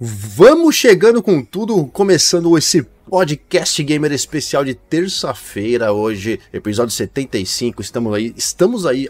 [0.00, 7.80] Vamos chegando com tudo, começando esse podcast gamer especial de terça-feira, hoje, episódio 75.
[7.80, 9.08] Estamos aí, estamos aí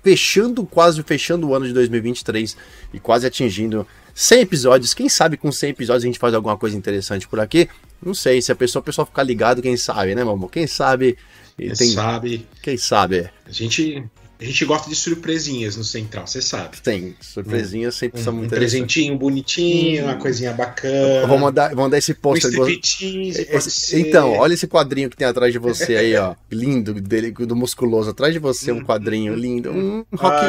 [0.00, 2.56] fechando, quase fechando o ano de 2023
[2.94, 3.84] e quase atingindo
[4.14, 4.94] 100 episódios.
[4.94, 7.68] Quem sabe com 100 episódios a gente faz alguma coisa interessante por aqui?
[8.00, 10.48] Não sei, se a pessoa, a pessoa ficar ligado, quem sabe, né, mamão?
[10.48, 11.18] Quem sabe.
[11.56, 12.46] Quem tem, sabe.
[12.62, 13.28] Quem sabe.
[13.44, 14.04] A gente
[14.40, 16.80] a gente gosta de surpresinhas no Central, você sabe.
[16.80, 21.26] Tem, surpresinhas sempre um, são muito Um presentinho bonitinho, uma coisinha bacana.
[21.26, 22.50] Vou mandar, vou mandar esse pôster.
[22.58, 26.34] Um então, olha esse quadrinho que tem atrás de você aí, ó.
[26.50, 28.10] Lindo, dele, do musculoso.
[28.10, 29.70] Atrás de você, um quadrinho lindo.
[29.70, 30.42] Um rock.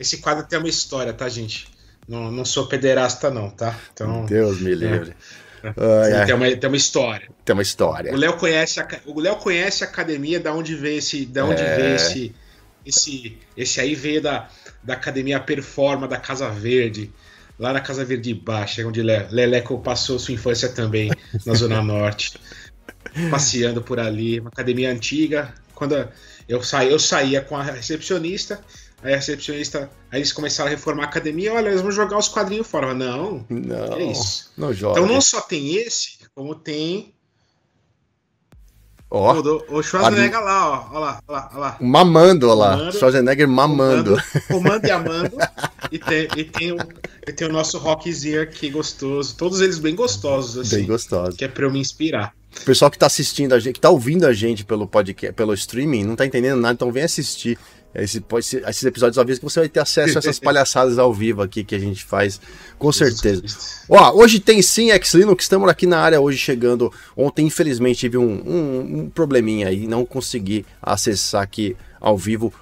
[0.00, 1.68] Esse quadro tem uma história, tá, gente?
[2.08, 3.78] Não, não sou pederasta, não, tá?
[3.92, 5.10] Então, Deus me livre.
[5.10, 5.43] É.
[5.70, 7.28] Uh, tem, uma, tem uma história.
[7.44, 8.12] Tem uma história.
[8.12, 11.62] O Léo conhece a, o Léo conhece a academia, da onde veio esse, da onde
[11.62, 11.94] é...
[11.94, 12.34] esse,
[12.84, 14.48] esse, esse aí veio da,
[14.82, 17.10] da academia Performa da Casa Verde,
[17.58, 21.10] lá na Casa Verde Baixa, onde Leleco passou sua infância também
[21.46, 22.38] na Zona Norte,
[23.30, 25.54] passeando por ali, uma academia antiga.
[25.74, 26.08] Quando
[26.48, 28.60] eu saí, eu saía com a recepcionista
[29.04, 32.26] Aí a recepcionista, aí eles começaram a reformar a academia, olha, eles vão jogar os
[32.26, 32.94] quadrinhos fora.
[32.94, 34.50] Não, não, é isso.
[34.56, 34.98] Não joga.
[34.98, 37.14] Então não só tem esse, como tem
[39.10, 40.40] Ó, o, o Schwarzenegger a...
[40.40, 40.88] lá, ó.
[40.90, 41.76] Olha lá, olha lá, olha lá.
[41.80, 42.92] Mamando, olha lá.
[42.92, 44.16] Schwarzenegger mamando.
[44.48, 45.36] Comando, e amando.
[45.92, 46.78] e, tem, e, tem o,
[47.28, 49.36] e tem o nosso Rockzier aqui gostoso.
[49.36, 50.76] Todos eles bem gostosos, assim.
[50.78, 51.36] Bem gostosos.
[51.36, 52.34] Que é pra eu me inspirar.
[52.60, 55.52] O pessoal que tá assistindo a gente, que tá ouvindo a gente pelo podcast, pelo
[55.52, 57.58] streaming, não tá entendendo nada, então vem assistir
[57.94, 61.12] esse, esse, esses episódios ao vivo que você vai ter acesso a essas palhaçadas ao
[61.14, 62.40] vivo aqui que a gente faz,
[62.78, 63.42] com certeza.
[63.88, 66.92] Ó, hoje tem sim X-Linux, estamos aqui na área hoje chegando.
[67.16, 72.52] Ontem, infelizmente, tive um, um, um probleminha aí, não consegui acessar aqui ao vivo.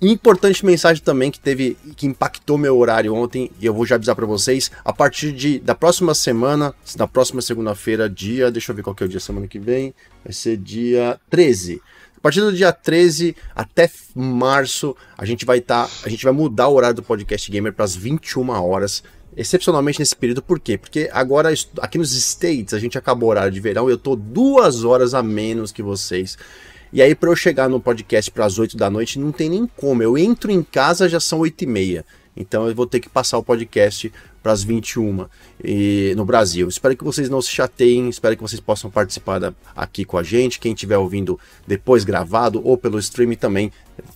[0.00, 4.14] Importante mensagem também que teve que impactou meu horário ontem e eu vou já avisar
[4.14, 8.82] para vocês a partir de da próxima semana, na próxima segunda-feira, dia, deixa eu ver
[8.82, 11.80] qual que é o dia semana que vem, vai ser dia 13
[12.26, 15.86] partir do dia 13 até março, a gente vai estar.
[15.86, 19.04] Tá, a gente vai mudar o horário do podcast gamer para as 21 horas.
[19.36, 20.76] Excepcionalmente nesse período, por quê?
[20.76, 24.16] Porque agora aqui nos States a gente acabou o horário de verão e eu tô
[24.16, 26.36] duas horas a menos que vocês.
[26.92, 29.64] E aí, para eu chegar no podcast para as 8 da noite, não tem nem
[29.76, 30.02] como.
[30.02, 32.04] Eu entro em casa, já são 8 e meia.
[32.36, 34.12] Então eu vou ter que passar o podcast
[34.46, 35.26] para as 21
[35.62, 36.68] e, no Brasil.
[36.68, 40.22] Espero que vocês não se chateiem, espero que vocês possam participar da, aqui com a
[40.22, 40.60] gente.
[40.60, 41.36] Quem estiver ouvindo
[41.66, 43.72] depois gravado ou pelo stream também,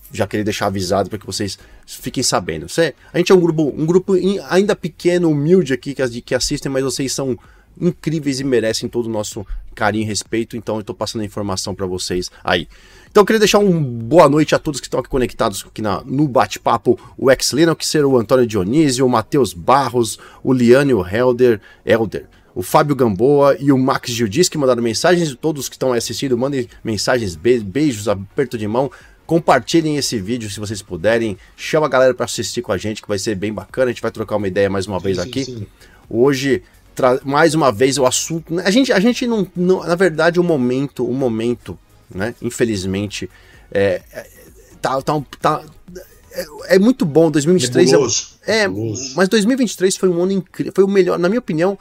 [0.09, 2.67] já queria deixar avisado para que vocês fiquem sabendo.
[3.13, 4.13] a gente é um grupo, um grupo
[4.47, 7.37] ainda pequeno, humilde aqui que, que assistem, mas vocês são
[7.79, 10.55] incríveis e merecem todo o nosso carinho e respeito.
[10.55, 12.69] Então eu estou passando a informação para vocês aí.
[13.11, 16.01] Então eu queria deixar um boa noite a todos que estão aqui conectados aqui na,
[16.05, 21.59] no bate-papo, o Ex Linux, ser o Antônio Dionísio, o Matheus Barros, o Liane, Helder,
[21.85, 26.37] Elder, o Fábio Gamboa e o Max Gildis que mandaram mensagens, todos que estão assistindo,
[26.37, 28.89] mandem mensagens, beijos, aperto de mão,
[29.25, 33.09] compartilhem esse vídeo se vocês puderem, chama a galera para assistir com a gente que
[33.09, 35.43] vai ser bem bacana, a gente vai trocar uma ideia mais uma sim, vez aqui.
[35.43, 35.67] Sim.
[36.09, 36.63] Hoje
[37.25, 41.05] mais uma vez o assunto, a gente a gente não, não na verdade o momento,
[41.05, 41.77] o momento
[42.13, 42.35] né?
[42.41, 43.29] Infelizmente,
[43.71, 44.27] é, é,
[44.81, 45.63] tá, tá, tá
[46.31, 47.29] é, é, muito bom.
[47.29, 48.67] 2023 é, é
[49.15, 51.77] mas 2023 foi um ano incrível foi o melhor na minha opinião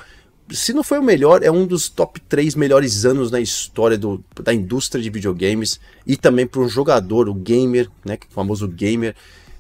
[0.51, 4.23] se não foi o melhor é um dos top 3 melhores anos na história do,
[4.43, 9.15] da indústria de videogames e também para um jogador o gamer né o famoso gamer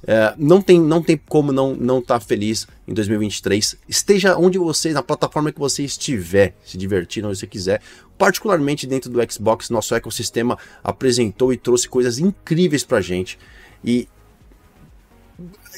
[0.06, 3.77] é, não, tem, não tem como não não estar tá feliz em 2023.
[3.88, 7.83] Esteja onde você, na plataforma que você estiver, se divertindo onde você quiser.
[8.16, 13.39] Particularmente dentro do Xbox, nosso ecossistema apresentou e trouxe coisas incríveis pra gente.
[13.84, 14.09] E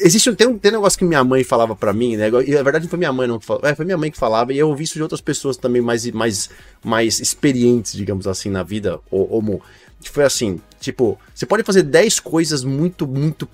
[0.00, 2.28] existe tem um, tem um negócio que minha mãe falava para mim, né?
[2.28, 4.18] E na verdade não foi minha mãe não que falava, é, foi minha mãe que
[4.18, 6.50] falava e eu ouvi isso de outras pessoas também mais mais
[6.84, 9.62] mais experientes, digamos assim, na vida, ou, ou
[10.10, 13.48] foi assim, tipo, você pode fazer 10 coisas muito muito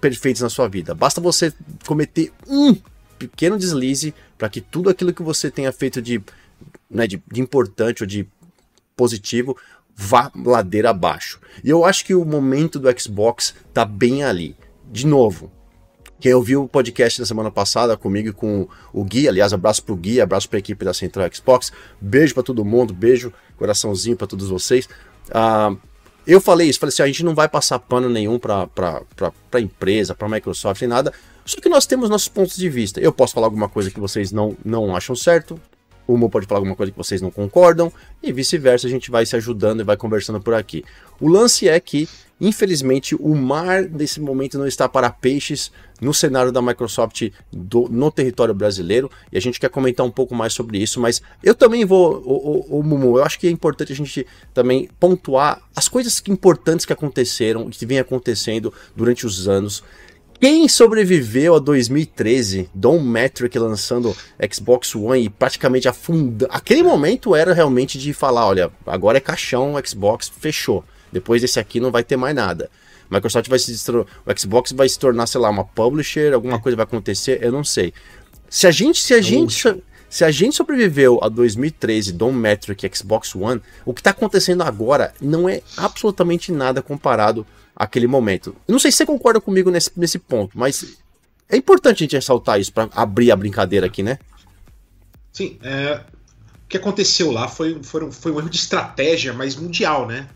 [0.00, 0.94] perfeitos na sua vida.
[0.94, 1.52] Basta você
[1.86, 2.76] cometer um
[3.18, 6.22] pequeno deslize para que tudo aquilo que você tenha feito de,
[6.90, 8.26] né, de, de importante ou de
[8.96, 9.56] positivo
[9.94, 11.40] vá ladeira abaixo.
[11.62, 14.56] E eu acho que o momento do Xbox tá bem ali.
[14.90, 15.50] De novo,
[16.20, 19.96] quem ouviu o podcast da semana passada comigo e com o Gui, aliás, abraço pro
[19.96, 24.48] Gui, abraço pra equipe da Central Xbox, beijo para todo mundo, beijo, coraçãozinho para todos
[24.48, 24.88] vocês.
[25.28, 25.78] Uh,
[26.28, 28.68] eu falei isso, falei assim, a gente não vai passar pano nenhum para
[29.58, 31.12] empresa, para Microsoft, nem nada.
[31.44, 33.00] Só que nós temos nossos pontos de vista.
[33.00, 35.58] Eu posso falar alguma coisa que vocês não, não acham certo,
[36.06, 37.92] o Mo pode falar alguma coisa que vocês não concordam,
[38.22, 40.84] e vice-versa, a gente vai se ajudando e vai conversando por aqui.
[41.20, 42.08] O lance é que,
[42.40, 48.10] infelizmente, o mar nesse momento não está para peixes no cenário da Microsoft do, no
[48.10, 51.84] território brasileiro, e a gente quer comentar um pouco mais sobre isso, mas eu também
[51.84, 54.24] vou, o, o, o Mumu, eu acho que é importante a gente
[54.54, 59.82] também pontuar as coisas importantes que aconteceram, que vem acontecendo durante os anos,
[60.40, 64.16] quem sobreviveu a 2013, Don Metric lançando
[64.52, 66.46] Xbox One e praticamente afundando.
[66.48, 70.84] Aquele momento era realmente de falar: olha, agora é caixão, Xbox fechou.
[71.12, 72.70] Depois desse aqui não vai ter mais nada.
[73.10, 74.06] Microsoft vai se o
[74.38, 77.92] Xbox vai se tornar, sei lá, uma publisher, alguma coisa vai acontecer, eu não sei.
[78.48, 83.34] Se a gente, se a gente, se a gente sobreviveu a 2013, Don Metric Xbox
[83.34, 88.54] One, o que está acontecendo agora não é absolutamente nada comparado aquele momento.
[88.66, 90.98] Eu não sei se você concorda comigo nesse, nesse ponto, mas
[91.48, 94.18] é importante a gente ressaltar isso para abrir a brincadeira aqui, né?
[95.32, 96.02] Sim, é,
[96.64, 100.28] o que aconteceu lá foi, foi, foi um erro de estratégia, mas mundial, né?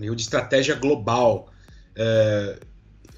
[0.00, 1.52] Erro de estratégia global.
[1.94, 2.58] É,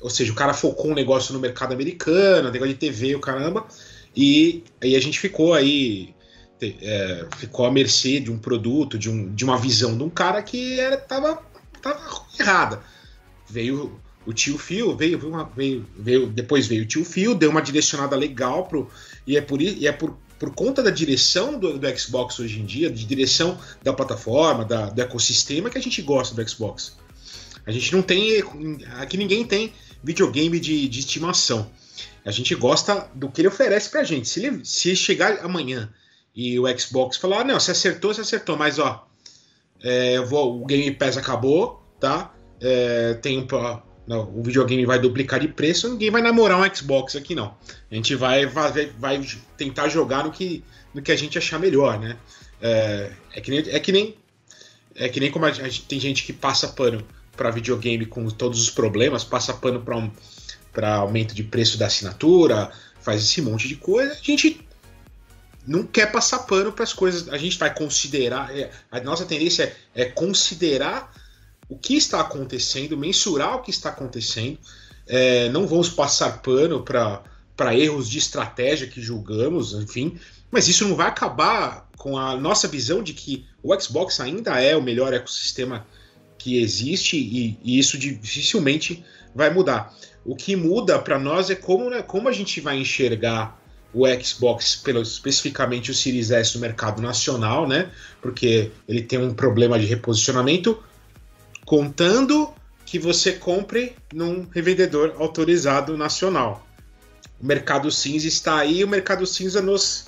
[0.01, 3.67] ou seja, o cara focou um negócio no mercado americano, negócio de TV, o caramba,
[4.15, 6.15] e aí a gente ficou aí.
[6.63, 10.41] É, ficou à mercê de um produto, de, um, de uma visão de um cara
[10.43, 11.43] que era, tava,
[11.83, 12.01] tava
[12.41, 12.81] errada
[13.49, 15.21] veio o tio Phil, veio,
[15.55, 18.91] veio, veio, depois veio o tio Phil, deu uma direcionada legal pro.
[19.27, 22.67] E é por, e é por, por conta da direção do, do Xbox hoje em
[22.67, 26.95] dia, de direção da plataforma, da, do ecossistema, que a gente gosta do Xbox.
[27.65, 28.45] A gente não tem.
[28.99, 31.71] Aqui ninguém tem videogame de, de estimação.
[32.27, 34.29] A gente gosta do que ele oferece pra gente.
[34.29, 35.91] Se, ele, se chegar amanhã
[36.37, 39.07] e o Xbox falar, ah, não, você acertou, você acertou, mas ó,
[39.83, 42.35] é, vou, o Game Pass acabou, tá?
[42.65, 43.47] é, tem um,
[44.07, 47.57] o videogame vai duplicar de preço, ninguém vai namorar um Xbox aqui não.
[47.91, 50.63] A gente vai, vai, vai tentar jogar no que,
[50.93, 52.17] no que a gente achar melhor, né?
[52.61, 54.17] É, é, que, nem, é que nem
[54.95, 57.05] é que nem como a gente, tem gente que passa pano
[57.37, 60.11] para videogame com todos os problemas, passa pano para um,
[60.87, 62.71] aumento de preço da assinatura,
[63.01, 64.13] faz esse monte de coisa.
[64.13, 64.67] A gente
[65.67, 67.29] não quer passar pano para as coisas.
[67.29, 68.57] A gente vai considerar.
[68.57, 71.13] É, a nossa tendência é, é considerar
[71.69, 74.59] o que está acontecendo, mensurar o que está acontecendo.
[75.07, 80.19] É, não vamos passar pano para erros de estratégia que julgamos, enfim,
[80.51, 84.77] mas isso não vai acabar com a nossa visão de que o Xbox ainda é
[84.77, 85.87] o melhor ecossistema
[86.39, 89.95] que existe e, e isso dificilmente vai mudar.
[90.25, 93.61] O que muda para nós é como, né, como a gente vai enxergar
[93.93, 97.91] o Xbox, pelo, especificamente o Series S no mercado nacional, né?
[98.21, 100.83] Porque ele tem um problema de reposicionamento
[101.65, 102.53] contando
[102.85, 106.67] que você compre num revendedor autorizado nacional.
[107.41, 110.07] O mercado cinza está aí, o mercado cinza nos,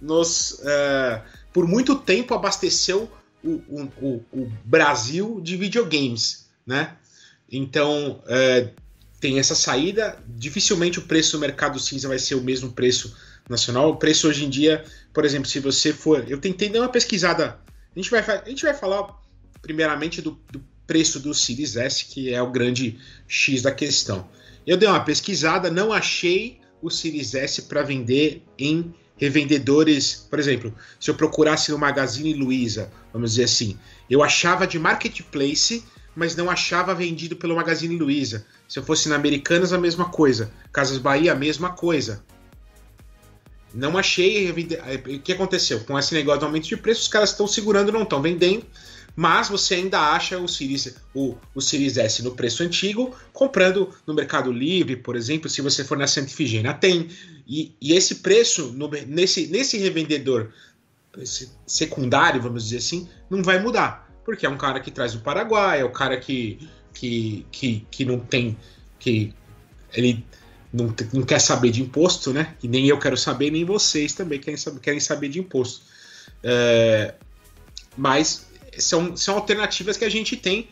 [0.00, 1.22] nos uh,
[1.52, 3.10] por muito tempo abasteceu
[3.42, 3.62] o,
[4.00, 6.96] o, o, Brasil de videogames, né?
[7.50, 8.70] Então uh,
[9.20, 10.18] tem essa saída.
[10.26, 13.14] Dificilmente o preço do mercado cinza vai ser o mesmo preço
[13.48, 13.90] nacional.
[13.90, 17.60] O preço hoje em dia, por exemplo, se você for, eu tentei dar uma pesquisada.
[17.94, 19.14] A gente vai, a gente vai falar
[19.62, 24.28] primeiramente do, do preço do Series S, que é o grande X da questão.
[24.66, 30.74] Eu dei uma pesquisada, não achei o Series S para vender em revendedores, por exemplo,
[30.98, 33.78] se eu procurasse no Magazine Luiza, vamos dizer assim,
[34.10, 35.84] eu achava de marketplace,
[36.16, 38.46] mas não achava vendido pelo Magazine Luiza.
[38.68, 40.50] Se eu fosse na Americanas, a mesma coisa.
[40.72, 42.24] Casas Bahia, a mesma coisa.
[43.72, 44.50] Não achei.
[44.50, 45.80] O que aconteceu?
[45.80, 48.64] Com esse negócio de aumento de preço, os caras estão segurando, não estão vendendo
[49.16, 54.14] mas você ainda acha o Series, o, o Series S no preço antigo, comprando no
[54.14, 57.08] Mercado Livre, por exemplo, se você for na Santa Ifigênia, tem.
[57.46, 60.50] E, e esse preço, no, nesse, nesse revendedor
[61.18, 64.10] esse secundário, vamos dizer assim, não vai mudar.
[64.24, 68.04] Porque é um cara que traz o Paraguai, é o cara que, que, que, que
[68.04, 68.56] não tem.
[68.98, 69.32] que
[69.92, 70.24] ele
[70.72, 72.54] não, não quer saber de imposto, né?
[72.62, 75.84] E nem eu quero saber, nem vocês também querem saber, querem saber de imposto.
[76.42, 77.14] É,
[77.96, 80.68] mas são, são alternativas que a gente tem,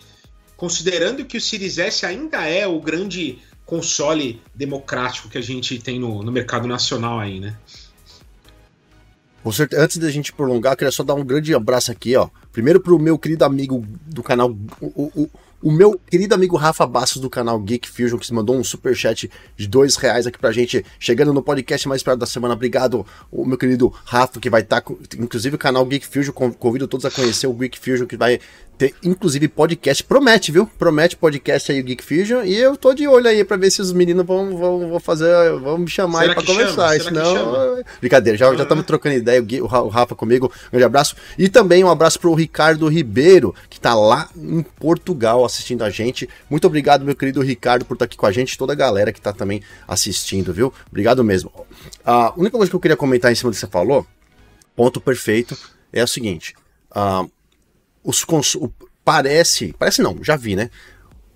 [0.56, 5.98] considerando que o Series S ainda é o grande console democrático que a gente tem
[5.98, 7.56] no, no mercado nacional aí, né?
[9.76, 12.28] Antes da gente prolongar, queria só dar um grande abraço aqui, ó.
[12.52, 15.30] Primeiro pro meu querido amigo do canal, o, o,
[15.62, 18.94] o meu querido amigo Rafa Bastos do canal Geek Fusion, que se mandou um super
[18.96, 22.54] chat de dois reais aqui pra gente, chegando no podcast mais esperado da semana.
[22.54, 24.80] Obrigado, o meu querido Rafa, que vai estar.
[24.80, 28.40] Tá, inclusive, o canal Geek Fusion, convido todos a conhecer o Geek Fusion, que vai
[29.02, 30.02] inclusive, podcast.
[30.02, 30.66] Promete, viu?
[30.66, 32.42] Promete podcast aí o Geek Fusion.
[32.42, 35.28] E eu tô de olho aí pra ver se os meninos vão, vão, vão fazer.
[35.58, 37.00] vão me chamar Será aí pra conversar.
[37.00, 37.82] Senão.
[38.00, 38.86] Brincadeira, já estamos ah.
[38.86, 40.50] trocando ideia, o Rafa comigo.
[40.68, 41.16] Um grande abraço.
[41.38, 46.28] E também um abraço pro Ricardo Ribeiro, que tá lá em Portugal assistindo a gente.
[46.50, 49.12] Muito obrigado, meu querido Ricardo, por estar tá aqui com a gente, toda a galera
[49.12, 50.72] que tá também assistindo, viu?
[50.90, 51.52] Obrigado mesmo.
[52.04, 54.06] A única coisa que eu queria comentar em cima do que você falou,
[54.74, 55.56] ponto perfeito,
[55.92, 56.54] é o seguinte.
[56.90, 57.30] Uh,
[58.04, 58.56] os cons...
[59.04, 60.70] parece, parece não, já vi, né?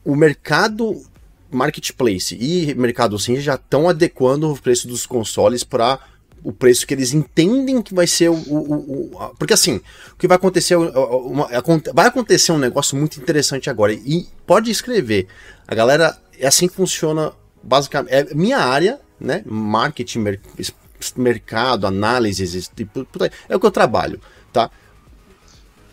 [0.04, 1.02] O mercado
[1.50, 5.98] marketplace e mercado sim já estão adequando o preço dos consoles para
[6.42, 9.80] o preço que eles entendem que vai ser o, o, o, porque assim
[10.12, 11.48] o que vai acontecer uma,
[11.94, 15.28] vai acontecer um negócio muito interessante agora e pode escrever.
[15.66, 17.32] A galera é assim que funciona
[17.62, 19.42] basicamente é minha área né?
[19.46, 20.40] Marketing mer,
[21.16, 23.06] mercado análises tipo,
[23.48, 24.20] é o que eu trabalho
[24.52, 24.70] tá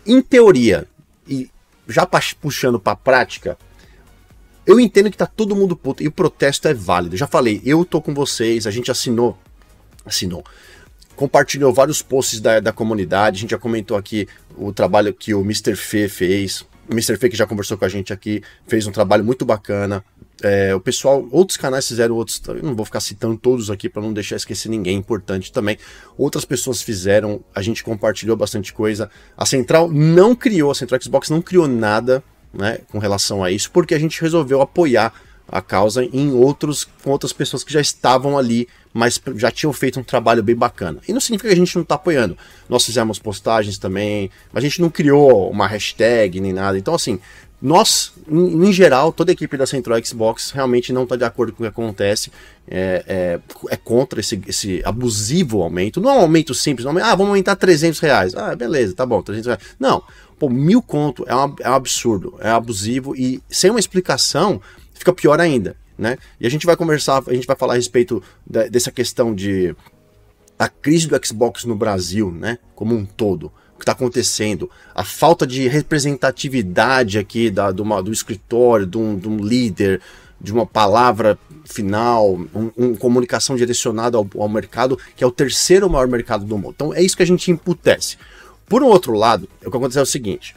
[0.06, 0.86] em teoria,
[1.28, 1.50] e
[1.88, 2.08] já
[2.40, 3.58] puxando para prática,
[4.66, 7.16] eu entendo que tá todo mundo puto e o protesto é válido.
[7.16, 9.38] Já falei, eu tô com vocês, a gente assinou,
[10.04, 10.44] assinou,
[11.14, 15.42] compartilhou vários posts da, da comunidade, a gente já comentou aqui o trabalho que o
[15.42, 15.76] Mr.
[15.76, 17.16] Fê fez, o Mr.
[17.16, 20.04] Fê que já conversou com a gente aqui, fez um trabalho muito bacana.
[20.44, 24.12] É, o pessoal, outros canais fizeram outros, não vou ficar citando todos aqui para não
[24.12, 25.78] deixar esquecer ninguém, importante também.
[26.18, 29.10] Outras pessoas fizeram, a gente compartilhou bastante coisa.
[29.38, 32.22] A Central não criou, a Central Xbox não criou nada,
[32.52, 35.14] né, com relação a isso, porque a gente resolveu apoiar
[35.48, 39.98] a causa em outros com outras pessoas que já estavam ali, mas já tinham feito
[39.98, 41.00] um trabalho bem bacana.
[41.08, 42.36] E não significa que a gente não está apoiando.
[42.68, 46.78] Nós fizemos postagens também, mas a gente não criou uma hashtag nem nada.
[46.78, 47.18] Então assim,
[47.64, 51.50] nós, em, em, geral, toda a equipe da Central Xbox realmente não está de acordo
[51.50, 52.30] com o que acontece,
[52.68, 53.40] é, é,
[53.70, 55.98] é, contra esse, esse abusivo aumento.
[55.98, 58.34] Não é um aumento simples, não é, ah, vamos aumentar 300 reais.
[58.34, 59.62] Ah, beleza, tá bom, 300 reais.
[59.80, 60.02] Não,
[60.38, 64.60] pô, mil conto é, uma, é um absurdo, é abusivo e sem uma explicação
[64.92, 66.18] fica pior ainda, né?
[66.38, 69.74] E a gente vai conversar, a gente vai falar a respeito dessa questão de
[70.58, 75.46] a crise do Xbox no Brasil, né, como um todo que está acontecendo, a falta
[75.46, 80.00] de representatividade aqui da, do, uma, do escritório, de um, de um, líder,
[80.40, 85.88] de uma palavra final, uma um comunicação direcionada ao, ao, mercado, que é o terceiro
[85.88, 86.74] maior mercado do mundo.
[86.74, 88.16] Então é isso que a gente imputece.
[88.66, 90.54] Por um outro lado, o que acontece é o seguinte: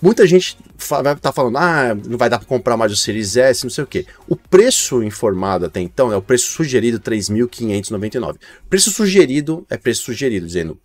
[0.00, 0.56] muita gente
[0.88, 3.70] vai estar tá falando, ah, não vai dar para comprar mais o Series S, não
[3.70, 4.06] sei o que.
[4.26, 8.36] O preço informado até então é o preço sugerido 3.599.
[8.68, 10.78] Preço sugerido é preço sugerido, dizendo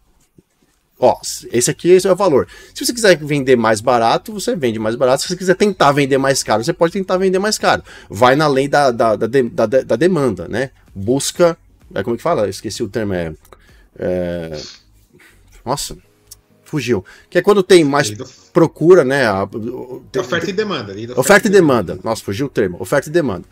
[0.99, 1.19] Ó,
[1.51, 2.47] esse aqui esse é o valor.
[2.73, 5.23] Se você quiser vender mais barato, você vende mais barato.
[5.23, 7.83] Se você quiser tentar vender mais caro, você pode tentar vender mais caro.
[8.09, 10.69] Vai na lei da, da, da, da, da demanda, né?
[10.93, 11.57] Busca.
[11.93, 12.47] É, como é que fala?
[12.47, 13.13] esqueci o termo.
[13.13, 13.33] É,
[13.99, 14.61] é,
[15.65, 15.97] nossa,
[16.63, 17.03] fugiu.
[17.29, 18.11] Que é quando tem mais
[18.53, 19.25] procura, né?
[19.27, 19.47] A,
[20.11, 20.93] tem, oferta e demanda.
[20.93, 21.99] Oferta, oferta e demanda.
[22.03, 22.77] Nossa, fugiu o termo.
[22.79, 23.45] Oferta e demanda.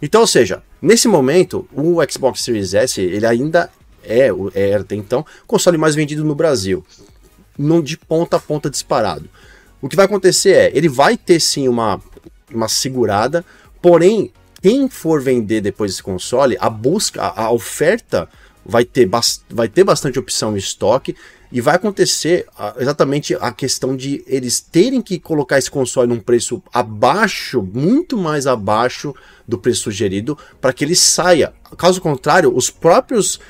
[0.00, 3.70] Então, ou seja, nesse momento, o Xbox Series S ele ainda
[4.08, 6.84] é, é até então, o console mais vendido no Brasil.
[7.56, 9.28] Não de ponta a ponta disparado.
[9.80, 12.00] O que vai acontecer é, ele vai ter sim uma,
[12.52, 13.44] uma segurada,
[13.80, 18.28] porém, quem for vender depois esse console, a busca, a, a oferta
[18.64, 19.08] vai ter,
[19.48, 21.16] vai ter bastante opção em estoque
[21.50, 22.46] e vai acontecer
[22.78, 28.46] exatamente a questão de eles terem que colocar esse console num preço abaixo, muito mais
[28.46, 29.14] abaixo
[29.46, 31.54] do preço sugerido, para que ele saia.
[31.78, 33.40] Caso contrário, os próprios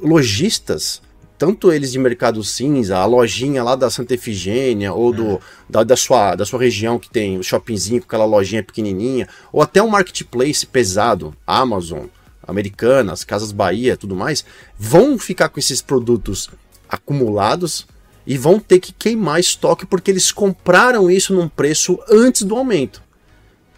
[0.00, 1.02] lojistas,
[1.38, 5.96] tanto eles de mercado cinza, a lojinha lá da Santa Efigênia, ou do, da, da,
[5.96, 9.88] sua, da sua região que tem o shoppingzinho com aquela lojinha pequenininha, ou até um
[9.88, 12.06] marketplace pesado, Amazon,
[12.46, 14.44] Americanas, Casas Bahia, tudo mais,
[14.78, 16.48] vão ficar com esses produtos
[16.88, 17.86] acumulados
[18.26, 23.02] e vão ter que queimar estoque porque eles compraram isso num preço antes do aumento.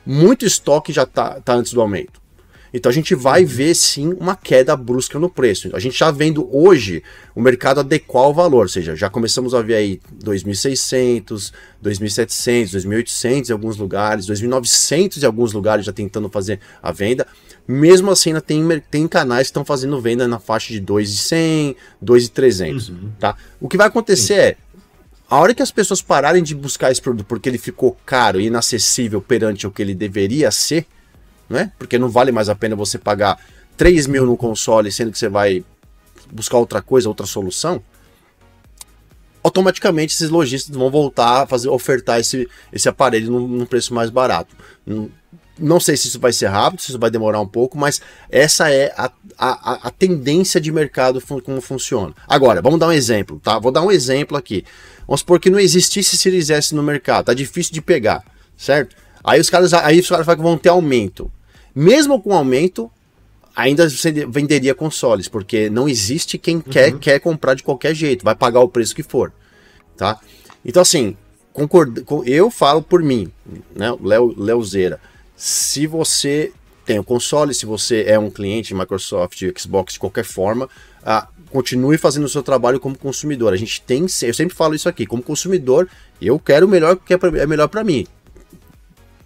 [0.04, 2.20] Muito estoque já está tá antes do aumento.
[2.76, 3.46] Então a gente vai uhum.
[3.48, 5.70] ver sim uma queda brusca no preço.
[5.74, 9.62] A gente está vendo hoje o mercado adequar o valor, ou seja, já começamos a
[9.62, 16.58] ver aí 2.600, 2.700, 2.800 em alguns lugares, 2.900 em alguns lugares já tentando fazer
[16.82, 17.24] a venda.
[17.66, 22.90] Mesmo assim, ainda tem, tem canais que estão fazendo venda na faixa de 2.100, 2.300,
[22.90, 23.12] uhum.
[23.20, 23.36] tá?
[23.60, 24.56] O que vai acontecer é,
[25.30, 28.46] a hora que as pessoas pararem de buscar esse produto porque ele ficou caro e
[28.46, 30.86] inacessível perante o que ele deveria ser,
[31.48, 31.72] né?
[31.78, 33.38] Porque não vale mais a pena você pagar
[33.76, 35.64] 3 mil no console, sendo que você vai
[36.30, 37.82] buscar outra coisa, outra solução.
[39.42, 44.08] Automaticamente esses lojistas vão voltar a fazer ofertar esse, esse aparelho num, num preço mais
[44.08, 44.56] barato.
[45.58, 48.70] Não sei se isso vai ser rápido, se isso vai demorar um pouco, mas essa
[48.70, 52.14] é a, a, a tendência de mercado como funciona.
[52.26, 53.58] Agora, vamos dar um exemplo, tá?
[53.58, 54.64] Vou dar um exemplo aqui.
[55.06, 58.24] Vamos supor que não existisse Series S no mercado, tá difícil de pegar,
[58.56, 58.96] certo?
[59.24, 61.32] Aí os caras, aí os caras vão ter aumento.
[61.74, 62.90] Mesmo com aumento,
[63.56, 66.62] ainda você venderia consoles, porque não existe quem uhum.
[66.62, 69.32] quer, quer comprar de qualquer jeito, vai pagar o preço que for,
[69.96, 70.20] tá?
[70.64, 71.16] Então assim,
[71.52, 73.30] concordo, eu falo por mim,
[73.74, 75.00] né, Léo Leozeira,
[75.36, 76.52] se você
[76.84, 80.68] tem o console, se você é um cliente de Microsoft, Xbox de qualquer forma,
[81.02, 83.52] ah, continue fazendo o seu trabalho como consumidor.
[83.52, 85.88] A gente tem, eu sempre falo isso aqui, como consumidor,
[86.20, 88.06] eu quero o melhor que é, é melhor para mim.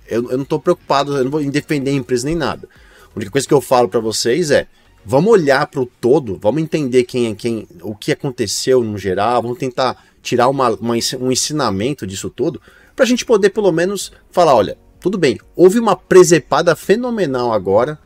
[0.09, 2.69] Eu, eu não estou preocupado, eu não vou defender a empresa nem nada.
[3.05, 4.67] A única coisa que eu falo para vocês é,
[5.05, 9.43] vamos olhar para o todo, vamos entender quem é quem, o que aconteceu no geral,
[9.43, 12.61] vamos tentar tirar uma, uma um ensinamento disso tudo,
[12.95, 17.99] para a gente poder pelo menos falar, olha, tudo bem, houve uma presepada fenomenal agora,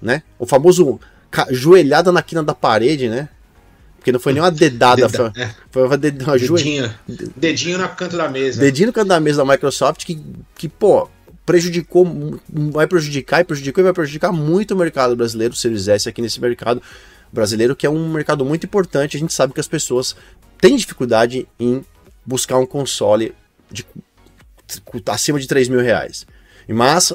[0.00, 0.22] né?
[0.38, 0.98] O famoso
[1.50, 3.28] joelhada na quina da parede, né?
[3.96, 5.50] Porque não foi nem uma dedada, Deda, foi, é.
[5.70, 6.92] foi uma, ded uma dedinho,
[7.36, 8.60] dedinho no canto da mesa.
[8.60, 10.20] Dedinho no canto da mesa da Microsoft que,
[10.56, 11.08] que pô,
[11.44, 16.08] prejudicou, vai prejudicar e prejudicou e vai prejudicar muito o mercado brasileiro, o Series S
[16.08, 16.82] aqui nesse mercado
[17.32, 19.16] brasileiro, que é um mercado muito importante.
[19.16, 20.14] A gente sabe que as pessoas
[20.60, 21.84] têm dificuldade em
[22.24, 23.34] buscar um console
[23.70, 23.84] de,
[25.06, 26.26] acima de 3 mil reais.
[26.68, 27.12] Mas,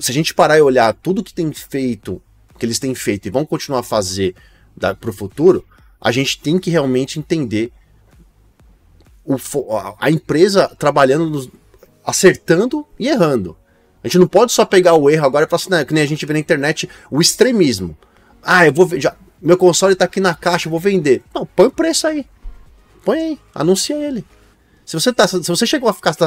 [0.00, 2.22] se a gente parar e olhar tudo que tem feito,
[2.58, 4.34] que eles têm feito e vão continuar a fazer
[4.78, 5.64] para o futuro,
[6.00, 7.72] a gente tem que realmente entender
[9.24, 9.36] o,
[9.98, 11.48] a empresa trabalhando nos,
[12.04, 13.56] acertando e errando.
[14.02, 16.02] A gente não pode só pegar o erro agora e falar assim, né, que nem
[16.02, 17.96] a gente vê na internet, o extremismo.
[18.42, 21.22] Ah, eu vou já, meu console tá aqui na caixa, eu vou vender.
[21.34, 22.26] Não, põe o preço aí.
[23.04, 24.24] Põe aí, anuncia ele.
[24.84, 26.26] Se você tá, se você chegou a ficar tá,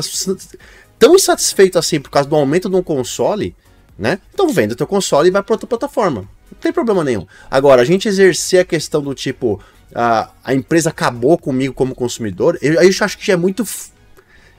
[0.97, 3.55] tão insatisfeito assim por causa do aumento de um console,
[3.97, 4.19] né?
[4.33, 6.21] Então venda teu console e vai para outra plataforma.
[6.51, 7.25] Não tem problema nenhum.
[7.49, 9.61] Agora, a gente exercer a questão do tipo,
[9.93, 13.65] a, a empresa acabou comigo como consumidor, eu, eu acho que já é muito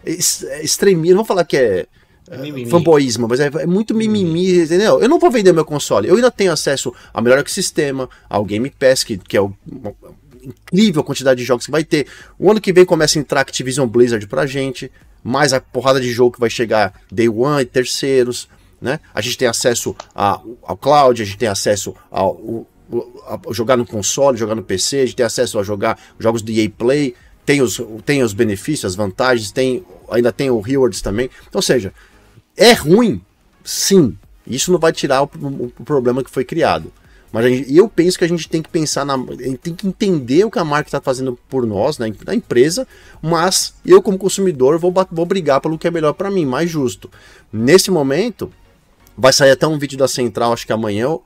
[0.07, 1.87] extremismo, não vou falar que é,
[2.31, 5.01] é fanboísmo, mas é, é, muito mimimi, entendeu?
[5.01, 8.69] Eu não vou vender meu console, eu ainda tenho acesso ao melhor ecossistema, ao Game
[8.71, 9.95] Pass, que, que é o, uma,
[10.43, 12.07] incrível quantidade de jogos que vai ter.
[12.39, 14.91] O ano que vem começa a entrar Activision Blizzard pra gente,
[15.23, 18.49] mais a porrada de jogo que vai chegar Day One e terceiros,
[18.81, 19.01] né?
[19.13, 22.67] A gente tem acesso a, ao cloud, a gente tem acesso ao,
[23.27, 26.53] a jogar no console, jogar no PC, a gente tem acesso a jogar jogos do
[26.53, 27.15] EA Play,
[27.47, 31.31] tem os, tem os benefícios, as vantagens, tem, ainda tem o rewards também.
[31.49, 31.95] Então, ou seja,
[32.57, 33.23] é ruim,
[33.65, 34.19] sim.
[34.45, 36.93] Isso não vai tirar o, o, o problema que foi criado.
[37.33, 39.17] Mas gente, eu penso que a gente tem que pensar na.
[39.63, 42.87] tem que entender o que a marca está fazendo por nós, né, na empresa,
[43.21, 47.11] mas eu, como consumidor, vou, vou brigar pelo que é melhor para mim, mais justo.
[47.53, 48.51] Nesse momento,
[49.17, 51.19] vai sair até um vídeo da Central, acho que amanhã,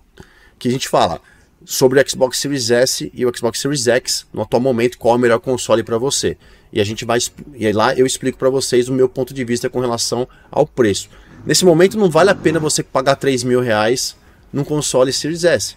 [0.59, 1.20] que a gente fala
[1.64, 5.18] sobre o Xbox Series S e o Xbox Series X no atual momento, qual é
[5.18, 6.36] o melhor console para você.
[6.72, 7.18] E a gente vai
[7.54, 11.08] e lá eu explico para vocês o meu ponto de vista com relação ao preço.
[11.44, 14.16] Nesse momento não vale a pena você pagar 3 mil reais
[14.52, 15.76] num console Series S.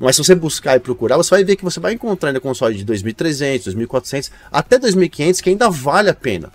[0.00, 2.74] Mas se você buscar e procurar, você vai ver que você vai encontrar ainda console
[2.74, 6.50] de 2.300, 2.400, até 2.500 que ainda vale a pena.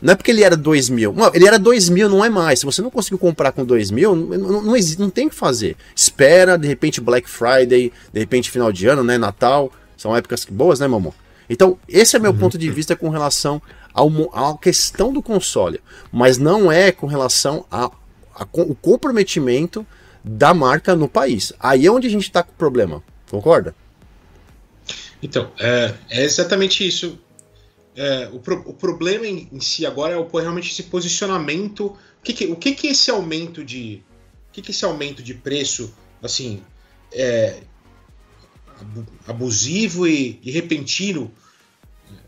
[0.00, 1.12] Não é porque ele era 2 mil.
[1.12, 2.60] Não, ele era 2 mil, não é mais.
[2.60, 5.36] Se você não conseguiu comprar com 2 mil, não, não, não, não tem o que
[5.36, 5.76] fazer.
[5.94, 9.16] Espera, de repente, Black Friday, de repente, final de ano, né?
[9.16, 9.72] Natal.
[9.96, 11.14] São épocas boas, né, mamão?
[11.48, 12.38] Então, esse é meu uhum.
[12.38, 13.62] ponto de vista com relação
[13.94, 15.80] ao, à questão do console.
[16.12, 17.96] Mas não é com relação ao
[18.82, 19.86] comprometimento
[20.22, 21.52] da marca no país.
[21.58, 23.02] Aí é onde a gente está com o problema.
[23.30, 23.74] Concorda?
[25.22, 27.18] Então, é, é exatamente isso
[27.96, 31.86] é, o, pro, o, problema em, em, si agora é o, realmente esse posicionamento.
[31.86, 34.02] O que, que, o que, que esse aumento de.
[34.50, 36.62] O que, que esse aumento de preço, assim,
[37.10, 37.62] é,
[39.26, 41.32] abusivo e, e repentino,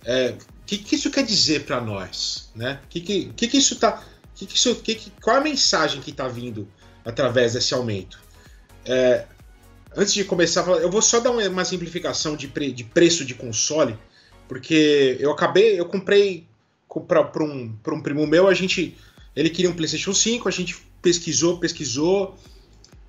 [0.04, 2.50] é, o que, que isso quer dizer para nós?
[2.54, 2.80] Né?
[2.88, 4.02] Que, que, que, que isso tá.
[4.34, 6.66] Que que isso, que, que, qual a mensagem que está vindo
[7.04, 8.20] através desse aumento?
[8.86, 9.26] É,
[9.94, 13.34] antes de começar, eu vou só dar uma, uma simplificação de, pre, de preço de
[13.34, 13.98] console
[14.48, 16.46] porque eu acabei, eu comprei
[17.06, 18.96] para um, um primo meu, a gente.
[19.36, 22.36] Ele queria um PlayStation 5, a gente pesquisou, pesquisou.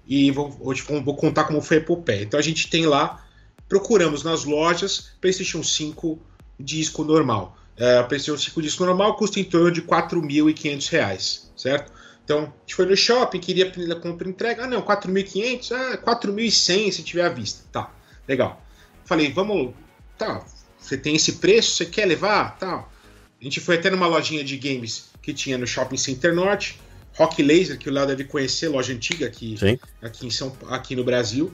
[0.05, 2.23] E vou, hoje vou contar como foi a epopeia.
[2.23, 3.23] Então a gente tem lá,
[3.67, 6.19] procuramos nas lojas PlayStation 5
[6.59, 7.57] disco normal.
[7.77, 11.93] É, PlayStation 5 disco normal custa em torno de R$ 4.500, certo?
[12.25, 13.71] Então, a gente foi no shopping, queria
[14.01, 14.65] compra entrega.
[14.65, 17.63] Ah, não, 4.500, ah, 4.100 se tiver à vista.
[17.71, 17.91] Tá,
[18.27, 18.63] legal.
[19.05, 19.73] Falei, vamos,
[20.17, 20.45] tá,
[20.89, 22.57] você tem esse preço, você quer levar?
[22.57, 22.91] Tal.
[23.39, 26.79] A gente foi até numa lojinha de games que tinha no Shopping Center Norte,
[27.15, 29.55] Rock Laser, que o Léo deve conhecer, loja antiga aqui,
[30.01, 31.53] aqui, em São, aqui no Brasil.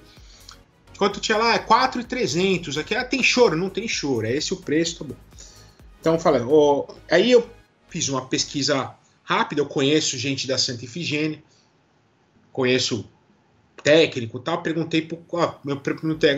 [0.94, 2.78] Enquanto tinha lá, é 4,300.
[2.78, 4.26] Aqui ah, tem choro, não tem choro.
[4.26, 5.16] É esse o preço, tá bom.
[6.00, 7.50] Então, falando, oh, aí eu
[7.90, 9.60] fiz uma pesquisa rápida.
[9.60, 11.44] Eu conheço gente da Santa Ifigênia,
[12.54, 13.10] conheço
[13.84, 14.64] técnico tal.
[14.64, 15.82] Perguntei pro ó, meu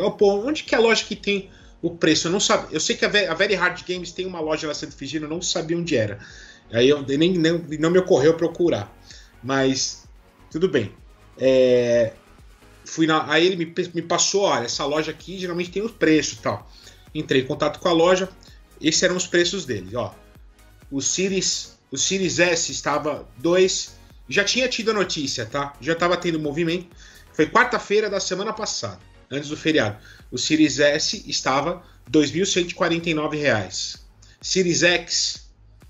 [0.03, 2.27] oh, pô, onde que é a loja que tem o preço?
[2.27, 2.69] Eu não sabia.
[2.71, 5.41] Eu sei que a, Very Hard Games tem uma loja na Santa Ifigênia, eu não
[5.41, 6.19] sabia onde era.
[6.71, 8.91] Aí eu nem, nem não me ocorreu procurar.
[9.43, 10.03] Mas
[10.51, 10.91] tudo bem.
[11.37, 12.13] É,
[12.83, 16.39] fui na, aí ele me, me passou, olha, essa loja aqui geralmente tem os preços
[16.39, 16.69] tal.
[17.13, 18.29] Entrei em contato com a loja,
[18.81, 20.11] esses eram os preços dele, ó.
[20.89, 23.97] O Series, o Series S estava 2,
[24.29, 25.73] já tinha tido a notícia, tá?
[25.81, 26.87] Já estava tendo movimento.
[27.33, 29.97] Foi quarta-feira da semana passada, antes do feriado.
[30.31, 33.99] O Series S estava R$ 2.149.
[34.41, 35.49] Series X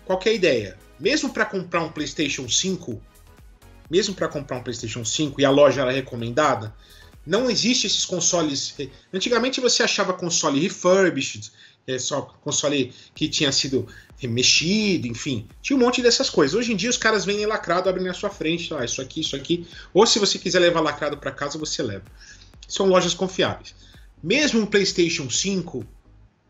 [0.05, 0.79] qual é a ideia?
[1.01, 3.01] Mesmo para comprar um PlayStation 5
[3.93, 6.75] mesmo para comprar um PlayStation 5 e a loja era recomendada,
[7.27, 8.75] não existe esses consoles.
[9.13, 11.53] Antigamente você achava console refurbished,
[11.87, 16.55] é só console que tinha sido remexido, enfim, tinha um monte dessas coisas.
[16.55, 19.37] Hoje em dia os caras vêm lacrado, abrem na sua frente, ah, isso aqui, isso
[19.37, 19.67] aqui.
[19.93, 22.05] Ou se você quiser levar lacrado para casa, você leva.
[22.69, 23.75] São lojas confiáveis.
[24.23, 25.85] Mesmo um PlayStation 5,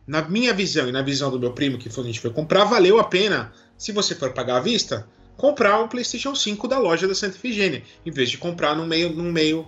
[0.07, 2.99] na minha visão e na visão do meu primo que a gente foi comprar, valeu
[2.99, 3.53] a pena.
[3.79, 7.83] Se você for pagar à vista, comprar um PlayStation 5 da loja da Santa Efigênia,
[8.05, 9.13] em vez de comprar num meio.
[9.13, 9.67] Num meio...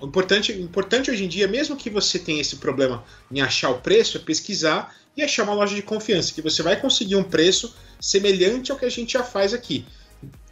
[0.00, 3.80] O importante, importante hoje em dia, mesmo que você tenha esse problema em achar o
[3.80, 7.74] preço, é pesquisar e achar uma loja de confiança, que você vai conseguir um preço
[8.00, 9.84] semelhante ao que a gente já faz aqui.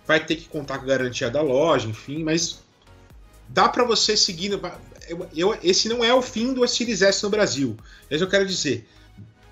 [0.05, 2.59] Vai ter que contar com a garantia da loja, enfim, mas
[3.49, 4.51] dá para você seguir.
[5.09, 7.77] Eu, esse não é o fim do Series S no Brasil.
[8.11, 8.87] Mas eu quero dizer,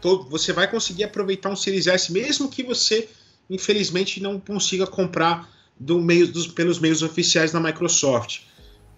[0.01, 3.09] todo, você vai conseguir aproveitar um Series S mesmo que você
[3.49, 8.41] infelizmente não consiga comprar do meio, dos, pelos meios oficiais da Microsoft.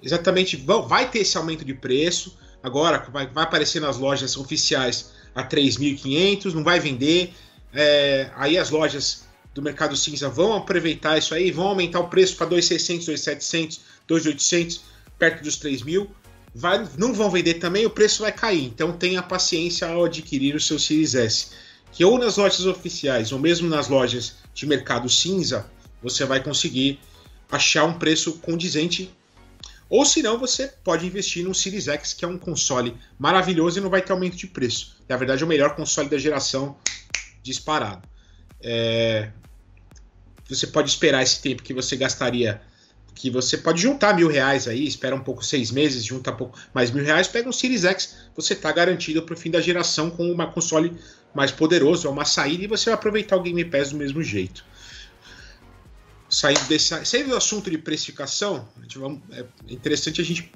[0.03, 2.37] Exatamente, vai ter esse aumento de preço.
[2.63, 7.33] Agora vai, vai aparecer nas lojas oficiais a 3.500, não vai vender.
[7.73, 12.37] É, aí as lojas do mercado cinza vão aproveitar isso aí, vão aumentar o preço
[12.37, 14.81] para 2.600, 2.700, 2.800,
[15.19, 16.09] perto dos 3.000.
[16.59, 18.65] Vai, não vão vender também, o preço vai cair.
[18.65, 21.49] Então tenha paciência ao adquirir o seu Series S
[21.97, 25.67] que ou nas lojas oficiais ou mesmo nas lojas de mercado cinza,
[26.03, 27.01] você vai conseguir
[27.51, 29.11] achar um preço condizente.
[29.89, 33.83] Ou se não, você pode investir no Series X, que é um console maravilhoso e
[33.83, 34.99] não vai ter aumento de preço.
[35.09, 36.77] Na verdade, é o melhor console da geração
[37.43, 38.07] disparado.
[38.61, 39.31] É...
[40.51, 42.61] Você pode esperar esse tempo que você gastaria
[43.17, 46.91] que você pode juntar mil reais aí, espera um pouco seis meses, junta pouco mais
[46.91, 50.31] mil reais, pega um Series X, você está garantido para o fim da geração com
[50.31, 50.95] uma console
[51.35, 54.63] mais poderoso, é uma saída e você vai aproveitar o Game Pass do mesmo jeito.
[56.29, 58.69] Saindo, desse, saindo do assunto de precificação,
[59.33, 60.53] é interessante a gente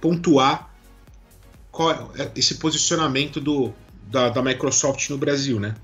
[0.00, 0.72] pontuar
[1.72, 3.74] qual é esse posicionamento do,
[4.06, 5.74] da, da Microsoft no Brasil, né?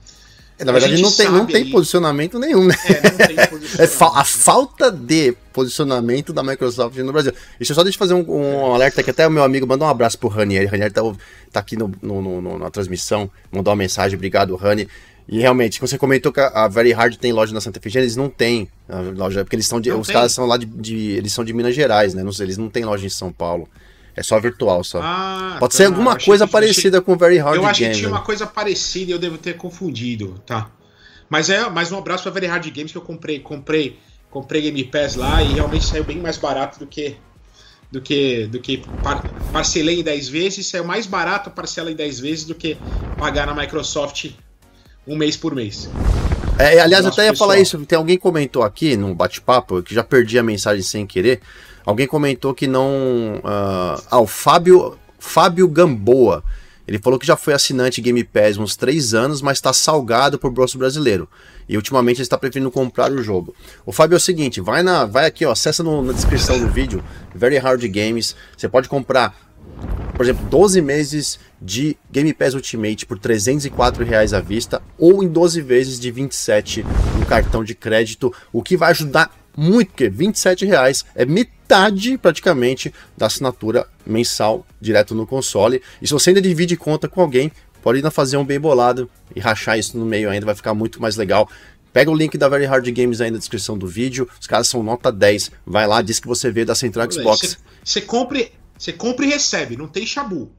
[0.59, 2.75] É, na verdade, não tem, não tem posicionamento nenhum, né?
[2.87, 3.79] É, não tem posicionamento.
[3.81, 7.33] é fa a falta de posicionamento da Microsoft no Brasil.
[7.59, 9.11] Deixa eu só deixa eu fazer um, um alerta aqui.
[9.11, 10.69] Até o meu amigo mandou um abraço pro Ranier.
[10.69, 11.01] Ranier tá,
[11.53, 14.17] tá aqui no, no, no, na transmissão, mandou uma mensagem.
[14.17, 14.89] Obrigado, Rani.
[15.29, 18.31] E realmente, você comentou que a Very Hard tem loja na Santa Efigênia, eles não
[18.31, 18.67] têm
[19.15, 20.15] loja, porque eles são de, os tem.
[20.15, 22.23] caras são lá de, de, eles são de Minas Gerais, né?
[22.23, 23.69] Não, eles não têm loja em São Paulo.
[24.19, 25.01] É só virtual, só.
[25.01, 27.65] Ah, Pode tá, ser alguma coisa parecida achei, com Very Hard Game.
[27.65, 28.17] Eu acho Game, que tinha né?
[28.17, 30.69] uma coisa parecida e eu devo ter confundido, tá?
[31.31, 33.97] Mas é mais um abraço para Very Hard Games que eu comprei, comprei,
[34.29, 37.17] comprei Game Pass lá e realmente saiu bem mais barato do que
[37.93, 42.21] do que do que par, parcelei em 10 vezes, saiu mais barato parcela em 10
[42.21, 42.77] vezes do que
[43.17, 44.31] pagar na Microsoft
[45.07, 45.89] um mês por mês.
[46.59, 47.51] É, aliás, eu até ia pessoal.
[47.51, 47.79] falar isso.
[47.87, 51.41] Tem alguém comentou aqui no bate-papo, que já perdi a mensagem sem querer.
[51.85, 52.89] Alguém comentou que não.
[53.39, 56.45] Uh, ah, o Fábio, Fábio Gamboa.
[56.87, 60.51] Ele falou que já foi assinante Game Pass uns 3 anos, mas está salgado por
[60.51, 61.29] bolso brasileiro.
[61.69, 63.55] E ultimamente ele está preferindo comprar o jogo.
[63.85, 66.67] O Fábio é o seguinte: vai, na, vai aqui, ó, acessa no, na descrição do
[66.69, 68.35] vídeo, Very Hard Games.
[68.57, 69.35] Você pode comprar,
[70.15, 75.29] por exemplo, 12 meses de Game Pass Ultimate por 304 reais à vista ou em
[75.29, 76.87] 12 vezes de 27
[77.19, 81.58] no cartão de crédito, o que vai ajudar muito, porque 27 reais é metade
[82.21, 85.83] praticamente da assinatura mensal direto no console.
[86.01, 87.53] E se você ainda divide conta com alguém,
[87.83, 91.01] pode ainda fazer um bem bolado e rachar isso no meio ainda, vai ficar muito
[91.01, 91.49] mais legal.
[91.93, 94.29] Pega o link da Very Hard Games aí na descrição do vídeo.
[94.41, 95.51] Os caras são nota 10.
[95.67, 97.59] Vai lá, diz que você veio da Central Xbox.
[97.83, 100.51] Você compre, você compra e recebe, não tem chabu.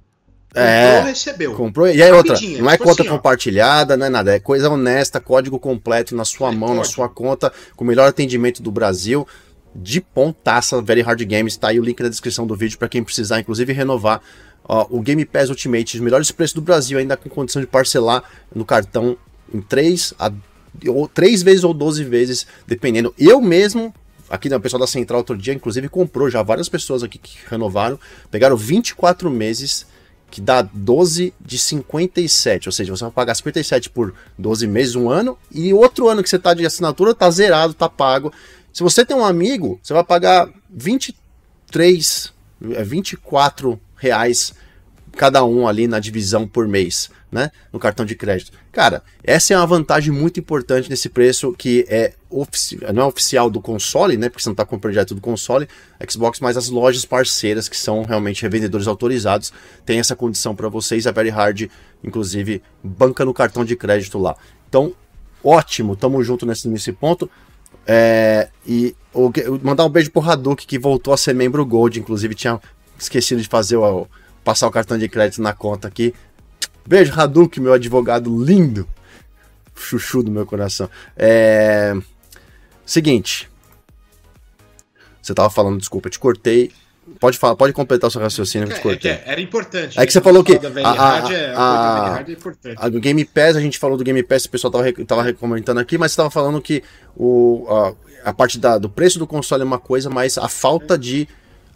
[0.53, 1.55] É, comprou, recebeu.
[1.55, 1.87] Comprou.
[1.87, 5.19] E aí outra, não é tipo conta assim, compartilhada, não é nada, é coisa honesta,
[5.19, 6.77] código completo na sua é mão, código.
[6.77, 9.27] na sua conta, com o melhor atendimento do Brasil.
[9.73, 13.03] De pontaça, Very Hard Games, tá aí o link na descrição do vídeo para quem
[13.03, 14.21] precisar, inclusive renovar
[14.63, 18.23] ó, o Game Pass Ultimate, os melhores preços do Brasil, ainda com condição de parcelar
[18.53, 19.17] no cartão
[19.53, 20.31] em 3 a
[20.87, 23.13] ou 3 vezes ou 12 vezes, dependendo.
[23.17, 23.93] Eu mesmo
[24.29, 27.99] aqui o pessoal da Central outro dia, inclusive, comprou já várias pessoas aqui que renovaram,
[28.29, 29.85] pegaram 24 meses
[30.29, 35.09] que dá 12 de 57, ou seja, você vai pagar 57 por 12 meses, um
[35.09, 38.31] ano, e outro ano que você está de assinatura tá zerado, tá pago.
[38.73, 44.53] Se você tem um amigo, você vai pagar 23, 24 é, reais
[45.19, 47.51] cada um ali na divisão por mês, né?
[47.73, 48.53] No cartão de crédito.
[48.71, 52.13] Cara, essa é uma vantagem muito importante nesse preço que é
[52.93, 54.29] não é oficial do console, né?
[54.29, 55.67] Porque você não está comprando direto do console,
[56.09, 59.51] Xbox, mas as lojas parceiras que são realmente revendedores autorizados
[59.85, 61.07] têm essa condição para vocês.
[61.07, 61.69] A Very Hard,
[62.03, 64.37] inclusive, banca no cartão de crédito lá.
[64.69, 64.93] Então,
[65.43, 67.29] ótimo, tamo junto nesse, nesse ponto.
[67.91, 69.31] É, e o,
[69.63, 72.61] mandar um beijo pro Hadouken que voltou a ser membro Gold, inclusive tinha
[72.99, 74.05] esquecido de fazer o
[74.43, 76.13] passar o cartão de crédito na conta aqui.
[76.85, 78.87] Beijo, Hadouken, meu advogado lindo.
[79.75, 80.87] Chuchu do meu coração.
[81.17, 81.95] É...
[82.85, 83.49] Seguinte.
[85.19, 86.71] Você tava falando, desculpa, te cortei.
[87.19, 89.11] Pode falar, pode completar o seu raciocínio que eu te é, cortei.
[89.11, 89.99] É, era importante.
[89.99, 90.53] É que você falou que.
[90.53, 92.77] A, a, a, a, é importante.
[92.77, 95.79] A do Game Pass, a gente falou do Game Pass, o pessoal tava, tava comentando
[95.79, 96.81] aqui, mas você tava falando que
[97.17, 97.67] o,
[98.23, 101.27] a, parte da, do preço do console é uma coisa, mas a falta de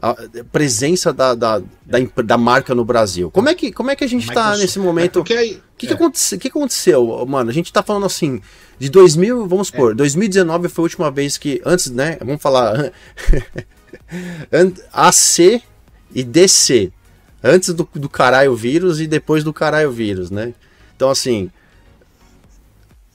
[0.02, 0.16] a
[0.52, 3.32] presença da, da, da, da, marca no Brasil.
[3.32, 5.18] Como é que, como é que a gente está nesse momento?
[5.18, 6.38] O é, que, que, é.
[6.38, 7.50] que aconteceu, mano?
[7.50, 8.42] A gente está falando assim,
[8.78, 9.96] de 2000, vamos supor, é.
[9.96, 12.92] 2019 foi a última vez que, antes, né, vamos falar,
[14.92, 15.62] AC
[16.14, 16.92] e DC,
[17.44, 20.54] antes do, do caralho vírus e depois do caralho vírus, né?
[20.96, 21.50] Então, assim,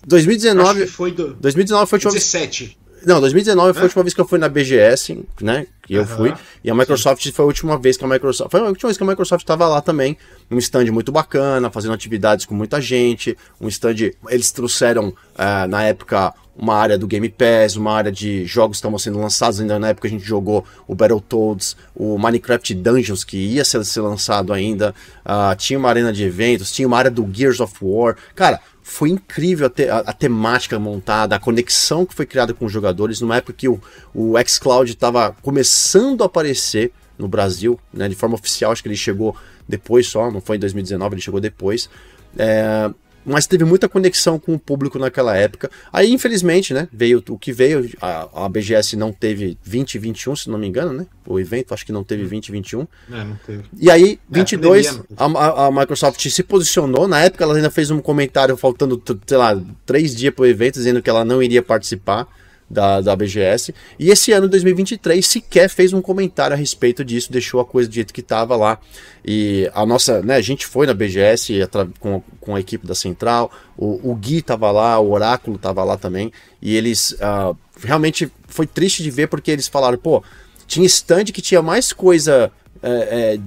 [0.06, 2.78] 2019 foi do 2019 foi 17.
[3.06, 5.66] Não, 2019 foi a última vez que eu fui na BGS, né?
[5.82, 6.34] Que eu fui.
[6.64, 7.32] E a Microsoft Sim.
[7.32, 8.50] foi a última vez que a Microsoft.
[8.50, 10.16] Foi a última vez que a Microsoft estava lá também.
[10.50, 13.36] Um stand muito bacana, fazendo atividades com muita gente.
[13.60, 14.10] Um stand.
[14.28, 18.80] Eles trouxeram, uh, na época, uma área do Game Pass, uma área de jogos que
[18.80, 19.60] estavam sendo lançados.
[19.60, 24.00] Ainda na época a gente jogou o Battletoads, o Minecraft Dungeons, que ia ser, ser
[24.00, 24.92] lançado ainda.
[25.24, 28.16] Uh, tinha uma arena de eventos, tinha uma área do Gears of War.
[28.34, 32.64] Cara, foi incrível a, te, a, a, temática montada, a conexão que foi criada com
[32.64, 33.80] os jogadores, numa época que o,
[34.12, 38.96] o xCloud estava começando a aparecer no Brasil, né, de forma oficial, acho que ele
[38.96, 39.36] chegou
[39.68, 41.90] depois só, não foi em 2019, ele chegou depois.
[42.38, 42.90] É,
[43.24, 45.70] mas teve muita conexão com o público naquela época.
[45.92, 47.90] Aí, infelizmente, né, veio o que veio.
[48.00, 51.06] A, a BGS não teve 2021, se não me engano, né?
[51.26, 52.80] O evento, acho que não teve 2021.
[53.10, 53.64] É, não teve.
[53.78, 57.06] E aí, 22, é, a, a, a, Microsoft se posicionou.
[57.06, 60.74] Na época, ela ainda fez um comentário faltando, sei lá, três dias para o evento,
[60.74, 62.26] dizendo que ela não iria participar
[62.70, 63.74] da, da BGS.
[63.98, 67.94] E esse ano, 2023, sequer fez um comentário a respeito disso, deixou a coisa do
[67.94, 68.78] jeito que estava lá.
[69.24, 71.52] E a nossa, né, a gente foi na BGS
[71.98, 75.96] com, com a equipe da Central, o, o Gui estava lá, o Oráculo estava lá
[75.96, 80.22] também, e eles uh, realmente foi triste de ver porque eles falaram, pô,
[80.66, 82.52] tinha stand que tinha mais coisa.
[82.80, 82.90] É,
[83.34, 83.40] é,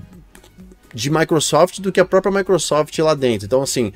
[0.93, 3.45] de Microsoft do que a própria Microsoft lá dentro.
[3.45, 3.93] Então, assim,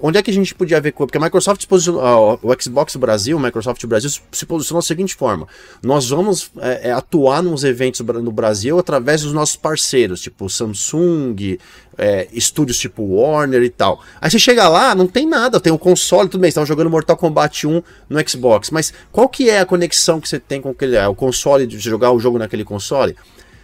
[0.00, 0.92] Onde é que a gente podia ver?
[0.92, 5.46] Porque a Microsoft posicionou, o Xbox Brasil, o Microsoft Brasil se posicionou da seguinte forma:
[5.82, 11.58] nós vamos é, é, atuar nos eventos no Brasil através dos nossos parceiros, tipo Samsung,
[11.96, 14.00] é, estúdios tipo Warner e tal.
[14.20, 16.88] Aí você chega lá, não tem nada, tem o um console, tudo bem, estão jogando
[16.88, 20.70] Mortal Kombat 1 no Xbox, mas qual que é a conexão que você tem com
[20.70, 23.16] aquele, é, o console, de jogar o jogo naquele console?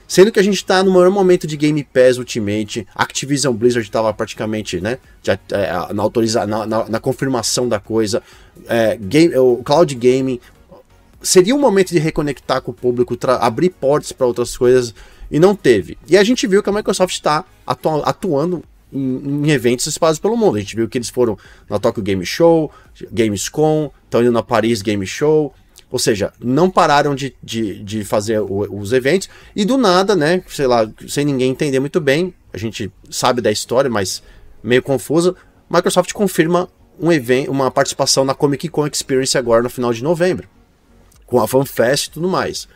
[0.06, 4.12] Sendo que a gente está no maior momento de Game Pass Ultimate, Activision Blizzard estava
[4.12, 8.22] praticamente né, já, é, na, autoriza na, na, na, confirmação da coisa,
[8.68, 10.38] é, game, o Cloud Gaming.
[11.22, 14.94] Seria um momento de reconectar com o público, abrir portas para outras coisas,
[15.30, 15.98] e não teve.
[16.06, 18.62] E a gente viu que a Microsoft está atu atuando
[18.92, 20.56] em, em, eventos espalhados pelo mundo.
[20.56, 21.36] A gente viu que eles foram
[21.68, 22.70] na Tokyo Game Show,
[23.10, 25.52] Gamescom, estão indo na Paris Game Show,
[25.94, 30.42] ou seja, não pararam de, de, de fazer o, os eventos e do nada, né?
[30.48, 34.20] Sei lá, sem ninguém entender muito bem, a gente sabe da história, mas
[34.60, 35.36] meio confusa.
[35.70, 40.48] Microsoft confirma um evento, uma participação na Comic Con Experience agora no final de novembro.
[41.26, 42.66] com a FanFest e tudo mais.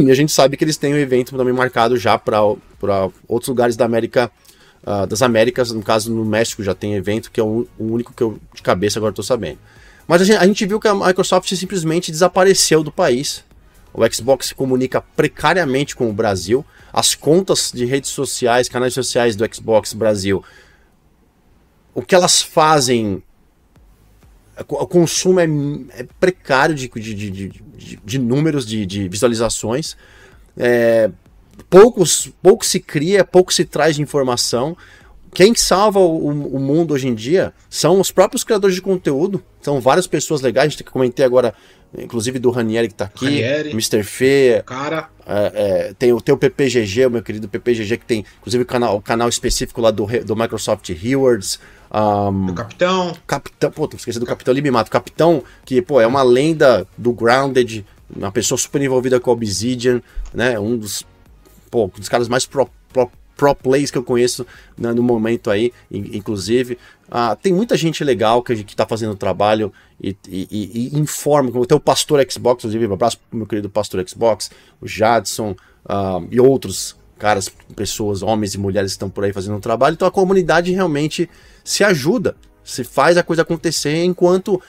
[0.00, 2.40] E a gente sabe que eles têm um evento também marcado já para
[3.26, 4.30] outros lugares da América,
[4.86, 8.12] uh, das Américas, no caso no México já tem evento, que é o, o único
[8.12, 9.58] que eu de cabeça agora estou sabendo.
[10.08, 13.44] Mas a gente, a gente viu que a Microsoft simplesmente desapareceu do país.
[13.92, 16.64] O Xbox se comunica precariamente com o Brasil.
[16.92, 20.42] As contas de redes sociais, canais sociais do Xbox Brasil,
[21.94, 23.22] o que elas fazem
[24.66, 25.46] o consumo é,
[25.90, 29.96] é precário de, de, de, de, números de, de visualizações.
[30.56, 31.10] É,
[31.70, 34.76] poucos, pouco se cria, pouco se traz de informação.
[35.32, 39.42] Quem salva o, o, mundo hoje em dia são os próprios criadores de conteúdo.
[39.68, 40.68] São várias pessoas legais.
[40.68, 41.52] A gente comentei agora,
[41.98, 44.02] inclusive do Ranieri que está aqui, Ranieri, Mr.
[44.02, 44.62] Fê.
[44.64, 45.10] Cara.
[45.26, 48.96] É, é, tem o teu PPGG, o meu querido PPGG, que tem inclusive o canal,
[48.96, 51.60] o canal específico lá do, do Microsoft Rewards.
[51.92, 53.14] Um, do Capitão.
[53.26, 54.90] Capitão, pô, esqueci do Capitão Libimato.
[54.90, 57.84] Capitão, que, pô, é uma lenda do Grounded,
[58.16, 60.00] uma pessoa super envolvida com Obsidian,
[60.32, 60.58] né?
[60.58, 61.04] Um dos,
[61.70, 64.46] pô, um dos caras mais pro, pro, pro plays que eu conheço
[64.78, 66.78] né, no momento aí, inclusive.
[67.10, 71.50] Ah, tem muita gente legal que, que tá fazendo trabalho e, e, e, informa.
[71.66, 75.52] Tem o Pastor Xbox, inclusive, um abraço pro meu querido Pastor Xbox, o Jadson
[75.86, 79.94] uh, e outros caras, pessoas, homens e mulheres que estão por aí fazendo trabalho.
[79.94, 81.28] Então a comunidade realmente
[81.64, 84.62] se ajuda, se faz a coisa acontecer enquanto.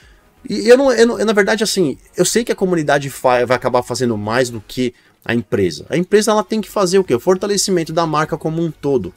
[0.48, 3.42] E eu não, eu não, eu, na verdade, assim, eu sei que a comunidade vai
[3.42, 5.84] acabar fazendo mais do que a empresa.
[5.90, 7.14] A empresa ela tem que fazer o quê?
[7.14, 9.12] O fortalecimento da marca como um todo.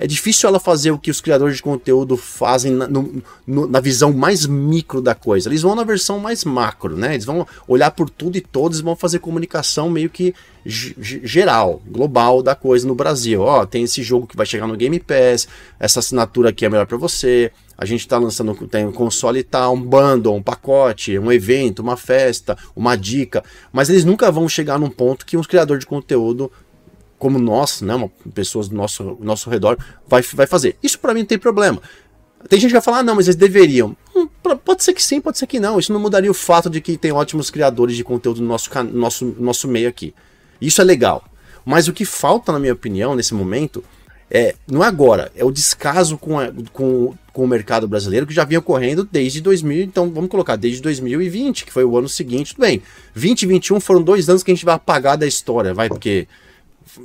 [0.00, 3.80] É difícil ela fazer o que os criadores de conteúdo fazem na, no, no, na
[3.80, 5.48] visão mais micro da coisa.
[5.48, 7.14] Eles vão na versão mais macro, né?
[7.14, 10.34] Eles vão olhar por tudo e todos vão fazer comunicação meio que
[10.64, 13.40] geral, global da coisa no Brasil.
[13.40, 15.48] Ó, tem esse jogo que vai chegar no Game Pass,
[15.80, 17.50] essa assinatura aqui é melhor para você.
[17.76, 21.80] A gente está lançando tem um console e tal, um bundle, um pacote, um evento,
[21.80, 23.42] uma festa, uma dica.
[23.72, 26.50] Mas eles nunca vão chegar num ponto que um criador de conteúdo
[27.18, 29.76] como nós, né, uma, pessoas do nosso, nosso redor,
[30.06, 30.76] vai, vai fazer.
[30.82, 31.80] Isso para mim não tem problema.
[32.48, 33.96] Tem gente que vai falar, ah, não, mas eles deveriam.
[34.14, 34.28] Hum,
[34.64, 35.78] pode ser que sim, pode ser que não.
[35.78, 39.36] Isso não mudaria o fato de que tem ótimos criadores de conteúdo no nosso, nosso,
[39.38, 40.14] nosso meio aqui.
[40.60, 41.24] Isso é legal.
[41.64, 43.82] Mas o que falta, na minha opinião, nesse momento,
[44.30, 48.34] é não é agora, é o descaso com, a, com, com o mercado brasileiro que
[48.34, 52.54] já vinha ocorrendo desde 2000, então vamos colocar desde 2020, que foi o ano seguinte,
[52.54, 52.82] tudo bem.
[53.14, 56.28] 2021 foram dois anos que a gente vai apagar da história, vai, porque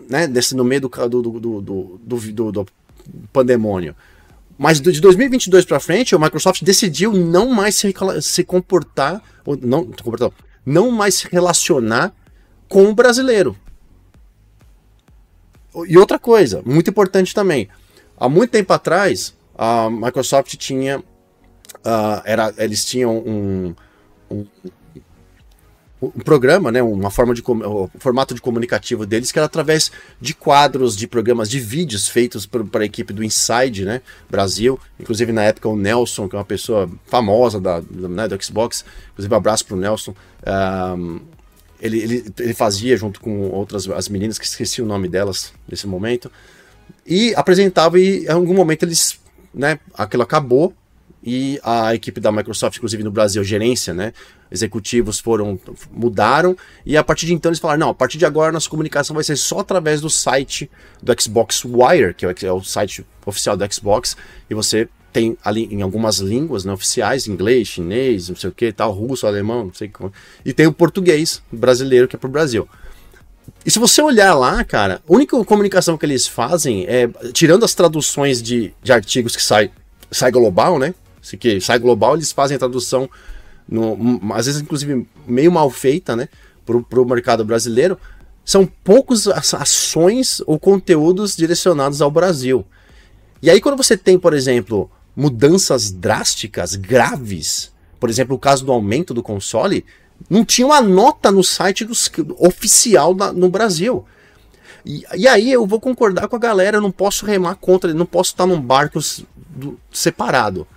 [0.10, 2.66] né, no meio do, do, do, do, do
[3.32, 3.96] pandemônio.
[4.58, 9.90] Mas de 2022 para frente, o Microsoft decidiu não mais se, se comportar, ou não,
[10.66, 12.14] não mais se relacionar
[12.70, 13.58] com o brasileiro.
[15.88, 17.68] E outra coisa, muito importante também.
[18.18, 21.00] Há muito tempo atrás, a Microsoft tinha.
[21.00, 23.76] Uh, era, eles tinham um,
[24.30, 24.46] um
[26.16, 30.34] um programa, né, uma forma de o formato de comunicativo deles que era através de
[30.34, 34.80] quadros, de programas, de vídeos feitos para a equipe do Inside, né, Brasil.
[35.00, 39.34] Inclusive na época o Nelson, que é uma pessoa famosa da, né, do Xbox, inclusive
[39.34, 40.16] um abraço para o Nelson.
[40.98, 41.20] Um,
[41.80, 45.86] ele, ele, ele, fazia junto com outras as meninas que esqueci o nome delas nesse
[45.86, 46.32] momento
[47.06, 49.20] e apresentava e em algum momento eles,
[49.54, 50.74] né, aquilo acabou
[51.24, 54.14] e a equipe da Microsoft, inclusive no Brasil, gerência, né?
[54.52, 55.60] Executivos foram
[55.92, 56.56] mudaram
[56.86, 59.24] e a partir de então eles falaram: não, a partir de agora nossa comunicação vai
[59.24, 60.70] ser só através do site
[61.02, 64.18] do Xbox Wire, que é o é site oficial do Xbox,
[64.50, 68.72] e você tem ali em algumas línguas né, oficiais, inglês, chinês, não sei o que,
[68.72, 70.12] tal, russo, alemão, não sei como.
[70.44, 72.68] E tem o português brasileiro que é pro Brasil.
[73.66, 77.74] E se você olhar lá, cara, a única comunicação que eles fazem é, tirando as
[77.74, 79.72] traduções de, de artigos que sai,
[80.12, 80.94] sai global, né?
[81.40, 83.10] Que sai global, eles fazem a tradução,
[83.68, 86.28] no, às vezes inclusive meio mal feita, né,
[86.66, 87.98] para o mercado brasileiro.
[88.46, 92.66] São poucas ações ou conteúdos direcionados ao Brasil.
[93.42, 98.72] E aí, quando você tem, por exemplo, mudanças drásticas, graves, por exemplo, o caso do
[98.72, 99.86] aumento do console,
[100.30, 104.06] não tinha uma nota no site dos, oficial da, no Brasil.
[104.86, 108.06] E, e, aí eu vou concordar com a galera, eu não posso remar contra, não
[108.06, 109.00] posso estar num barco
[109.92, 110.68] separado.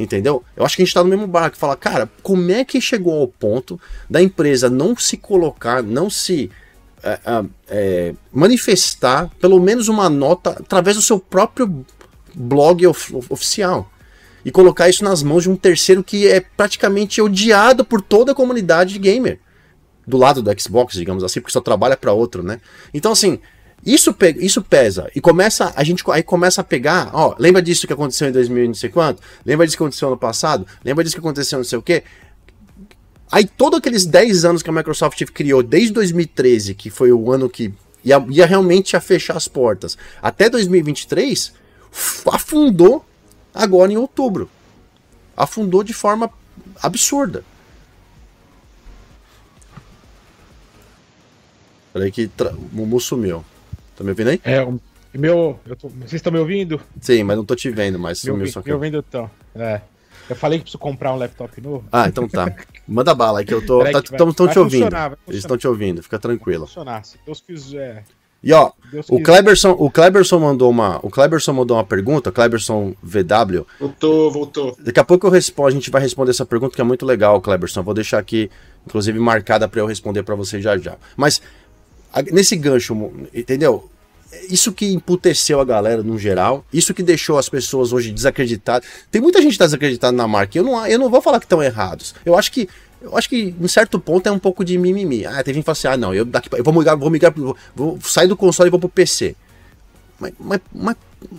[0.00, 0.42] Entendeu?
[0.56, 1.58] Eu acho que a gente está no mesmo barco.
[1.58, 6.50] Fala, cara, como é que chegou ao ponto da empresa não se colocar, não se
[7.02, 7.20] é,
[7.68, 11.84] é, manifestar, pelo menos uma nota, através do seu próprio
[12.34, 13.92] blog of, oficial?
[14.42, 18.34] E colocar isso nas mãos de um terceiro que é praticamente odiado por toda a
[18.34, 19.38] comunidade gamer.
[20.06, 22.58] Do lado do Xbox, digamos assim, porque só trabalha para outro, né?
[22.94, 23.38] Então, assim,
[23.84, 25.10] isso, isso pesa.
[25.14, 28.66] E começa, a gente aí começa a pegar, ó, lembra disso que aconteceu em 2000
[28.66, 29.22] não sei quanto?
[29.44, 30.66] Lembra disso que aconteceu ano passado?
[30.84, 32.02] Lembra disso que aconteceu não sei o quê?
[33.32, 37.48] Aí, todos aqueles 10 anos que a Microsoft criou, desde 2013, que foi o ano
[37.48, 37.72] que
[38.04, 41.52] ia, ia realmente a fechar as portas, até 2023,
[42.26, 43.04] afundou
[43.54, 44.50] agora em outubro.
[45.36, 46.28] Afundou de forma
[46.82, 47.44] absurda.
[51.92, 52.52] Peraí que tra...
[52.52, 53.44] o Mumu sumiu.
[54.00, 54.40] Tá me ouvindo aí?
[54.44, 54.80] É, o
[55.12, 55.60] meu.
[55.78, 55.88] Tô...
[55.88, 56.80] Vocês estão me ouvindo?
[57.02, 58.68] Sim, mas não tô te vendo, mas sumiu só que.
[58.68, 59.30] Me ouvindo então.
[59.54, 59.82] É.
[60.26, 61.84] Eu falei que preciso comprar um laptop novo.
[61.92, 62.50] Ah, então tá.
[62.88, 63.84] Manda bala, é que eu tô.
[63.84, 64.96] Estão tá, te ouvindo.
[65.28, 66.60] Eles estão te ouvindo, fica tranquilo.
[66.60, 68.04] Vai funcionar, se Deus quiser.
[68.42, 68.72] E ó,
[69.10, 73.66] o Kleberson, o Kleberson mandou uma, o Kleberson mandou uma pergunta, Kleberson VW.
[73.78, 74.76] Voltou, voltou.
[74.80, 77.38] Daqui a pouco eu respondo, a gente vai responder essa pergunta que é muito legal,
[77.38, 77.82] Kleberson.
[77.82, 78.50] Vou deixar aqui,
[78.86, 80.96] inclusive marcada para eu responder para você já já.
[81.18, 81.42] Mas
[82.32, 82.94] nesse gancho,
[83.32, 83.88] entendeu?
[84.48, 88.88] Isso que emputeceu a galera no geral, isso que deixou as pessoas hoje desacreditadas.
[89.10, 90.56] Tem muita gente desacreditada na marca.
[90.56, 92.14] Eu não, eu não vou falar que estão errados.
[92.24, 92.68] Eu acho que
[93.02, 95.24] eu acho que em certo ponto é um pouco de mimimi.
[95.24, 97.32] Ah, tem gente que fala assim: ah, não, eu, daqui, eu vou migrar, vou migrar,
[97.34, 99.34] vou, vou sair do console e vou pro PC.
[100.18, 100.96] Mas, mas, mas,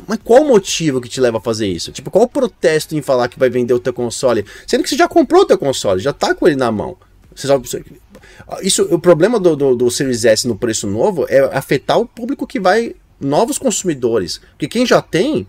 [0.08, 1.92] mas, qual o motivo que te leva a fazer isso?
[1.92, 4.44] Tipo, qual o protesto em falar que vai vender o teu console?
[4.66, 6.98] Sendo que você já comprou o teu console, já tá com ele na mão.
[7.36, 7.68] Você sabe,
[8.62, 12.46] isso, o problema do, do, do Series S no preço novo é afetar o público
[12.46, 12.96] que vai.
[13.20, 14.42] novos consumidores.
[14.52, 15.48] Porque quem já tem,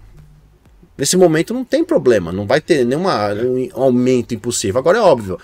[0.97, 3.09] nesse momento não tem problema, não vai ter nenhum
[3.75, 4.79] aumento impossível.
[4.79, 5.39] Agora é óbvio,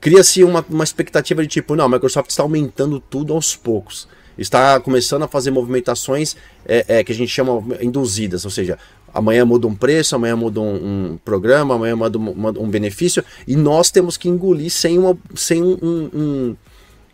[0.00, 4.08] cria-se uma, uma expectativa de tipo, não, a Microsoft está aumentando tudo aos poucos.
[4.36, 6.34] Está começando a fazer movimentações
[6.66, 8.78] é, é, que a gente chama induzidas, ou seja,
[9.12, 13.54] amanhã muda um preço, amanhã muda um, um programa, amanhã muda um, um, benefício, e
[13.54, 16.56] nós temos que engolir sem uma, sem um, um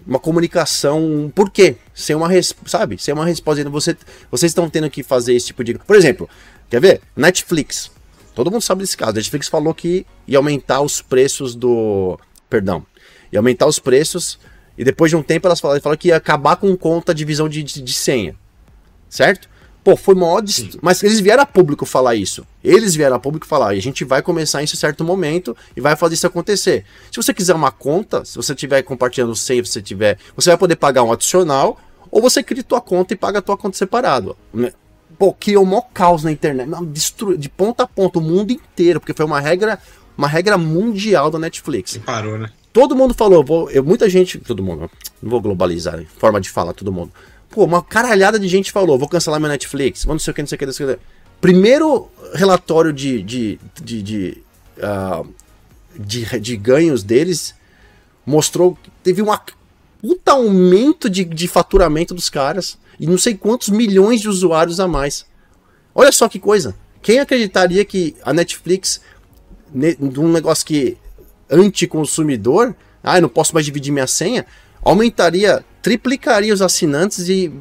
[0.06, 1.30] uma comunicação.
[1.34, 1.76] Por quê?
[1.92, 2.30] Sem uma
[2.66, 2.96] sabe?
[2.98, 3.68] Sem uma resposta.
[3.68, 3.96] Você,
[4.30, 5.74] vocês estão tendo que fazer esse tipo de.
[5.74, 6.28] Por exemplo,
[6.70, 7.00] quer ver?
[7.16, 7.90] Netflix.
[8.34, 9.14] Todo mundo sabe desse caso.
[9.14, 12.18] Netflix falou que ia aumentar os preços do.
[12.48, 12.86] Perdão.
[13.32, 14.38] Ia aumentar os preços.
[14.78, 17.62] E depois de um tempo elas falaram, falaram que ia acabar com conta divisão de,
[17.62, 18.36] de, de senha.
[19.08, 19.48] Certo?
[19.86, 20.40] Pô, foi maior.
[20.40, 20.78] Dist...
[20.82, 22.44] Mas eles vieram a público falar isso.
[22.64, 23.76] Eles vieram a público falar.
[23.76, 26.84] E a gente vai começar em um certo momento e vai fazer isso acontecer.
[27.08, 30.18] Se você quiser uma conta, se você estiver compartilhando o save, você tiver.
[30.34, 31.78] Você vai poder pagar um adicional.
[32.10, 34.36] Ou você cria tua conta e paga a tua conta separado.
[34.52, 34.72] Né?
[35.16, 36.68] Pô, criou um maior caos na internet.
[36.86, 38.98] Destrui, de ponta a ponta, o mundo inteiro.
[38.98, 39.78] Porque foi uma regra.
[40.18, 41.94] Uma regra mundial da Netflix.
[41.94, 42.50] E parou, né?
[42.72, 44.90] Todo mundo falou, vou, eu, muita gente, todo mundo,
[45.22, 47.10] não vou globalizar, forma de falar, todo mundo.
[47.56, 50.42] Pô, uma caralhada de gente falou: vou cancelar meu Netflix, vou não sei o que,
[50.42, 51.02] não sei o que, não sei o que.
[51.40, 54.42] Primeiro relatório de, de, de, de,
[54.76, 55.26] uh,
[55.98, 57.54] de, de ganhos deles
[58.26, 59.34] mostrou que teve um
[60.02, 64.86] puta aumento de, de faturamento dos caras e não sei quantos milhões de usuários a
[64.86, 65.24] mais.
[65.94, 66.76] Olha só que coisa.
[67.00, 69.00] Quem acreditaria que a Netflix,
[69.72, 70.98] num negócio que
[71.50, 74.44] anticonsumidor, ah, eu não posso mais dividir minha senha,
[74.82, 77.52] aumentaria, triplicaria os assinantes e,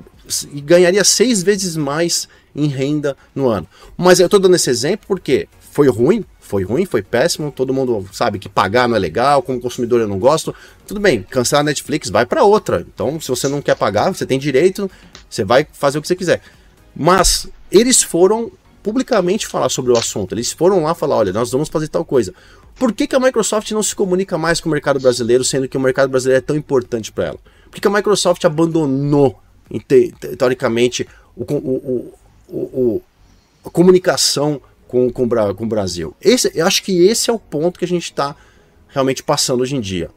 [0.51, 3.67] e ganharia seis vezes mais em renda no ano.
[3.95, 8.03] Mas eu estou dando esse exemplo porque foi ruim, foi ruim, foi péssimo, todo mundo
[8.11, 10.55] sabe que pagar não é legal, como consumidor eu não gosto.
[10.88, 12.84] Tudo bem, cancelar a Netflix, vai para outra.
[12.91, 14.89] Então, se você não quer pagar, você tem direito,
[15.30, 16.41] você vai fazer o que você quiser.
[16.95, 18.51] Mas eles foram
[18.82, 20.34] publicamente falar sobre o assunto.
[20.34, 22.34] Eles foram lá falar, olha, nós vamos fazer tal coisa.
[22.73, 25.78] Por que, que a Microsoft não se comunica mais com o mercado brasileiro, sendo que
[25.78, 27.39] o mercado brasileiro é tão importante para ela?
[27.70, 29.39] Por que, a Microsoft abandonou,
[30.38, 32.13] teoricamente, o, o,
[32.49, 33.01] o,
[33.63, 36.16] a comunicação com, com, com o Brasil?
[36.22, 38.36] Esse, eu acho que esse é o ponto que a gente está
[38.89, 40.09] realmente passando hoje em dia.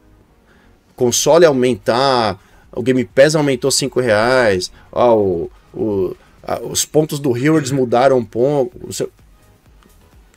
[0.95, 2.39] Console aumentar,
[2.71, 8.17] o Game Pass aumentou 5 reais, ó, o, o, a, os pontos do Heroes mudaram
[8.17, 8.71] um pouco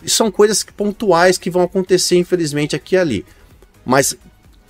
[0.07, 3.27] são coisas pontuais que vão acontecer, infelizmente, aqui e ali.
[3.85, 4.17] Mas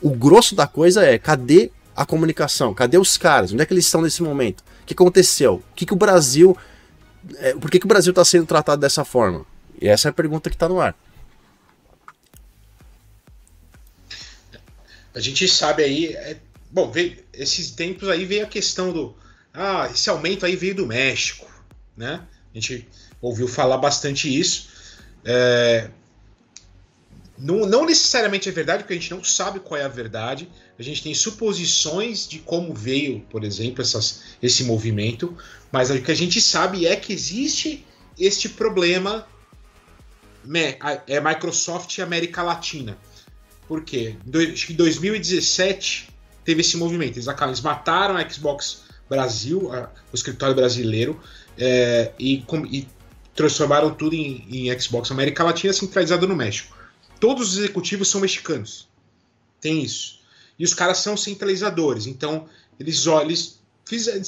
[0.00, 2.74] o grosso da coisa é: cadê a comunicação?
[2.74, 3.52] Cadê os caras?
[3.52, 4.60] Onde é que eles estão nesse momento?
[4.82, 5.54] O que aconteceu?
[5.54, 6.56] O que, que o Brasil.
[7.36, 9.46] É, por que, que o Brasil está sendo tratado dessa forma?
[9.80, 10.96] E essa é a pergunta que está no ar.
[15.14, 16.14] A gente sabe aí.
[16.14, 16.36] É,
[16.70, 19.16] bom, veio, esses tempos aí veio a questão do.
[19.52, 21.46] Ah, esse aumento aí veio do México,
[21.96, 22.22] né?
[22.54, 22.88] A gente
[23.20, 24.68] ouviu falar bastante isso.
[25.24, 25.90] É,
[27.38, 30.48] não, não, necessariamente é verdade, porque a gente não sabe qual é a verdade.
[30.78, 35.36] A gente tem suposições de como veio, por exemplo, essas, esse movimento,
[35.70, 37.84] mas o que a gente sabe é que existe
[38.18, 39.26] este problema
[41.06, 42.96] é Microsoft e América Latina.
[43.68, 44.16] Por quê?
[44.26, 46.08] Em 2017
[46.44, 47.16] teve esse movimento.
[47.16, 51.20] Eles, eles mataram a Xbox Brasil, a, o escritório brasileiro,
[51.56, 52.88] é, e, e
[53.34, 56.76] transformaram tudo em, em Xbox América Latina centralizado no México.
[57.20, 58.88] Todos os executivos são mexicanos.
[59.60, 60.21] Tem isso.
[60.58, 62.06] E os caras são centralizadores.
[62.06, 62.46] Então,
[62.78, 63.60] eles, eles,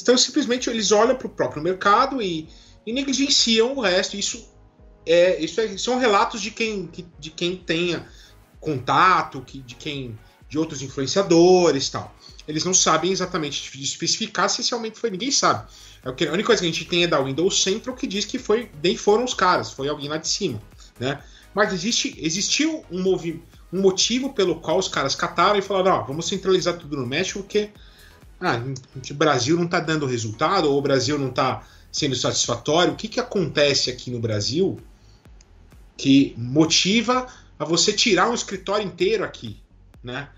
[0.01, 2.47] então simplesmente eles olham para o próprio mercado e,
[2.85, 4.17] e, negligenciam o resto.
[4.17, 4.47] Isso
[5.05, 8.07] é, isso é, são relatos de quem, de quem tenha
[8.59, 10.17] contato, que, de quem
[10.49, 12.15] de outros influenciadores tal.
[12.47, 15.67] Eles não sabem exatamente especificar se esse aumento foi, ninguém sabe.
[16.03, 18.37] É a única coisa que a gente tem é da Windows Central que diz que
[18.37, 20.61] foi, nem foram os caras, foi alguém lá de cima,
[20.99, 21.23] né?
[21.53, 23.41] Mas existe, existiu um, movi
[23.75, 27.39] um motivo pelo qual os caras cataram e falaram: ó, vamos centralizar tudo no México
[27.39, 27.69] porque
[28.39, 28.61] ah,
[29.09, 32.93] o Brasil não está dando resultado ou o Brasil não está sendo satisfatório.
[32.93, 34.79] O que, que acontece aqui no Brasil
[35.97, 37.27] que motiva
[37.59, 39.57] a você tirar um escritório inteiro aqui,
[40.03, 40.29] né?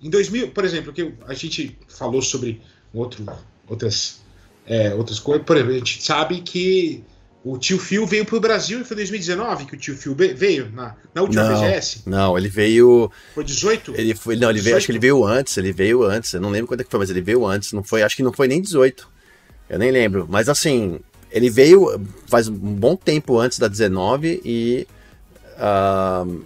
[0.00, 2.62] Em 2000, por exemplo, que a gente falou sobre
[2.94, 3.26] outro,
[3.66, 4.20] outras,
[4.64, 7.04] é, outras coisas, por exemplo, a gente sabe que
[7.44, 10.70] o tio Phil veio para o Brasil e foi 2019 que o tio Phil veio
[10.72, 12.02] na, na última não, BGS.
[12.04, 13.10] Não, ele veio.
[13.34, 13.94] Foi 18?
[13.96, 14.64] Ele foi, não, ele 18?
[14.64, 16.32] veio, acho que ele veio antes, ele veio antes.
[16.32, 17.72] Eu não lembro quando é que foi, mas ele veio antes.
[17.72, 19.08] Não foi, acho que não foi nem 18.
[19.70, 20.26] Eu nem lembro.
[20.28, 20.98] Mas assim,
[21.30, 24.86] ele veio faz um bom tempo antes da 19 e.
[25.56, 26.44] Uh,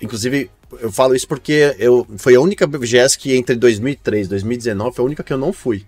[0.00, 0.50] inclusive,
[0.80, 5.02] eu falo isso porque eu, foi a única BGS que entre 2003 e 2019 foi
[5.02, 5.84] a única que eu não fui.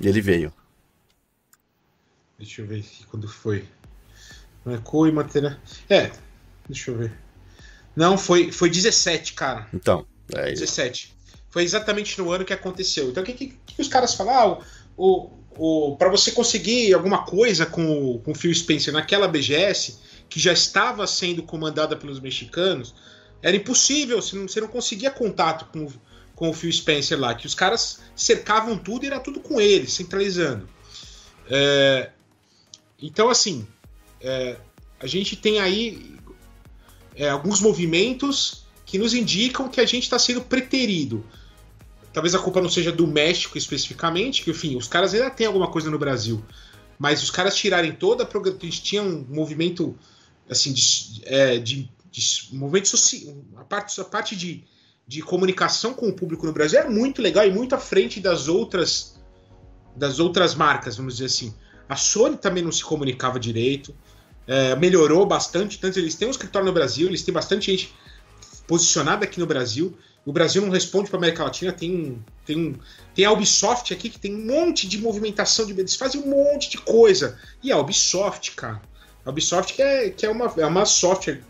[0.00, 0.52] E ele veio.
[2.38, 3.64] Deixa eu ver aqui quando foi.
[4.64, 5.58] Marcou e matéria.
[5.88, 6.10] É,
[6.68, 7.12] deixa eu ver.
[7.94, 9.68] Não, foi, foi 17, cara.
[9.72, 11.14] Então, é 17.
[11.50, 13.10] Foi exatamente no ano que aconteceu.
[13.10, 14.60] Então, o que, que, que, os caras falaram?
[14.60, 14.66] Ah,
[14.96, 20.40] o, o, para você conseguir alguma coisa com, com o Phil Spencer naquela BGS, que
[20.40, 22.94] já estava sendo comandada pelos mexicanos,
[23.40, 25.86] era impossível, você não, você não conseguia contato com,
[26.34, 29.86] com o Phil Spencer lá, que os caras cercavam tudo e era tudo com ele,
[29.86, 30.68] centralizando.
[31.48, 32.10] É,
[33.00, 33.66] então, assim,
[34.20, 34.56] é,
[35.00, 36.16] a gente tem aí
[37.14, 41.24] é, alguns movimentos que nos indicam que a gente está sendo preterido.
[42.12, 45.68] Talvez a culpa não seja do México especificamente, que, enfim, os caras ainda têm alguma
[45.68, 46.44] coisa no Brasil.
[46.98, 48.70] Mas os caras tirarem toda a programação.
[48.70, 49.96] tinham um movimento
[50.48, 53.34] assim de, é, de, de movimento social.
[53.56, 54.62] A parte, a parte de,
[55.06, 58.48] de comunicação com o público no Brasil é muito legal e muito à frente das
[58.48, 59.14] outras
[59.96, 61.54] das outras marcas, vamos dizer assim.
[61.88, 63.94] A Sony também não se comunicava direito.
[64.46, 65.78] É, melhorou bastante.
[65.78, 67.94] Tanto eles têm um escritório no Brasil, eles têm bastante gente
[68.66, 69.96] posicionada aqui no Brasil.
[70.24, 71.72] O Brasil não responde para a América Latina.
[71.72, 72.76] Tem, tem,
[73.14, 75.72] tem a Ubisoft aqui que tem um monte de movimentação de.
[75.72, 77.38] Eles fazem um monte de coisa.
[77.62, 78.80] E a Ubisoft, cara.
[79.24, 81.42] A Ubisoft que é, que é, uma, é uma software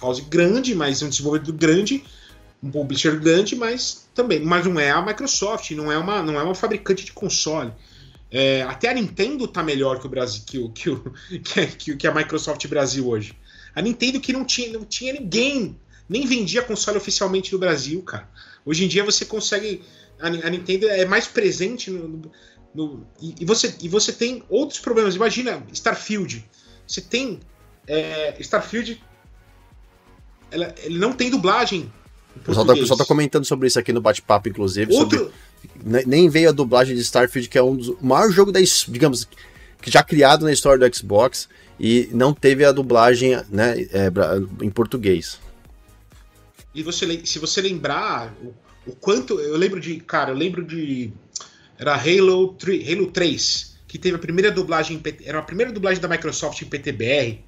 [0.00, 2.04] house grande, mas um desenvolvedor grande,
[2.62, 4.40] um publisher grande, mas também.
[4.40, 7.72] Mas não é a Microsoft, não é uma, não é uma fabricante de console.
[8.30, 11.02] É, até a Nintendo tá melhor que o Brasil, que, o, que, o,
[11.76, 13.36] que, que a Microsoft Brasil hoje.
[13.74, 15.76] A Nintendo que não tinha, não tinha ninguém,
[16.08, 18.28] nem vendia console oficialmente no Brasil, cara.
[18.64, 19.82] Hoje em dia você consegue.
[20.20, 22.30] A, a Nintendo é mais presente no.
[22.74, 25.16] no e, e, você, e você tem outros problemas.
[25.16, 26.44] Imagina Starfield.
[26.86, 27.40] Você tem.
[27.86, 29.02] É, Starfield.
[30.50, 31.92] Ela, ele não tem dublagem.
[32.36, 34.92] O pessoal, tá, o pessoal tá comentando sobre isso aqui no bate-papo, inclusive.
[34.94, 35.32] Outro, sobre
[35.82, 38.60] nem veio a dublagem de Starfield, que é um dos maiores jogos da,
[38.90, 39.28] digamos,
[39.80, 44.10] que já criado na história do Xbox e não teve a dublagem, né, é,
[44.62, 45.38] em português.
[46.74, 48.54] E você, se você lembrar o,
[48.90, 51.12] o, quanto, eu lembro de, cara, eu lembro de
[51.78, 56.08] era Halo 3, Halo 3, que teve a primeira dublagem, era a primeira dublagem da
[56.08, 57.42] Microsoft em PTBR,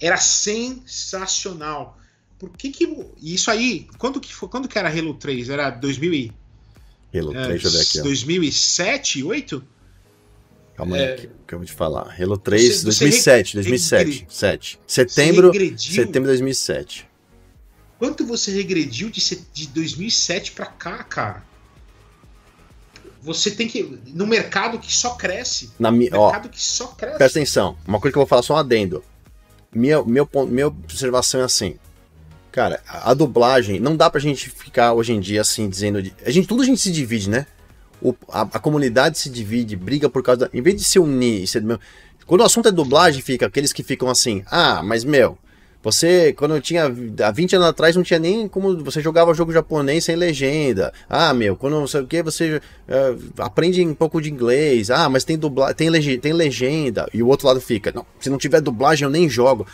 [0.00, 1.98] era sensacional.
[2.38, 5.48] Por que que isso aí, quando que foi, quando que era Halo 3?
[5.48, 6.32] Era 2000 e
[7.14, 8.00] Halo 3, é, deixa eu ver aqui.
[8.00, 8.02] Ó.
[8.02, 9.64] 2007, 2008?
[10.76, 11.12] Calma é...
[11.12, 12.14] aí, que eu vou te falar.
[12.20, 14.26] Halo 3, você, 2007, você 2007, regre...
[14.28, 14.80] 7.
[14.86, 17.08] Setembro, setembro de 2007.
[17.98, 19.20] Quanto você regrediu de,
[19.54, 21.44] de 2007 para cá, cara?
[23.22, 23.98] Você tem que.
[24.08, 25.72] No mercado que só cresce.
[25.78, 26.10] Na mi...
[26.10, 27.16] mercado ó, que só cresce.
[27.16, 27.76] Presta atenção.
[27.86, 29.02] Uma coisa que eu vou falar só um adendo.
[29.74, 31.78] Minha, meu, minha observação é assim.
[32.56, 36.02] Cara, a, dublagem, não dá pra gente ficar hoje em dia assim, dizendo.
[36.24, 37.44] A gente, tudo a gente se divide, né?
[38.00, 40.50] O, a, a, comunidade se divide, briga por causa da.
[40.54, 41.78] Em vez de se unir, ser, meu,
[42.24, 45.36] quando o assunto é dublagem, fica aqueles que ficam assim, ah, mas meu,
[45.86, 46.86] você, quando eu tinha.
[47.22, 48.82] Há 20 anos atrás não tinha nem como.
[48.82, 50.92] Você jogava jogo japonês sem legenda.
[51.08, 54.90] Ah, meu, quando não sei o que, você uh, aprende um pouco de inglês.
[54.90, 57.06] Ah, mas tem dublagem, tem, tem legenda.
[57.14, 59.64] E o outro lado fica, não, se não tiver dublagem eu nem jogo.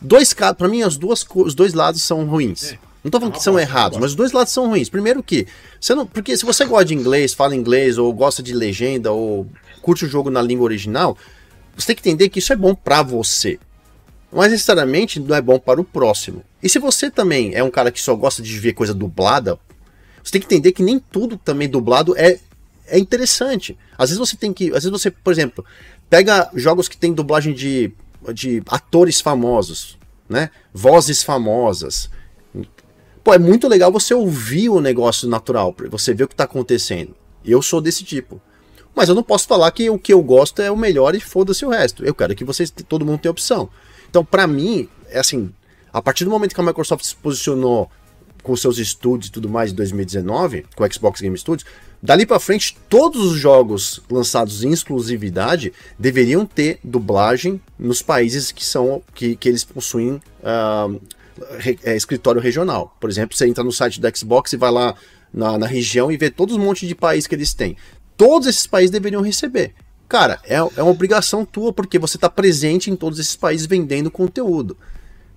[0.00, 2.72] Dois casos, para mim, as duas, os dois lados são ruins.
[2.72, 2.78] É.
[3.02, 4.88] Não tô falando que são errados, mas os dois lados são ruins.
[4.88, 5.46] Primeiro que,
[5.80, 9.46] você não, porque se você gosta de inglês, fala inglês, ou gosta de legenda, ou
[9.80, 11.16] curte o jogo na língua original,
[11.76, 13.58] você tem que entender que isso é bom para você.
[14.30, 16.42] Mas necessariamente não é bom para o próximo.
[16.62, 19.58] E se você também é um cara que só gosta de ver coisa dublada,
[20.22, 22.38] Você tem que entender que nem tudo também dublado é,
[22.88, 23.78] é interessante.
[23.96, 24.66] Às vezes você tem que.
[24.66, 25.64] Às vezes você, por exemplo,
[26.10, 27.90] pega jogos que tem dublagem de,
[28.32, 29.98] de atores famosos,
[30.28, 30.50] né?
[30.72, 32.10] Vozes famosas.
[33.22, 37.14] Pô, é muito legal você ouvir o negócio natural, você ver o que está acontecendo.
[37.44, 38.40] Eu sou desse tipo.
[38.94, 41.64] Mas eu não posso falar que o que eu gosto é o melhor e foda-se
[41.64, 42.04] o resto.
[42.04, 43.68] Eu quero que vocês, todo mundo tenha opção.
[44.08, 45.52] Então, para mim, é assim,
[45.92, 47.90] a partir do momento que a Microsoft se posicionou
[48.42, 51.68] com seus estúdios e tudo mais em 2019, com o Xbox Game Studios,
[52.02, 58.64] dali para frente todos os jogos lançados em exclusividade deveriam ter dublagem nos países que
[58.64, 61.00] são que, que eles possuem uh,
[61.58, 62.96] re, é, escritório regional.
[63.00, 64.94] Por exemplo, você entra no site do Xbox e vai lá
[65.32, 67.76] na, na região e vê todos os montes de países que eles têm.
[68.16, 69.74] Todos esses países deveriam receber.
[70.08, 74.10] Cara, é, é uma obrigação tua, porque você está presente em todos esses países vendendo
[74.10, 74.76] conteúdo.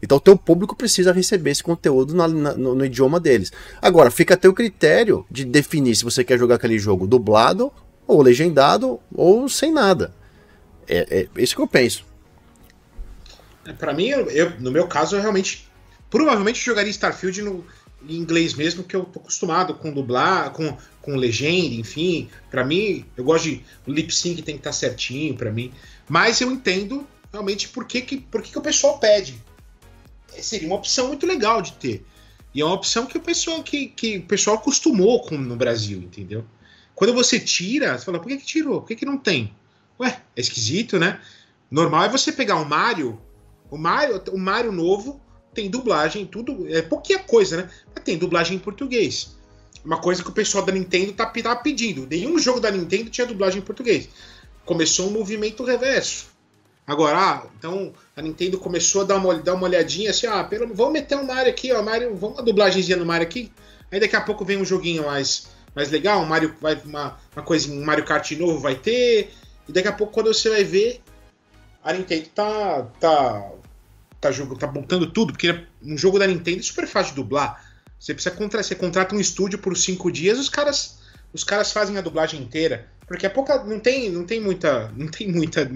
[0.01, 3.51] Então o teu público precisa receber esse conteúdo na, na, no, no, idioma deles.
[3.81, 7.71] Agora, fica a teu critério de definir se você quer jogar aquele jogo dublado,
[8.07, 10.13] ou legendado, ou sem nada.
[10.87, 12.03] É, é isso que eu penso.
[13.65, 15.69] É, para mim, eu, eu, no meu caso, eu realmente.
[16.09, 17.63] Provavelmente jogaria Starfield no,
[18.05, 22.29] em inglês mesmo, que eu tô acostumado com dublar, com, com legenda, enfim.
[22.49, 23.63] para mim, eu gosto de.
[23.87, 25.71] O lip sync tem que estar tá certinho para mim.
[26.09, 29.41] Mas eu entendo realmente por que, que, por que, que o pessoal pede
[30.39, 32.05] seria uma opção muito legal de ter.
[32.53, 35.99] E é uma opção que o pessoal que, que o pessoal acostumou com no Brasil,
[35.99, 36.43] entendeu?
[36.93, 38.81] Quando você tira, você fala, por que, que tirou?
[38.81, 39.55] Por que, que não tem?
[39.99, 41.19] Ué, é esquisito, né?
[41.69, 43.19] Normal é você pegar o Mario,
[43.69, 45.21] o Mario, o Mario novo
[45.53, 47.69] tem dublagem, tudo, é pouquinha coisa, né?
[47.93, 49.35] Mas tem dublagem em português.
[49.83, 52.05] Uma coisa que o pessoal da Nintendo tá, tá pedindo.
[52.05, 54.09] Nenhum jogo da Nintendo tinha dublagem em português.
[54.65, 56.30] Começou um movimento reverso.
[56.91, 60.73] Agora, ah, então a Nintendo começou a dar uma, dar uma olhadinha assim, ah, pelo,
[60.75, 63.49] vamos meter um Mario aqui, ó, Mario, vamos uma dublagemzinha no Mario aqui.
[63.89, 67.43] Aí daqui a pouco vem um joguinho mais, mais legal, um Mario vai uma, uma
[67.45, 69.33] coisa, Mario Kart novo vai ter.
[69.69, 71.01] E daqui a pouco quando você vai ver,
[71.81, 73.51] a Nintendo tá tá
[74.19, 77.71] tá jogando, tá montando tudo, porque um jogo da Nintendo é super fácil de dublar.
[77.97, 80.99] Você precisa contratar, você contrata um estúdio por cinco dias, os caras
[81.33, 82.89] os caras fazem a dublagem inteira.
[83.11, 83.61] Porque é pouca.
[83.65, 84.89] Não tem, não tem muita.
[84.95, 85.69] Não tem muita.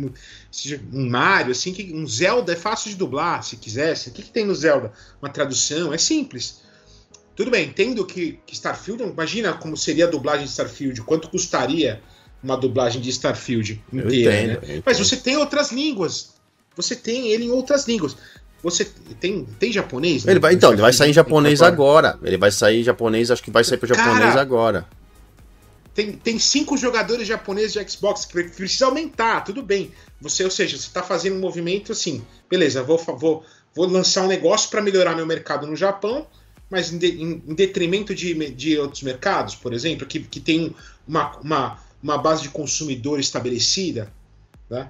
[0.94, 4.08] Um Mario, assim, que, um Zelda é fácil de dublar, se quisesse.
[4.08, 4.94] O que, que tem no Zelda?
[5.22, 6.62] Uma tradução, é simples.
[7.36, 9.04] Tudo bem, entendo que, que Starfield.
[9.04, 12.02] Imagina como seria a dublagem de Starfield, quanto custaria
[12.42, 14.84] uma dublagem de Starfield inteira, entendo, né?
[14.86, 16.36] Mas você tem outras línguas.
[16.74, 18.16] Você tem ele em outras línguas.
[18.64, 18.86] Você
[19.20, 20.24] tem, tem japonês?
[20.24, 20.32] Né?
[20.32, 22.18] Ele vai, então, ele vai sair em japonês agora.
[22.24, 24.88] Ele vai sair em japonês, acho que vai sair para japonês agora
[25.96, 29.92] tem, tem cinco jogadores japoneses de Xbox que precisa aumentar, tudo bem.
[30.20, 34.28] Você, ou seja, você está fazendo um movimento assim, beleza, vou, vou, vou lançar um
[34.28, 36.28] negócio para melhorar meu mercado no Japão,
[36.70, 40.76] mas em, de, em, em, detrimento de, de outros mercados, por exemplo, que, que tem
[41.08, 44.12] uma, uma, uma base de consumidor estabelecida,
[44.70, 44.90] né?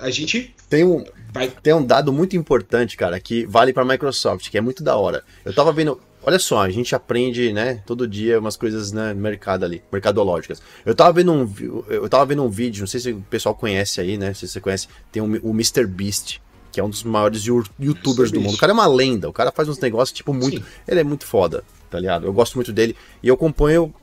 [0.00, 1.48] A gente tem um, vai...
[1.48, 4.96] tem um dado muito importante, cara, que vale para a Microsoft, que é muito da
[4.96, 5.24] hora.
[5.44, 9.20] Eu tava vendo, Olha só, a gente aprende, né, todo dia umas coisas né, no
[9.20, 10.60] mercado ali, mercadológicas.
[10.84, 11.54] Eu tava vendo um,
[11.88, 14.60] eu tava vendo um vídeo, não sei se o pessoal conhece aí, né, se você
[14.60, 15.86] conhece, tem um, o Mr.
[15.86, 16.40] Beast,
[16.72, 18.56] que é um dos maiores youtubers do mundo.
[18.56, 20.58] O cara é uma lenda, o cara faz uns negócios, tipo, muito.
[20.58, 20.64] Sim.
[20.88, 22.26] Ele é muito foda, tá ligado?
[22.26, 23.94] Eu gosto muito dele e eu acompanho,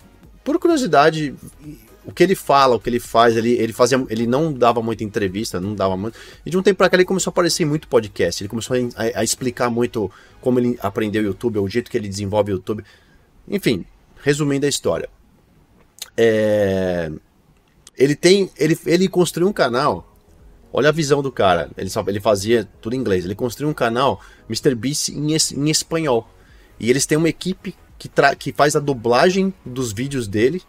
[0.46, 1.36] por curiosidade,
[2.06, 5.04] o que ele fala, o que ele faz, ele, ele fazia, ele não dava muita
[5.04, 6.18] entrevista, não dava muito.
[6.46, 8.44] E de um tempo pra cá ele começou a aparecer muito podcast.
[8.44, 12.10] Ele começou a, a, explicar muito como ele aprendeu o YouTube, o jeito que ele
[12.10, 12.84] desenvolve o YouTube.
[13.48, 13.86] Enfim,
[14.22, 15.10] resumindo a história.
[16.18, 17.12] É,
[17.98, 18.50] ele tem.
[18.58, 20.10] Ele, ele construiu um canal.
[20.72, 21.70] Olha a visão do cara.
[21.78, 23.24] Ele, só, ele fazia tudo em inglês.
[23.24, 24.76] Ele construiu um canal, Mr.
[24.76, 26.28] Beast, em, em espanhol.
[26.80, 30.62] E eles têm uma equipe que, que faz a dublagem dos vídeos dele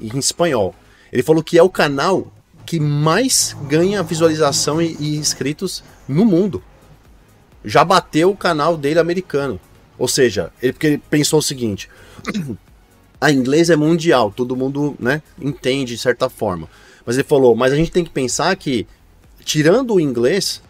[0.00, 0.74] em espanhol.
[1.12, 2.32] Ele falou que é o canal
[2.66, 6.62] que mais ganha visualização e, e inscritos no mundo.
[7.64, 9.58] Já bateu o canal dele americano.
[9.98, 11.88] Ou seja, ele, porque ele pensou o seguinte:
[13.20, 16.68] a inglês é mundial, todo mundo né, entende de certa forma.
[17.04, 18.86] Mas ele falou, mas a gente tem que pensar que,
[19.42, 20.62] tirando o inglês,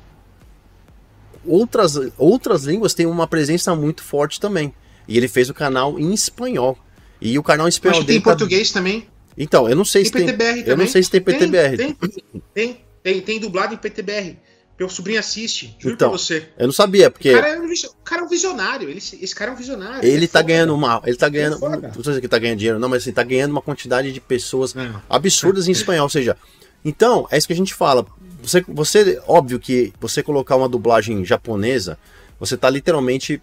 [1.44, 4.72] outras, outras línguas têm uma presença muito forte também.
[5.08, 6.78] E ele fez o canal em espanhol.
[7.20, 8.06] E o canal em espanhol dele.
[8.06, 8.30] Tem tá...
[8.30, 9.08] português também?
[9.39, 10.26] Então, eu não sei tem se tem.
[10.26, 10.64] PTBR também.
[10.66, 11.76] Eu não sei se tem PTBR.
[11.76, 14.36] Tem, tem, tem, tem, tem dublado em PTBR.
[14.78, 16.49] Meu sobrinho assiste, juro então, pra você.
[16.57, 17.30] Eu não sabia, porque.
[17.30, 18.89] O cara é um, o cara é um visionário.
[18.89, 20.05] Ele, esse cara é um visionário.
[20.05, 21.03] Ele, ele é tá foda, ganhando uma.
[21.05, 21.57] Ele tá ganhando.
[21.57, 24.12] É não sei se ele tá ganhando dinheiro, não, mas assim, tá ganhando uma quantidade
[24.12, 24.89] de pessoas é.
[25.11, 26.05] absurdas em espanhol.
[26.05, 26.36] Ou seja,
[26.84, 28.07] então, é isso que a gente fala.
[28.41, 31.99] Você, você, óbvio que você colocar uma dublagem japonesa,
[32.39, 33.43] você tá literalmente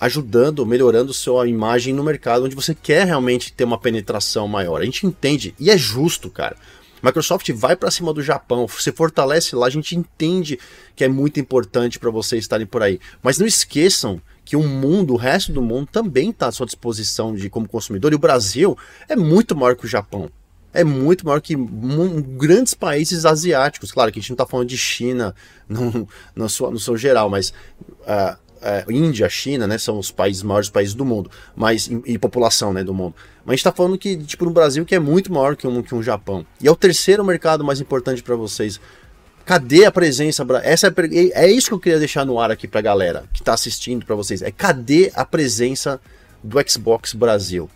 [0.00, 4.80] ajudando, melhorando sua imagem no mercado onde você quer realmente ter uma penetração maior.
[4.80, 6.56] A gente entende e é justo, cara.
[7.02, 10.58] Microsoft vai para cima do Japão, você fortalece lá, a gente entende
[10.94, 13.00] que é muito importante para vocês estarem por aí.
[13.22, 17.34] Mas não esqueçam que o mundo, o resto do mundo também está à sua disposição
[17.34, 18.76] de como consumidor e o Brasil
[19.08, 20.30] é muito maior que o Japão.
[20.72, 23.90] É muito maior que grandes países asiáticos.
[23.90, 25.34] Claro que a gente não está falando de China
[25.68, 27.50] no, no, seu, no seu geral, mas
[28.02, 32.72] uh, uh, Índia, China, né, são os países maiores países do mundo, mas e população,
[32.72, 33.14] né, do mundo.
[33.44, 35.82] Mas a gente está falando que tipo no Brasil que é muito maior que um,
[35.82, 36.46] que um Japão.
[36.60, 38.80] E é o terceiro mercado mais importante para vocês.
[39.44, 40.46] Cadê a presença?
[40.62, 43.40] Essa é, é isso que eu queria deixar no ar aqui para a galera que
[43.40, 44.42] está assistindo para vocês.
[44.42, 46.00] É cadê a presença
[46.42, 47.68] do Xbox Brasil?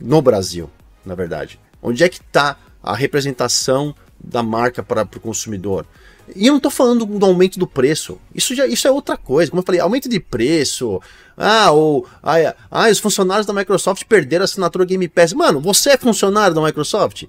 [0.00, 0.70] No Brasil,
[1.04, 1.58] na verdade.
[1.82, 5.86] Onde é que está a representação da marca para o consumidor?
[6.34, 8.18] E eu não estou falando do aumento do preço.
[8.34, 9.50] Isso já isso é outra coisa.
[9.50, 11.00] Como eu falei, aumento de preço.
[11.36, 15.32] Ah, ou ah, ah, os funcionários da Microsoft perderam a assinatura Game Pass.
[15.32, 17.24] Mano, você é funcionário da Microsoft?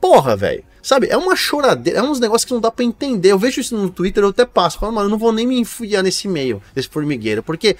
[0.00, 0.64] Porra, velho.
[0.82, 3.32] Sabe, é uma choradeira, é uns negócios que não dá para entender.
[3.32, 4.78] Eu vejo isso no Twitter, eu até passo.
[4.78, 7.76] Falo, mano, eu não vou nem me enfiar nesse meio, desse formigueiro, porque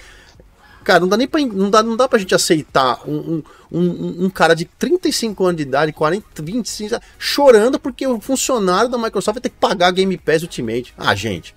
[0.89, 4.27] Cara, não dá nem pra, não dá, não dá pra gente aceitar um, um, um,
[4.31, 9.41] cara de 35 anos de idade, 40, 25, chorando porque o funcionário da Microsoft vai
[9.43, 10.91] ter que pagar Game Pass Ultimate.
[10.97, 11.53] Ah, gente.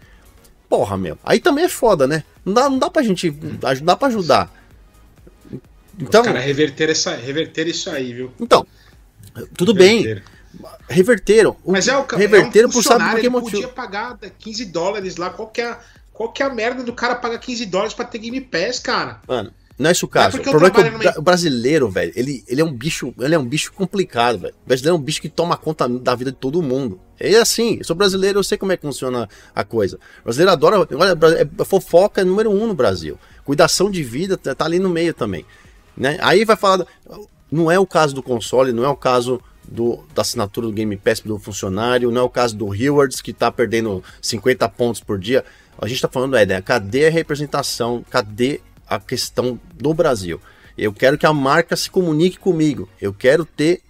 [0.68, 1.18] Porra, meu.
[1.24, 2.24] Aí também é foda, né?
[2.45, 3.30] Não dá, não dá pra gente.
[3.30, 4.53] Não dá pra ajudar.
[5.99, 8.30] Então, cara, reverter, essa, reverter isso aí, viu?
[8.39, 8.66] Então,
[9.57, 10.14] tudo reverter.
[10.16, 10.68] bem.
[10.91, 11.57] Reverteram.
[11.66, 13.51] Mas é o reverteram é um por saber por que motivo.
[13.51, 15.78] podia pagar 15 dólares lá, qual que é
[16.23, 19.20] qual que é a merda do cara pagar 15 dólares pra ter Game Pass, cara?
[19.27, 20.37] Mano, não é isso o caso.
[20.37, 23.35] É o problema é que o, o, brasileiro, velho, ele, ele é um bicho, ele
[23.35, 24.55] é um bicho complicado, velho.
[24.64, 27.01] O brasileiro é um bicho que toma conta da vida de todo mundo.
[27.18, 29.99] É assim, eu sou brasileiro, eu sei como é que funciona a coisa.
[30.20, 33.18] O brasileiro adora, olha, é fofoca número um no Brasil.
[33.45, 35.45] Cuidação de vida tá, tá ali no meio também.
[35.97, 36.18] Né?
[36.20, 36.87] Aí vai falar,
[37.51, 40.97] não é o caso do console, não é o caso do, da assinatura do Game
[40.97, 45.18] Pass do funcionário, não é o caso do Rewards que tá perdendo 50 pontos por
[45.18, 45.45] dia.
[45.83, 50.41] A gente está falando é, né, cadê a representação, cadê a questão do Brasil?
[50.78, 52.89] Eu quero que a marca se comunique comigo.
[53.01, 53.83] Eu quero ter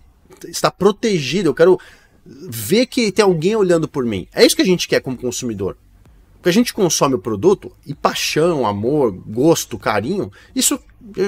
[0.49, 1.51] estar protegido.
[1.51, 1.78] Eu quero
[2.24, 4.26] ver que tem alguém olhando por mim.
[4.32, 5.76] É isso que a gente quer como consumidor.
[6.36, 10.80] Porque a gente consome o produto e paixão, amor, gosto, carinho, isso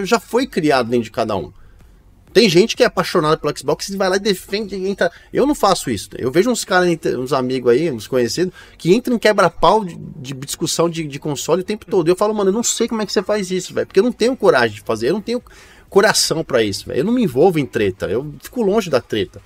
[0.05, 1.53] já foi criado dentro de cada um.
[2.35, 4.75] Tem gente que é apaixonada pelo Xbox e vai lá e defende.
[4.75, 5.11] Entra...
[5.33, 6.11] Eu não faço isso.
[6.19, 10.35] Eu vejo uns caras, uns amigos aí, uns conhecidos, que entram em quebra-pau de, de,
[10.35, 12.09] discussão de, de, console o tempo todo.
[12.09, 13.87] Eu falo, mano, eu não sei como é que você faz isso, velho.
[13.87, 15.41] Porque eu não tenho coragem de fazer, eu não tenho
[15.89, 16.99] coração para isso, velho.
[16.99, 19.41] Eu não me envolvo em treta, eu fico longe da treta.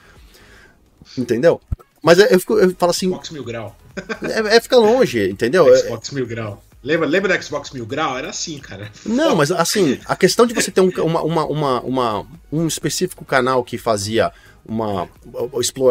[1.19, 1.61] Entendeu?
[2.03, 3.09] Mas eu, fico, eu falo assim.
[3.09, 3.77] Xbox mil grau.
[4.23, 5.67] É, é ficar longe, entendeu?
[5.77, 6.65] Xbox mil grau.
[6.83, 8.17] Lembra, lembra do Xbox Mil Grau?
[8.17, 8.91] Era assim, cara.
[9.05, 13.65] Não, mas assim, a questão de você ter um, uma, uma, uma, um específico canal
[13.65, 14.33] que fazia
[14.69, 15.09] uma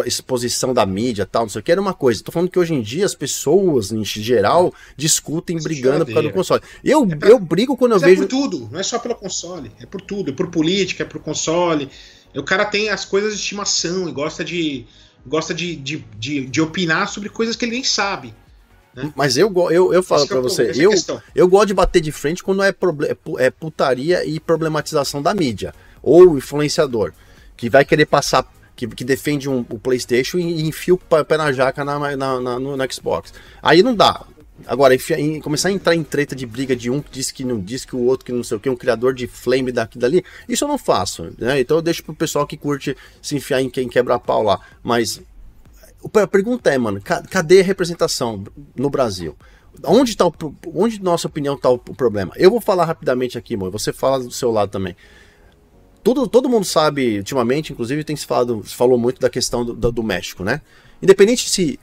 [0.05, 2.23] exposição da mídia tal, não sei o que, era uma coisa.
[2.23, 6.33] Tô falando que hoje em dia as pessoas, em geral, discutem brigando por causa do
[6.33, 6.61] console.
[6.83, 7.29] Eu, é pra...
[7.29, 8.23] eu brigo quando eu mas vejo.
[8.23, 11.05] É por tudo, não é só pelo console, é por tudo, é por política, é
[11.05, 11.89] por console.
[12.35, 14.85] O cara tem as coisas de estimação e gosta de.
[15.25, 18.33] gosta de, de, de, de opinar sobre coisas que ele nem sabe.
[18.97, 19.13] Né?
[19.15, 20.91] Mas eu, eu, eu falo para é você, eu,
[21.35, 22.73] eu gosto de bater de frente quando é,
[23.37, 25.71] é putaria e problematização da mídia,
[26.01, 27.13] ou influenciador,
[27.55, 31.37] que vai querer passar, que, que defende um, o PlayStation e, e enfia o pé
[31.37, 33.31] na jaca na, na, na no, no, Xbox.
[33.61, 34.25] Aí não dá.
[34.65, 37.43] Agora, enfia, em, começar a entrar em treta de briga de um que diz que
[37.43, 39.99] não diz que o outro que não sei o que, um criador de flame daqui
[39.99, 41.31] dali, isso eu não faço.
[41.37, 41.59] Né?
[41.59, 44.59] Então eu deixo pro pessoal que curte se enfiar em quem quebra pau lá.
[44.81, 45.21] Mas
[46.15, 48.43] a pergunta é, mano, cadê a representação
[48.75, 49.35] no Brasil?
[49.83, 50.33] Onde está o,
[50.73, 52.33] onde, nossa opinião, está o problema?
[52.35, 53.71] Eu vou falar rapidamente aqui, mano.
[53.71, 54.95] Você fala do seu lado também.
[56.03, 59.73] Todo, todo mundo sabe, ultimamente, inclusive, tem se falado, se falou muito da questão do,
[59.73, 60.61] do, do México, né?
[61.01, 61.79] Independente se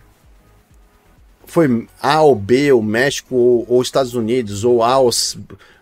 [1.46, 5.10] foi A ou B, o México ou, ou Estados Unidos, ou A ou,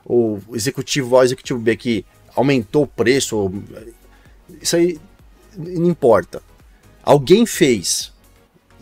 [0.05, 3.53] ou executivo A ou executivo B que aumentou o preço, ou,
[4.61, 4.99] isso aí
[5.57, 6.43] não importa.
[7.03, 8.13] Alguém fez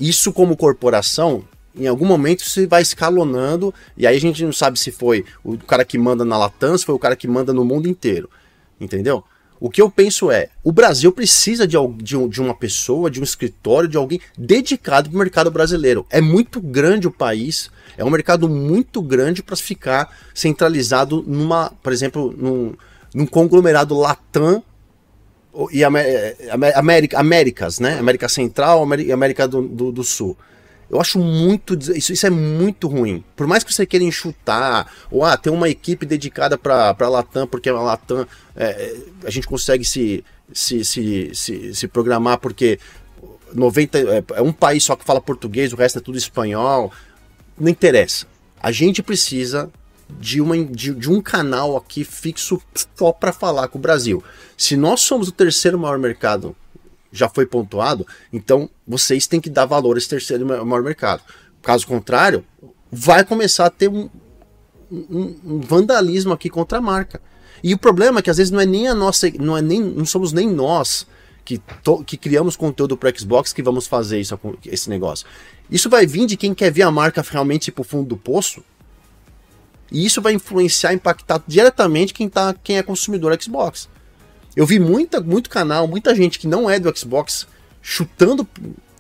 [0.01, 1.45] isso como corporação,
[1.77, 5.57] em algum momento você vai escalonando, e aí a gente não sabe se foi o
[5.59, 8.29] cara que manda na Latam, se foi o cara que manda no mundo inteiro.
[8.81, 9.23] Entendeu?
[9.61, 13.23] O que eu penso é, o Brasil precisa de, de, de uma pessoa, de um
[13.23, 16.07] escritório, de alguém dedicado para o mercado brasileiro.
[16.09, 21.93] É muito grande o país, é um mercado muito grande para ficar centralizado numa, por
[21.93, 22.73] exemplo, num,
[23.15, 24.63] num conglomerado Latam
[25.73, 27.99] e América, Américas, né?
[27.99, 30.37] América Central e América do, do, do, Sul.
[30.89, 31.75] Eu acho muito.
[31.95, 33.25] Isso, isso é muito ruim.
[33.35, 37.47] Por mais que você queira enxutar, ou ah, ter uma equipe dedicada para a Latam,
[37.47, 42.79] porque a Latam é, a gente consegue se, se, se, se, se programar, porque
[43.53, 46.93] 90, é, é um país só que fala português, o resto é tudo espanhol.
[47.59, 48.27] Não interessa.
[48.63, 49.71] A gente precisa
[50.19, 52.61] de, uma, de, de um canal aqui fixo
[52.95, 54.23] só para falar com o Brasil.
[54.57, 56.55] Se nós somos o terceiro maior mercado,
[57.13, 61.23] já foi pontuado, então vocês têm que dar valor a esse terceiro maior mercado.
[61.63, 62.45] Caso contrário,
[62.91, 64.09] vai começar a ter um,
[64.91, 67.21] um, um vandalismo aqui contra a marca.
[67.63, 69.81] E o problema é que às vezes não é nem a nossa, não é nem,
[69.81, 71.07] não somos nem nós
[71.45, 75.27] que, to, que criamos conteúdo para Xbox que vamos fazer isso, esse negócio.
[75.71, 78.63] Isso vai vir de quem quer ver a marca realmente para o fundo do poço
[79.91, 83.88] e isso vai influenciar, impactar diretamente quem, tá, quem é consumidor Xbox.
[84.55, 87.47] Eu vi muita, muito canal, muita gente que não é do Xbox
[87.82, 88.47] chutando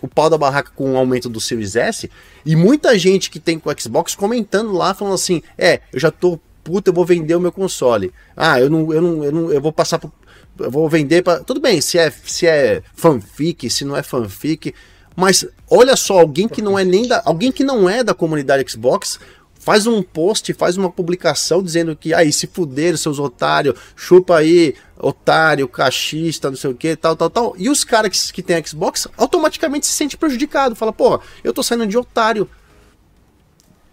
[0.02, 2.10] o pau da barraca com o aumento do Series S
[2.44, 6.10] e muita gente que tem com o Xbox comentando lá, falando assim: é, eu já
[6.10, 8.12] tô puta, eu vou vender o meu console.
[8.36, 10.12] Ah, eu não, eu não, eu não, eu vou passar pro,
[10.58, 14.74] eu vou vender para tudo bem, se é, se é fanfic, se não é fanfic,
[15.16, 18.70] mas olha só, alguém que não é nem da, alguém que não é da comunidade
[18.70, 19.18] Xbox
[19.60, 24.74] faz um post, faz uma publicação dizendo que aí se fuderam seus otários, chupa aí,
[24.98, 27.54] otário, cachista, não sei o que, tal, tal, tal.
[27.58, 30.74] E os caras que, que tem Xbox automaticamente se sente prejudicado.
[30.74, 32.48] Fala, pô, eu tô saindo de otário.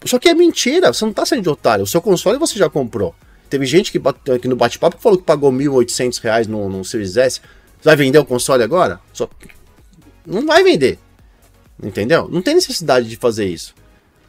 [0.05, 1.83] Só que é mentira, você não tá saindo de otário.
[1.83, 3.13] O seu console você já comprou.
[3.49, 4.01] Teve gente que
[4.33, 7.41] aqui no bate-papo falou que pagou 1.800 reais no, no Series S.
[7.83, 9.01] Vai vender o console agora?
[9.11, 9.29] Só...
[10.25, 10.97] Não vai vender.
[11.81, 12.29] Entendeu?
[12.31, 13.75] Não tem necessidade de fazer isso.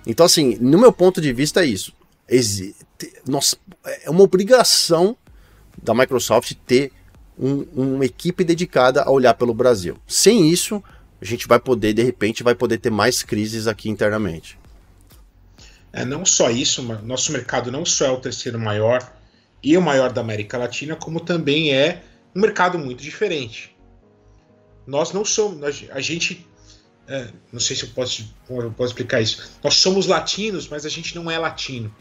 [0.06, 1.92] Então, assim, no meu ponto de vista é isso.
[2.28, 2.74] Exi
[3.26, 5.16] Nossa, é uma obrigação
[5.82, 6.92] da Microsoft ter
[7.38, 9.96] um, uma equipe dedicada a olhar pelo Brasil.
[10.06, 10.82] Sem isso,
[11.20, 14.58] a gente vai poder, de repente, vai poder ter mais crises aqui internamente.
[15.92, 19.00] É, não só isso, nosso mercado não só é o terceiro maior
[19.62, 22.02] e o maior da América Latina, como também é
[22.34, 23.76] um mercado muito diferente.
[24.86, 26.46] Nós não somos, a gente
[27.08, 29.50] é, não sei se eu posso, posso explicar isso.
[29.64, 31.94] Nós somos latinos, mas a gente não é latino,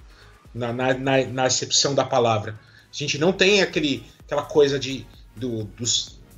[0.53, 2.59] na, na, na, na acepção da palavra.
[2.91, 5.05] A gente não tem aquele, aquela coisa de,
[5.35, 5.85] do, do,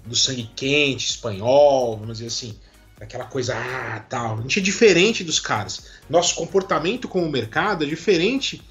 [0.06, 2.56] do sangue quente espanhol, vamos dizer assim,
[3.00, 4.38] aquela coisa, ah, tal.
[4.38, 5.88] A gente é diferente dos caras.
[6.08, 8.62] Nosso comportamento com o mercado é diferente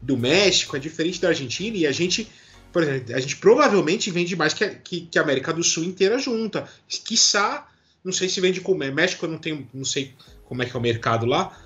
[0.00, 2.30] do México, é diferente da Argentina, e a gente,
[2.72, 5.82] por exemplo, a gente provavelmente vende mais que a, que, que a América do Sul
[5.82, 6.68] inteira junta.
[6.86, 7.67] Quiçá
[8.08, 8.90] não sei se vende como é.
[8.90, 10.14] México eu não tenho, não sei
[10.46, 11.56] como é que é o mercado lá.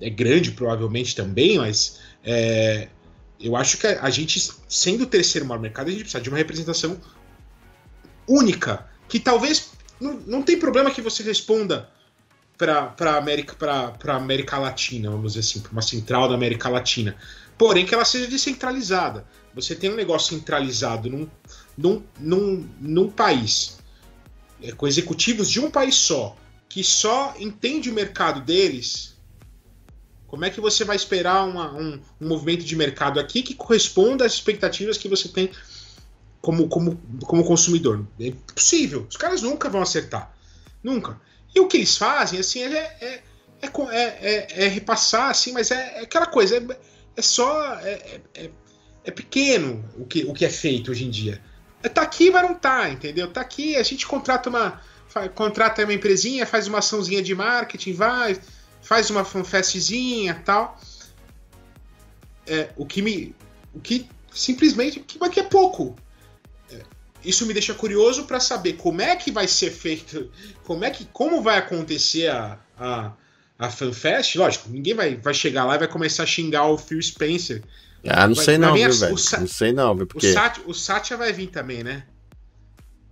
[0.00, 2.88] É grande provavelmente também, mas é,
[3.40, 6.38] eu acho que a gente, sendo o terceiro maior mercado, a gente precisa de uma
[6.38, 7.00] representação
[8.28, 8.86] única.
[9.08, 11.90] Que talvez não, não tem problema que você responda
[12.56, 17.16] para América para América Latina, vamos dizer assim, para uma central da América Latina.
[17.58, 19.26] Porém, que ela seja descentralizada.
[19.52, 21.28] Você tem um negócio centralizado num,
[21.76, 23.81] num, num, num país
[24.76, 26.36] com executivos de um país só,
[26.68, 29.12] que só entende o mercado deles,
[30.26, 34.24] como é que você vai esperar uma, um, um, movimento de mercado aqui que corresponda
[34.24, 35.50] às expectativas que você tem
[36.40, 38.06] como, como, como consumidor?
[38.18, 39.06] É impossível.
[39.10, 40.34] Os caras nunca vão acertar.
[40.82, 41.20] Nunca.
[41.54, 43.22] E o que eles fazem, assim, é, é,
[43.60, 46.78] é, é, é repassar, assim, mas é, aquela coisa, é,
[47.14, 47.74] é só.
[47.80, 48.20] É,
[49.04, 51.42] é, pequeno o que, o que é feito hoje em dia.
[51.88, 53.28] Tá aqui, mas não tá, entendeu?
[53.28, 54.80] Tá aqui, a gente contrata uma.
[55.34, 58.40] Contrata uma empresinha, faz uma açãozinha de marketing, vai,
[58.80, 60.80] faz uma fanfestzinha tal.
[62.46, 63.34] É, o que me.
[63.74, 65.00] O que simplesmente.
[65.00, 65.96] Que, mas que é pouco.
[66.70, 66.80] É,
[67.24, 70.30] isso me deixa curioso para saber como é que vai ser feito.
[70.64, 71.04] Como é que.
[71.06, 73.12] Como vai acontecer a, a,
[73.58, 74.36] a FanFest.
[74.36, 77.62] Lógico, ninguém vai, vai chegar lá e vai começar a xingar o Phil Spencer
[78.08, 79.16] ah, não sei não, viu, velho?
[79.38, 80.06] Não sei não, viu?
[80.06, 80.28] Porque...
[80.28, 82.04] O, Satya, o Satya vai vir também, né?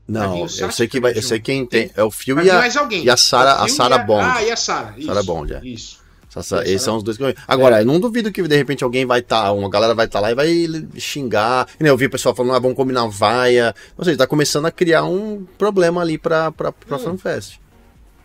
[0.09, 3.09] Não, eu sei que vai, eu sei quem tem, é o Phil e a, e
[3.09, 4.24] a Sara, a Sara Bond.
[4.24, 5.61] Ah, e a Sara, Sara Bond, é.
[5.62, 6.01] Isso.
[6.34, 7.80] Essa, esses são os dois que Agora, é.
[7.82, 10.22] eu não duvido que de repente alguém vai estar, tá, uma galera vai estar tá
[10.22, 10.49] lá e vai
[10.97, 11.68] xingar.
[11.78, 13.74] E, né, eu vi o pessoal falando, ah, vamos combinar vaia.
[13.97, 17.01] Ou seja, tá começando a criar um problema ali pra, pra, pra hum.
[17.01, 17.59] FanFest.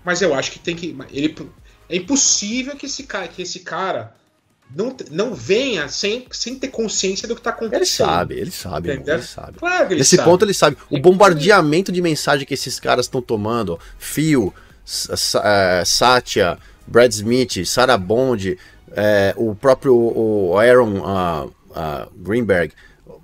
[0.03, 0.95] Mas eu acho que tem que.
[1.11, 1.35] Ele,
[1.89, 4.15] é impossível que esse cara, que esse cara
[4.73, 7.75] não, não venha sem, sem ter consciência do que está acontecendo.
[7.75, 9.57] Ele sabe, ele sabe, irmão, ele sabe.
[9.59, 10.29] Claro ele Nesse sabe.
[10.29, 10.77] ponto ele sabe.
[10.89, 14.53] O bombardeamento de mensagem que esses caras estão tomando, Phil,
[15.43, 16.57] é, Satya,
[16.87, 18.57] Brad Smith, Sarah Bond,
[18.91, 22.73] é, o próprio o Aaron uh, uh, Greenberg,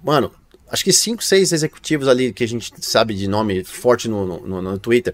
[0.03, 0.31] mano,
[0.69, 4.61] acho que cinco, seis executivos ali que a gente sabe de nome forte no, no,
[4.61, 5.13] no Twitter.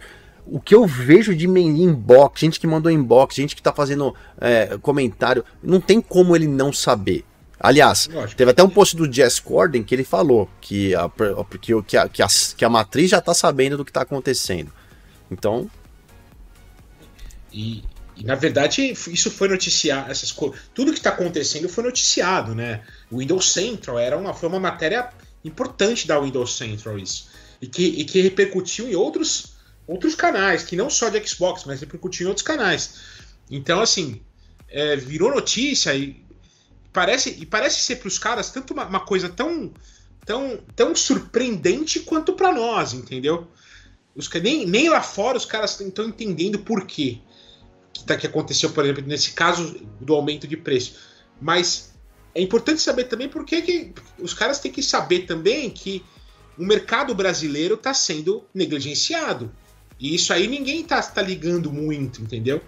[0.50, 4.78] O que eu vejo de inbox, gente que mandou inbox, gente que tá fazendo é,
[4.82, 7.26] comentário, não tem como ele não saber.
[7.60, 11.10] Aliás, teve até um post do Jess Corden que ele falou que a,
[11.60, 14.72] que, que, a, que, a, que a matriz já tá sabendo do que tá acontecendo.
[15.32, 15.70] Então.
[17.52, 17.84] E,
[18.16, 20.12] e na verdade, isso foi noticiado.
[20.12, 20.32] Essas
[20.74, 22.82] tudo que está acontecendo foi noticiado, né?
[23.10, 25.10] O Windows Central era uma, foi uma matéria
[25.43, 27.28] importante da Windows Central, isso.
[27.60, 29.57] E que, e que repercutiu em outros,
[29.88, 32.96] outros canais, que não só de Xbox, mas repercutiu em outros canais.
[33.50, 34.22] Então, assim,
[34.70, 36.22] é, virou notícia e
[36.92, 39.72] parece, e parece ser para os caras tanto uma, uma, coisa tão,
[40.26, 43.48] tão, tão surpreendente quanto para nós, entendeu?
[44.16, 47.20] Os, nem, nem lá fora os caras estão entendendo por quê
[47.94, 50.96] que, tá, que aconteceu, por exemplo, nesse caso do aumento de preço.
[51.40, 51.94] Mas
[52.36, 56.04] é importante saber também por que os caras têm que saber também que
[56.58, 59.52] o mercado brasileiro está sendo negligenciado.
[60.00, 62.62] E isso aí ninguém está tá ligando muito, entendeu?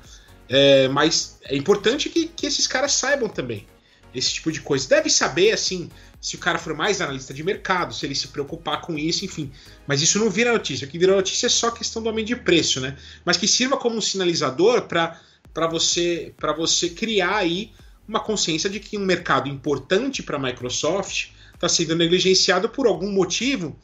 [0.47, 3.67] É, mas é importante que, que esses caras saibam também
[4.13, 4.87] esse tipo de coisa.
[4.87, 8.81] Deve saber, assim, se o cara for mais analista de mercado, se ele se preocupar
[8.81, 9.51] com isso, enfim.
[9.87, 10.87] Mas isso não vira notícia.
[10.87, 12.97] O que vira notícia é só questão do aumento de preço, né?
[13.23, 17.71] Mas que sirva como um sinalizador para você, você criar aí
[18.07, 23.11] uma consciência de que um mercado importante para a Microsoft está sendo negligenciado por algum
[23.11, 23.77] motivo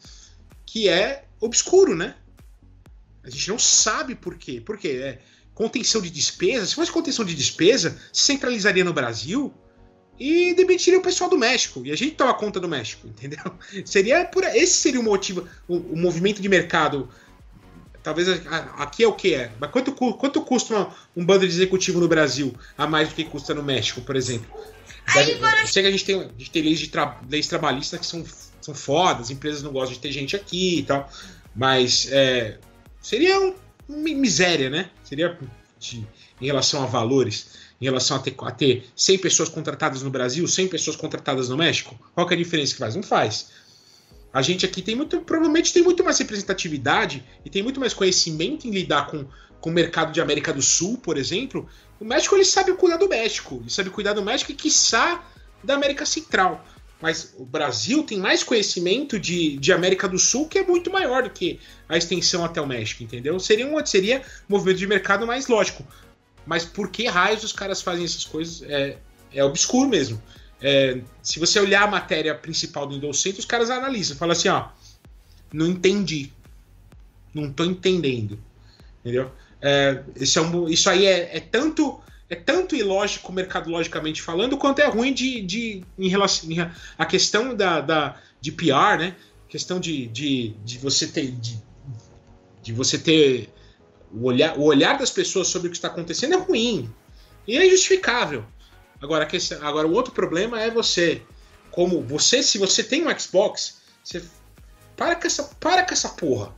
[0.66, 2.16] que é obscuro, né?
[3.26, 4.62] A gente não sabe por quê.
[4.62, 5.00] Por quê?
[5.02, 5.20] É
[5.56, 6.66] contenção de despesa.
[6.66, 9.54] Se fosse contenção de despesa, se centralizaria no Brasil
[10.20, 11.82] e demitiria o pessoal do México.
[11.86, 13.40] E a gente toma conta do México, entendeu?
[13.86, 17.10] Seria por esse seria o motivo, o, o movimento de mercado.
[18.04, 19.52] Talvez aqui é o que é.
[19.60, 23.24] Mas quanto, quanto custa uma, um bando de executivo no Brasil a mais do que
[23.24, 24.48] custa no México, por exemplo?
[25.12, 28.00] Deve, eu sei que a gente tem, a gente tem leis, de tra, leis trabalhistas
[28.00, 28.24] que são,
[28.62, 31.10] são fodas, empresas não gostam de ter gente aqui e tal.
[31.56, 32.60] Mas é,
[33.06, 33.54] seria um,
[33.90, 34.90] miséria, né?
[35.04, 35.38] Seria
[35.80, 36.06] de,
[36.42, 40.48] em relação a valores em relação a ter, a ter 100 pessoas contratadas no Brasil,
[40.48, 42.00] 100 pessoas contratadas no México?
[42.14, 42.96] Qual é a diferença que faz?
[42.96, 43.52] Não faz.
[44.34, 48.66] A gente aqui tem muito, provavelmente tem muito mais representatividade e tem muito mais conhecimento
[48.66, 49.26] em lidar com,
[49.60, 51.68] com o mercado de América do Sul, por exemplo.
[52.00, 55.24] O México ele sabe cuidar do México, ele sabe cuidar do México e quiçá
[55.64, 56.66] da América Central.
[57.02, 61.24] Mas o Brasil tem mais conhecimento de, de América do Sul que é muito maior
[61.24, 63.40] do que a extensão até o México, entendeu?
[63.40, 65.86] Seria um, seria movimento de mercado mais lógico.
[66.46, 68.62] Mas por que raios os caras fazem essas coisas?
[68.70, 68.98] É,
[69.34, 70.22] é obscuro mesmo.
[70.62, 74.48] É, se você olhar a matéria principal do Windows Center, os caras analisam, falam assim,
[74.48, 74.70] ó,
[75.52, 76.32] não entendi,
[77.34, 78.40] não tô entendendo,
[79.02, 79.32] entendeu?
[79.62, 82.00] É, esse é um, isso aí é, é, tanto
[82.30, 86.50] é tanto ilógico mercadologicamente falando, quanto é ruim de, de em relação
[86.98, 89.16] a questão da, da de PR, né?
[89.48, 91.62] Questão de, de, de você ter de,
[92.62, 93.50] de você ter
[94.12, 96.92] o olhar, o olhar das pessoas sobre o que está acontecendo é ruim.
[97.48, 98.44] E é injustificável.
[99.02, 99.28] Agora,
[99.62, 101.22] agora o outro problema é você.
[101.70, 104.24] Como você, se você tem um Xbox, você
[104.96, 106.54] para com essa, para com essa porra.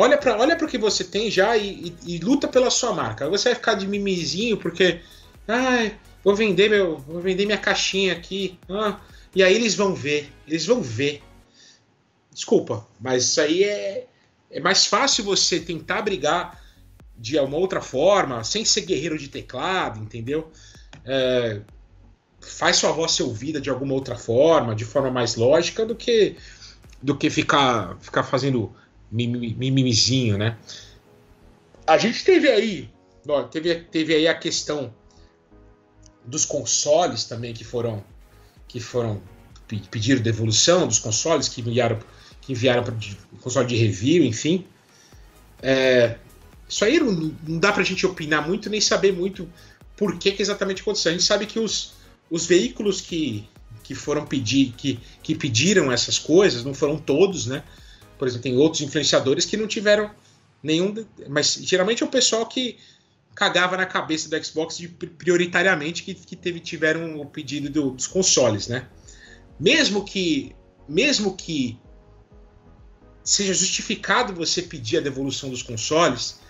[0.00, 3.28] Olha para olha o que você tem já e, e, e, luta pela sua marca.
[3.28, 5.00] Você vai ficar de mimizinho porque.
[5.48, 6.98] Ai, vou vender meu.
[6.98, 8.56] Vou vender minha caixinha aqui.
[8.70, 9.00] Ah,
[9.34, 10.32] e aí eles vão ver.
[10.46, 11.20] Eles vão ver.
[12.32, 14.06] Desculpa, mas isso aí é,
[14.52, 16.62] é mais fácil você tentar brigar
[17.16, 20.52] de uma outra forma, sem ser guerreiro de teclado, entendeu?
[21.04, 21.60] É,
[22.40, 26.36] faz sua voz ser ouvida de alguma outra forma, de forma mais lógica, do que
[27.02, 28.72] do que ficar, ficar fazendo
[29.10, 30.56] mimimizinho, né?
[31.86, 32.90] A gente teve aí,
[33.50, 34.92] teve, teve aí a questão
[36.24, 38.04] dos consoles também que foram
[38.66, 39.22] que foram
[39.90, 41.98] pedir devolução dos consoles que enviaram
[42.42, 42.94] que enviaram para
[43.40, 44.66] console de review, enfim.
[45.62, 46.16] É,
[46.68, 49.48] isso aí não, não dá para a gente opinar muito nem saber muito
[49.96, 51.10] por que, que, exatamente aconteceu.
[51.10, 51.94] A gente sabe que os,
[52.30, 53.48] os veículos que,
[53.82, 57.64] que foram pedir, que, que pediram essas coisas, não foram todos, né?
[58.18, 60.10] Por exemplo, tem outros influenciadores que não tiveram
[60.62, 60.94] nenhum.
[61.28, 62.76] Mas geralmente é o pessoal que
[63.34, 68.08] cagava na cabeça do Xbox de, prioritariamente que, que teve, tiveram o pedido do, dos
[68.08, 68.88] consoles, né?
[69.60, 70.54] Mesmo que,
[70.88, 71.78] mesmo que
[73.22, 76.40] seja justificado você pedir a devolução dos consoles,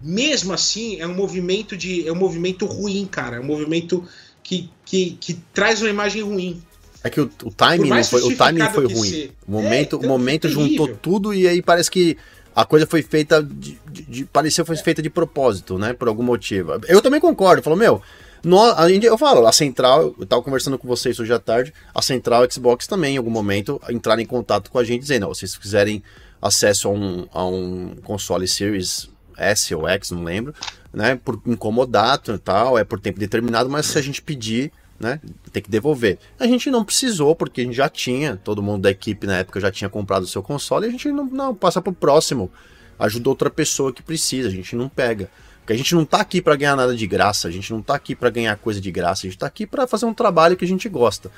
[0.00, 4.08] mesmo assim é um movimento de é um movimento ruim, cara, é um movimento
[4.42, 6.62] que, que, que traz uma imagem ruim.
[7.02, 9.10] É que o, o timing foi, o timing foi ruim.
[9.10, 12.16] Ser, o momento, é, o momento juntou tudo e aí parece que
[12.54, 16.22] a coisa foi feita de, de, de pareceu foi feita de propósito, né, por algum
[16.22, 16.72] motivo.
[16.88, 18.02] Eu também concordo, falou, meu,
[18.42, 21.72] Nós, a gente, eu falo, a Central, eu tava conversando com vocês hoje à tarde,
[21.94, 25.34] a Central Xbox também, em algum momento, entraram em contato com a gente dizendo, ó,
[25.34, 26.02] se vocês quiserem
[26.40, 30.54] acesso a um, a um console Series S ou X, não lembro,
[30.92, 35.18] né, por incomodato e tal, é por tempo determinado, mas se a gente pedir, né,
[35.50, 36.18] tem que devolver.
[36.38, 39.58] A gente não precisou, porque a gente já tinha, todo mundo da equipe na época
[39.58, 42.52] já tinha comprado o seu console, e a gente não, não passa pro próximo,
[42.98, 45.30] ajuda outra pessoa que precisa, a gente não pega.
[45.60, 47.94] Porque a gente não tá aqui para ganhar nada de graça, a gente não tá
[47.94, 50.64] aqui para ganhar coisa de graça, a gente tá aqui para fazer um trabalho que
[50.64, 51.30] a gente gosta.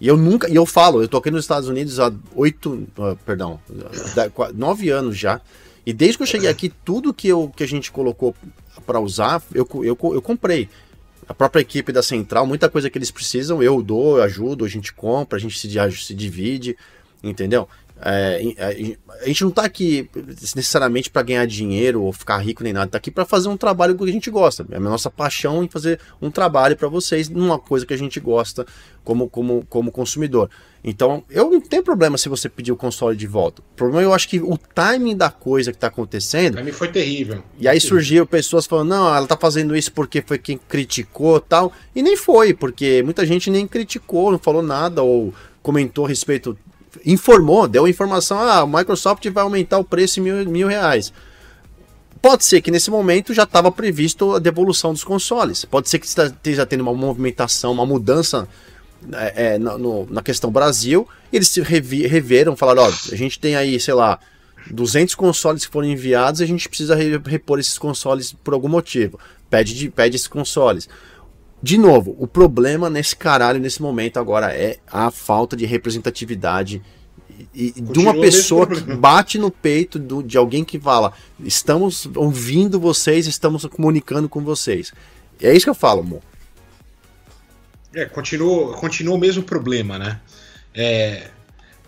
[0.00, 3.16] E eu nunca, e eu falo, eu tô aqui nos Estados Unidos há oito, uh,
[3.26, 3.60] perdão,
[4.54, 5.40] nove anos já.
[5.84, 8.34] E desde que eu cheguei aqui, tudo que, eu, que a gente colocou
[8.86, 10.68] para usar, eu, eu, eu comprei.
[11.30, 14.68] A própria equipe da Central, muita coisa que eles precisam, eu dou, eu ajudo, a
[14.68, 15.68] gente compra, a gente se,
[16.04, 16.76] se divide,
[17.22, 17.68] entendeu?
[18.02, 18.40] É,
[19.22, 20.08] a gente não está aqui
[20.56, 23.96] necessariamente para ganhar dinheiro ou ficar rico nem nada, está aqui para fazer um trabalho
[23.96, 24.66] que a gente gosta.
[24.70, 28.18] É a nossa paixão em fazer um trabalho para vocês numa coisa que a gente
[28.18, 28.64] gosta
[29.04, 30.48] como, como, como consumidor.
[30.82, 33.60] Então, eu não tenho problema se você pedir o console de volta.
[33.60, 36.54] O problema eu acho que o timing da coisa que está acontecendo.
[36.54, 37.42] Para mim foi terrível.
[37.58, 41.70] E aí surgiu pessoas falando: não, ela está fazendo isso porque foi quem criticou tal.
[41.94, 46.56] E nem foi, porque muita gente nem criticou, não falou nada ou comentou a respeito
[47.04, 51.12] informou, deu informação, ah, a Microsoft vai aumentar o preço em mil, mil reais.
[52.22, 55.64] Pode ser que nesse momento já estava previsto a devolução dos consoles.
[55.64, 58.46] Pode ser que esteja tendo uma movimentação, uma mudança
[59.12, 61.08] é, é, na, no, na, questão Brasil.
[61.32, 64.18] Eles se revi, reveram, falaram: ó, a gente tem aí, sei lá,
[64.70, 69.18] 200 consoles que foram enviados a gente precisa repor esses consoles por algum motivo.
[69.48, 70.88] Pede, de, pede esses consoles.
[71.62, 76.82] De novo, o problema nesse caralho, nesse momento agora, é a falta de representatividade
[77.54, 82.80] e, de uma pessoa que bate no peito do, de alguém que fala: estamos ouvindo
[82.80, 84.92] vocês, estamos comunicando com vocês.
[85.40, 86.22] É isso que eu falo, amor.
[87.94, 90.20] É, continua, continua o mesmo problema, né?
[90.74, 91.30] É,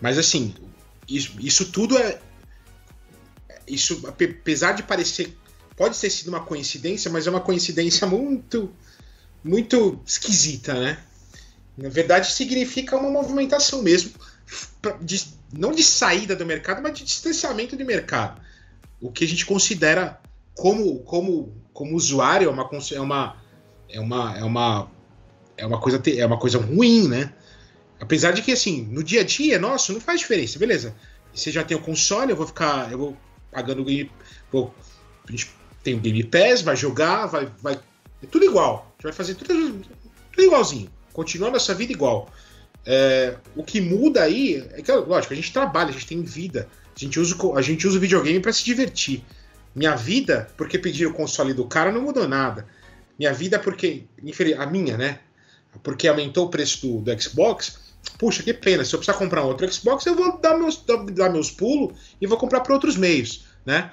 [0.01, 0.53] mas assim,
[1.07, 2.19] isso, isso tudo é.
[3.67, 5.35] Isso, apesar de parecer.
[5.75, 8.69] Pode ter sido uma coincidência, mas é uma coincidência muito
[9.43, 10.97] muito esquisita, né?
[11.77, 14.11] Na verdade, significa uma movimentação mesmo,
[15.01, 18.41] de, não de saída do mercado, mas de distanciamento do mercado.
[19.01, 20.19] O que a gente considera
[20.55, 23.37] como, como, como usuário é uma, é uma,
[23.89, 24.91] é uma, é uma,
[25.57, 27.33] é uma coisa é uma coisa ruim, né?
[27.99, 30.95] Apesar de que assim, no dia a dia, nossa, não faz diferença, beleza?
[31.33, 33.17] Você já tem o console, eu vou ficar, eu vou
[33.51, 34.11] pagando o game,
[34.51, 34.73] vou,
[35.27, 35.49] a gente
[35.83, 37.79] tem o Game Pass, vai jogar, vai, vai
[38.21, 38.92] é tudo igual.
[39.03, 39.81] Vai fazer tudo,
[40.31, 40.89] tudo igualzinho.
[41.15, 42.31] A nossa vida igual.
[42.85, 46.67] É, o que muda aí é que, lógico, a gente trabalha, a gente tem vida.
[46.95, 49.23] A gente usa, a gente usa o videogame para se divertir.
[49.75, 52.67] Minha vida, porque pedir o console do cara, não mudou nada.
[53.17, 54.05] Minha vida, porque.
[54.57, 55.19] A minha, né?
[55.81, 57.79] Porque aumentou o preço do, do Xbox.
[58.17, 58.83] Puxa, que pena.
[58.83, 60.83] Se eu precisar comprar um outro Xbox, eu vou dar meus,
[61.13, 63.91] dar meus pulos e vou comprar por outros meios, né?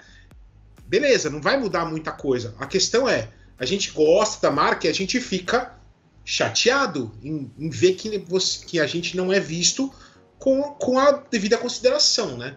[0.87, 2.55] Beleza, não vai mudar muita coisa.
[2.59, 3.29] A questão é,
[3.61, 5.79] a gente gosta da marca e a gente fica
[6.25, 9.93] chateado em, em ver que, você, que a gente não é visto
[10.39, 12.57] com, com a devida consideração, né?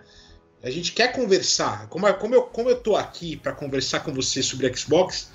[0.63, 1.89] A gente quer conversar.
[1.89, 5.29] Como, como, eu, como eu tô aqui para conversar com você sobre Xbox,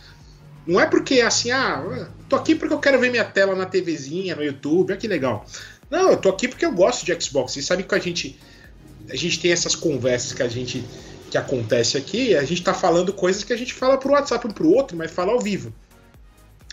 [0.66, 4.34] não é porque assim, ah, tô aqui porque eu quero ver minha tela na TVzinha,
[4.34, 5.44] no YouTube, olha que legal.
[5.90, 7.56] Não, eu tô aqui porque eu gosto de Xbox.
[7.56, 8.40] E sabe que a gente
[9.10, 10.82] a gente tem essas conversas que a gente
[11.28, 14.50] que acontece aqui, a gente está falando coisas que a gente fala pro WhatsApp um
[14.50, 15.72] pro outro, mas fala ao vivo.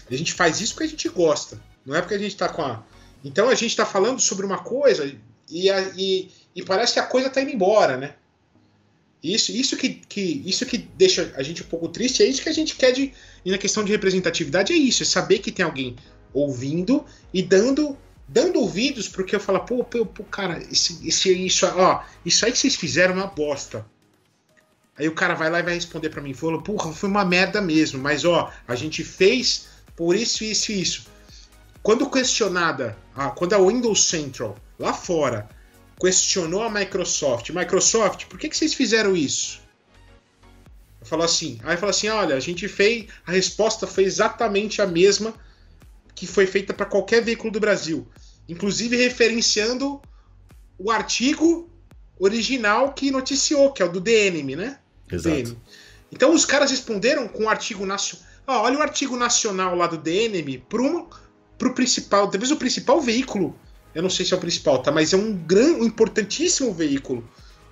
[0.09, 2.61] A gente faz isso porque a gente gosta, não é porque a gente está com
[2.61, 2.83] a.
[3.23, 5.11] Então a gente está falando sobre uma coisa
[5.49, 8.13] e, a, e, e, parece que a coisa está indo embora, né?
[9.23, 12.49] Isso, isso, que, que, isso que deixa a gente um pouco triste, é isso que
[12.49, 13.11] a gente quer de.
[13.43, 15.95] E na questão de representatividade é isso, é saber que tem alguém
[16.33, 17.03] ouvindo
[17.33, 17.97] e dando
[18.27, 22.51] dando ouvidos porque eu falo, pô, pô, pô cara, esse, esse, isso, ó, isso aí
[22.51, 23.85] que vocês fizeram é uma bosta.
[24.97, 27.61] Aí o cara vai lá e vai responder para mim, falou, porra, foi uma merda
[27.61, 31.07] mesmo, mas ó, a gente fez por isso, isso e isso.
[31.83, 32.97] Quando questionada,
[33.35, 35.49] quando a Windows Central, lá fora,
[35.99, 39.61] questionou a Microsoft, Microsoft, por que, que vocês fizeram isso?
[41.03, 45.33] Falou assim, aí falou assim, olha, a gente fez, a resposta foi exatamente a mesma
[46.15, 48.07] que foi feita para qualquer veículo do Brasil,
[48.47, 50.01] inclusive referenciando
[50.79, 51.69] o artigo
[52.17, 54.79] original que noticiou, que é o do DNM, né?
[55.11, 55.57] Exato.
[56.11, 58.25] Então os caras responderam com o um artigo nacional.
[58.47, 63.57] Ah, olha o artigo nacional lá do DNM para o principal, talvez o principal veículo.
[63.93, 64.91] Eu não sei se é o principal, tá?
[64.91, 67.27] Mas é um grande, um importantíssimo veículo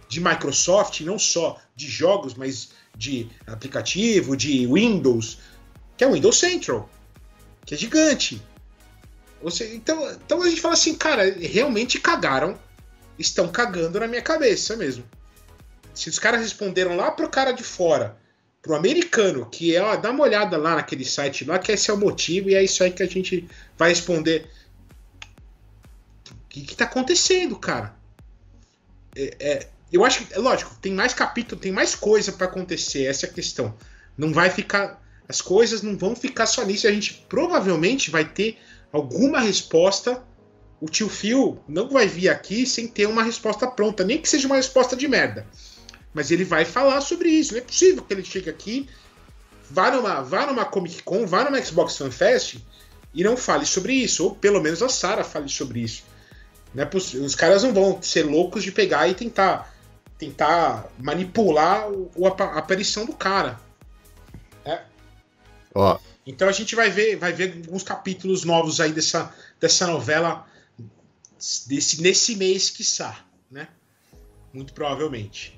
[0.08, 5.40] de Microsoft, não só de jogos, mas de aplicativo, de Windows,
[5.98, 6.90] que é o Windows Central.
[7.66, 8.42] que é gigante.
[9.42, 12.58] Você, então, então a gente fala assim, cara, realmente cagaram,
[13.20, 15.04] estão cagando na minha cabeça mesmo.
[15.94, 18.18] Se os caras responderam lá pro cara de fora,
[18.62, 21.94] pro americano, que é, ó, dá uma olhada lá naquele site lá, que esse é
[21.94, 23.48] o motivo, e é isso aí que a gente
[23.78, 24.50] vai responder.
[26.32, 27.94] O que, que tá acontecendo, cara?
[29.16, 33.06] É, é, eu acho que, é lógico, tem mais capítulo, tem mais coisa para acontecer,
[33.06, 33.76] essa é a questão.
[34.18, 35.02] Não vai ficar.
[35.28, 36.88] As coisas não vão ficar só nisso.
[36.88, 38.58] A gente provavelmente vai ter
[38.92, 40.24] alguma resposta.
[40.82, 44.48] O tio Phil não vai vir aqui sem ter uma resposta pronta, nem que seja
[44.48, 45.48] uma resposta de merda.
[46.14, 47.54] Mas ele vai falar sobre isso.
[47.54, 48.90] Não é possível que ele chegue aqui,
[49.70, 52.58] vá numa, vá numa Comic Con, vá numa Xbox Fan Fest
[53.14, 54.24] e não fale sobre isso.
[54.24, 56.04] Ou pelo menos a Sarah fale sobre isso.
[56.74, 59.72] Não é Os caras não vão ser loucos de pegar e tentar
[60.18, 63.60] tentar manipular o, a, aparição do cara.
[64.66, 64.86] Né?
[65.74, 66.00] Ó.
[66.26, 70.48] Então a gente vai ver, vai ver alguns capítulos novos aí dessa, dessa novela
[71.68, 73.68] desse, nesse mês, quiçá, né?
[74.54, 75.53] Muito provavelmente.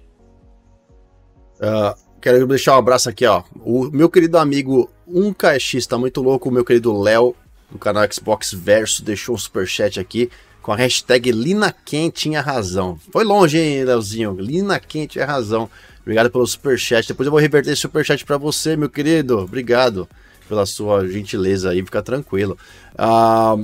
[1.59, 3.43] Uh, quero deixar um abraço aqui, ó.
[3.63, 7.35] O meu querido amigo 1KX tá muito louco, o meu querido Léo,
[7.71, 10.29] do canal Xbox Verso, deixou um superchat aqui
[10.65, 12.97] com a hashtag Lina Ken tinha razão.
[13.11, 14.35] Foi longe, hein, Leozinho?
[14.39, 15.69] Lina Ken tinha razão.
[16.01, 17.07] Obrigado pelo superchat.
[17.07, 19.37] Depois eu vou reverter esse superchat para você, meu querido.
[19.37, 20.09] Obrigado
[20.49, 22.57] pela sua gentileza aí, fica tranquilo.
[22.97, 23.55] Ah,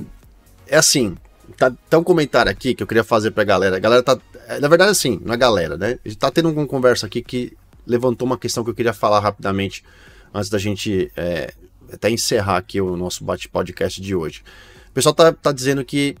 [0.68, 1.16] é assim,
[1.56, 3.78] tá, tá um comentário aqui que eu queria fazer pra galera.
[3.78, 4.16] A galera tá.
[4.60, 5.98] Na verdade, assim, na galera, né?
[6.04, 7.52] A gente tá tendo uma conversa aqui que
[7.86, 9.84] levantou uma questão que eu queria falar rapidamente
[10.32, 11.52] antes da gente é,
[11.92, 14.42] até encerrar aqui o nosso bate-podcast de hoje.
[14.90, 16.16] O pessoal tá, tá dizendo que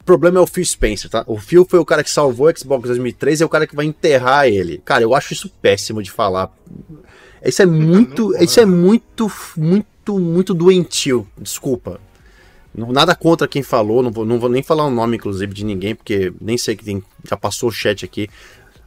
[0.00, 1.24] o problema é o Phil Spencer, tá?
[1.26, 3.76] O Phil foi o cara que salvou o Xbox 2003 e é o cara que
[3.76, 4.78] vai enterrar ele.
[4.84, 6.50] Cara, eu acho isso péssimo de falar.
[7.44, 11.26] Isso é muito, isso é muito, muito, muito doentio.
[11.38, 12.00] Desculpa.
[12.74, 15.94] Nada contra quem falou, não vou, não vou nem falar o nome, inclusive, de ninguém,
[15.94, 18.28] porque nem sei que tem, já passou o chat aqui.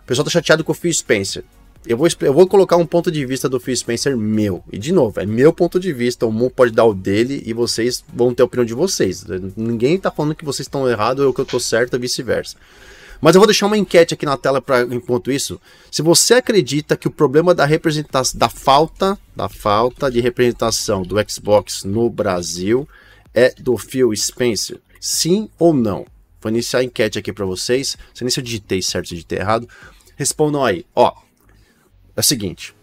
[0.04, 1.44] O pessoal tá chateado com o Phil Spencer
[1.86, 4.64] eu vou, eu vou colocar um ponto de vista do Phil Spencer meu.
[4.72, 6.26] E de novo, é meu ponto de vista.
[6.26, 9.26] O mundo pode dar o dele e vocês vão ter a opinião de vocês.
[9.56, 12.58] Ninguém tá falando que vocês estão errados ou que eu tô certo vice-versa.
[13.22, 15.60] Mas eu vou deixar uma enquete aqui na tela para enquanto isso.
[15.92, 21.16] Se você acredita que o problema da representação, da falta, da falta de representação do
[21.28, 22.88] Xbox no Brasil
[23.34, 26.06] é do Phil Spencer, sim ou não?
[26.42, 27.98] Vou iniciar a enquete aqui para vocês.
[28.14, 29.68] Se nem se eu digitei certo, se eu digitei errado.
[30.16, 30.86] Respondam aí.
[30.96, 31.12] Ó,
[32.16, 32.74] é o seguinte.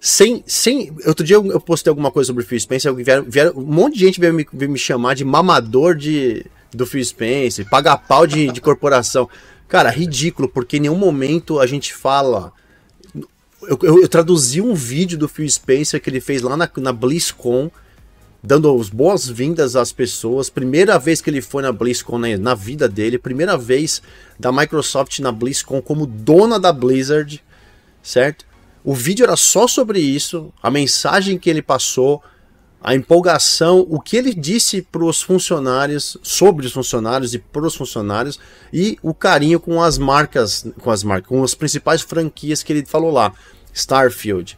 [0.00, 0.92] Sem, sem.
[1.06, 2.94] Outro dia eu, postei alguma coisa sobre o Phil Spencer.
[2.94, 6.86] Vieram, vieram, um monte de gente veio me, veio me chamar de mamador de, do
[6.86, 9.28] Phil Spencer, paga pau de, de corporação.
[9.66, 12.52] Cara, ridículo, porque em nenhum momento a gente fala.
[13.62, 16.92] Eu, eu, eu, traduzi um vídeo do Phil Spencer que ele fez lá na, na
[16.92, 17.68] BlizzCon,
[18.40, 20.48] dando as boas-vindas às pessoas.
[20.48, 24.00] Primeira vez que ele foi na BlizzCon na, na vida dele, primeira vez
[24.38, 27.42] da Microsoft na BlizzCon como dona da Blizzard
[28.08, 28.46] certo?
[28.82, 32.22] O vídeo era só sobre isso, a mensagem que ele passou,
[32.80, 37.74] a empolgação, o que ele disse para os funcionários, sobre os funcionários e para os
[37.74, 38.38] funcionários,
[38.72, 42.86] e o carinho com as marcas, com as marcas, com as principais franquias que ele
[42.86, 43.32] falou lá:
[43.74, 44.56] Starfield,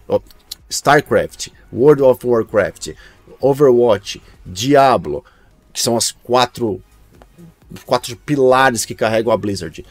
[0.69, 2.91] StarCraft, World of Warcraft,
[3.41, 5.25] Overwatch, Diablo,
[5.73, 6.81] que são as quatro,
[7.85, 9.85] quatro pilares que carregam a Blizzard.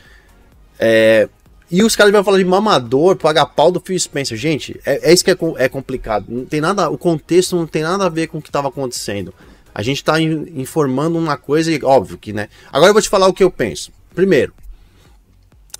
[0.80, 1.28] É,
[1.72, 4.38] e os caras vão falar de mamador, pagar pau do Phil Spencer.
[4.38, 6.26] Gente, é, é isso que é, é, complicado.
[6.28, 9.34] Não tem nada, o contexto não tem nada a ver com o que estava acontecendo.
[9.74, 12.50] A gente está informando uma coisa e óbvio que, né?
[12.72, 13.92] Agora eu vou te falar o que eu penso.
[14.16, 14.52] Primeiro,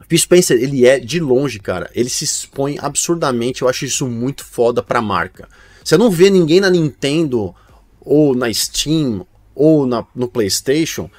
[0.08, 1.90] Phil Spencer, ele é de longe, cara.
[1.96, 3.64] Ele se expõe absurdamente.
[3.64, 5.50] Eu acho isso muito foda pra marca.
[5.84, 7.54] Você não vê ninguém na Nintendo
[8.02, 9.26] ou na Steam
[9.56, 11.10] ou na, no PlayStation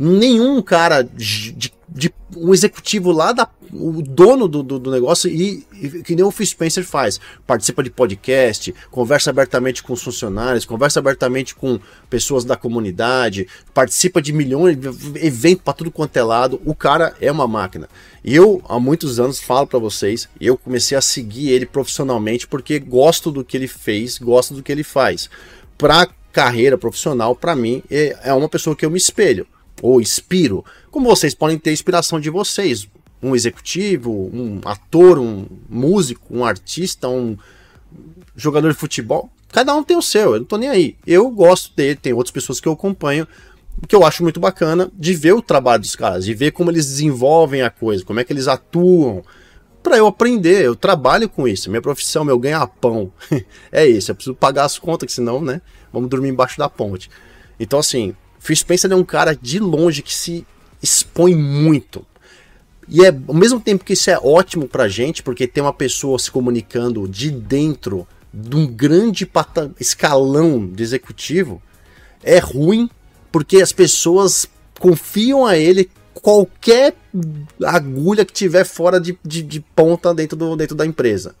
[0.00, 5.64] nenhum cara de, de, um executivo lá da o dono do, do, do negócio e,
[5.72, 10.64] e, que nem o Phil Spencer faz, participa de podcast, conversa abertamente com os funcionários,
[10.64, 14.88] conversa abertamente com pessoas da comunidade, participa de milhões de
[15.24, 16.60] eventos para tudo quanto é lado.
[16.64, 17.88] O cara é uma máquina.
[18.24, 23.30] Eu há muitos anos falo para vocês, eu comecei a seguir ele profissionalmente porque gosto
[23.30, 25.30] do que ele fez, gosto do que ele faz.
[25.78, 29.46] Para carreira profissional, para mim é, é uma pessoa que eu me espelho
[29.82, 32.88] ou inspiro, como vocês podem ter inspiração de vocês.
[33.22, 37.36] Um executivo, um ator, um músico, um artista, um
[38.34, 39.30] jogador de futebol.
[39.52, 40.96] Cada um tem o seu, eu não tô nem aí.
[41.06, 43.26] Eu gosto dele, tem outras pessoas que eu acompanho,
[43.86, 46.86] que eu acho muito bacana de ver o trabalho dos caras, de ver como eles
[46.86, 49.22] desenvolvem a coisa, como é que eles atuam,
[49.82, 50.64] para eu aprender.
[50.64, 51.70] Eu trabalho com isso.
[51.70, 53.12] Minha profissão, meu ganha-pão
[53.72, 54.10] é isso.
[54.10, 55.60] Eu preciso pagar as contas, que senão, né?
[55.92, 57.10] Vamos dormir embaixo da ponte.
[57.58, 60.46] Então, assim, Phil Spencer é um cara de longe que se
[60.82, 62.04] expõe muito.
[62.88, 66.18] E é ao mesmo tempo que isso é ótimo pra gente, porque tem uma pessoa
[66.18, 69.30] se comunicando de dentro de um grande
[69.78, 71.62] escalão de executivo,
[72.22, 72.88] é ruim
[73.30, 74.46] porque as pessoas
[74.78, 76.94] confiam a ele qualquer
[77.64, 81.34] agulha que tiver fora de, de, de, ponta dentro, do, dentro da empresa.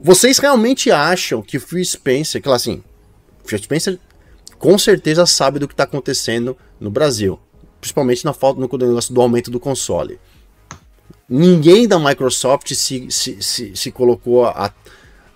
[0.00, 2.82] Vocês realmente acham que o Phil Spencer, que assim,
[3.44, 3.98] Phil Spencer
[4.58, 7.38] com certeza sabe do que está acontecendo no Brasil,
[7.80, 10.18] principalmente na falta no negócio do aumento do console.
[11.28, 14.72] Ninguém da Microsoft se, se, se, se colocou a,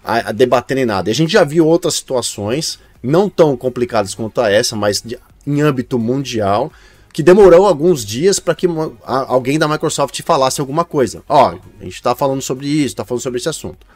[0.02, 1.10] a, a, debater em nada.
[1.10, 5.98] A gente já viu outras situações, não tão complicadas quanto essa, mas de, em âmbito
[5.98, 6.72] mundial,
[7.12, 8.66] que demorou alguns dias para que
[9.04, 11.22] alguém da Microsoft falasse alguma coisa.
[11.28, 11.50] Ó,
[11.80, 13.86] a gente está falando sobre isso, está falando sobre esse assunto.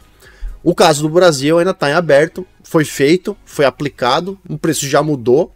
[0.63, 5.03] O caso do Brasil ainda está em aberto, foi feito, foi aplicado, o preço já
[5.03, 5.53] mudou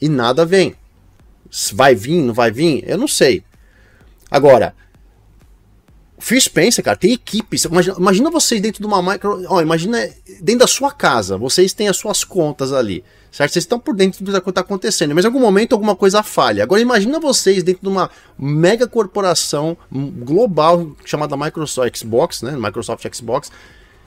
[0.00, 0.74] e nada vem.
[1.72, 2.84] Vai vir, não vai vir?
[2.86, 3.42] Eu não sei.
[4.30, 4.74] Agora,
[6.18, 7.64] Phil Spencer, cara, tem equipes.
[7.64, 9.44] Imagina, imagina vocês dentro de uma micro.
[9.48, 9.98] Ó, imagina
[10.40, 13.04] dentro da sua casa, vocês têm as suas contas ali.
[13.30, 13.52] Certo?
[13.52, 16.62] Vocês estão por dentro do que está acontecendo, mas em algum momento alguma coisa falha.
[16.62, 22.56] Agora imagina vocês dentro de uma mega corporação global chamada Microsoft Xbox, né?
[22.56, 23.52] Microsoft Xbox,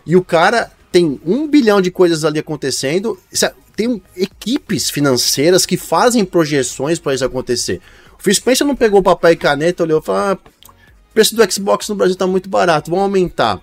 [0.05, 3.17] e o cara tem um bilhão de coisas ali acontecendo.
[3.41, 7.81] É, tem equipes financeiras que fazem projeções para isso acontecer.
[8.19, 10.37] O Phil Spencer não pegou papel e caneta, olhou e falou: ah,
[11.11, 13.61] o preço do Xbox no Brasil está muito barato, vamos aumentar.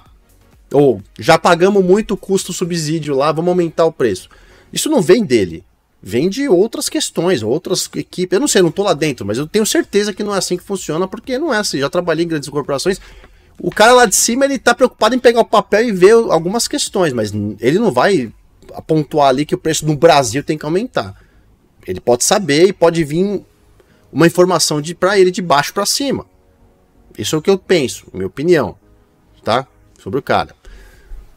[0.73, 4.28] Ou já pagamos muito custo subsídio lá, vamos aumentar o preço.
[4.73, 5.65] Isso não vem dele.
[6.01, 8.36] Vem de outras questões, outras equipes.
[8.36, 10.39] Eu não sei, eu não estou lá dentro, mas eu tenho certeza que não é
[10.39, 11.78] assim que funciona, porque não é assim.
[11.78, 13.01] Já trabalhei em grandes corporações.
[13.61, 16.69] O cara lá de cima, ele tá preocupado em pegar o papel e ver algumas
[16.69, 18.33] questões, mas ele não vai
[18.87, 21.15] pontuar ali que o preço no Brasil tem que aumentar.
[21.87, 23.45] Ele pode saber e pode vir
[24.13, 26.27] uma informação de para ele de baixo para cima.
[27.17, 28.77] Isso é o que eu penso, minha opinião,
[29.43, 29.67] tá?
[29.99, 30.55] Sobre o cara.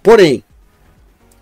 [0.04, 0.44] Porém,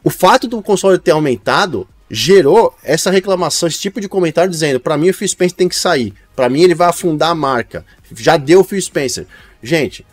[0.03, 4.97] o fato do console ter aumentado gerou essa reclamação, esse tipo de comentário dizendo: para
[4.97, 7.85] mim o Phil Spencer tem que sair, para mim ele vai afundar a marca.
[8.15, 9.27] Já deu o Phil Spencer.
[9.61, 10.05] Gente,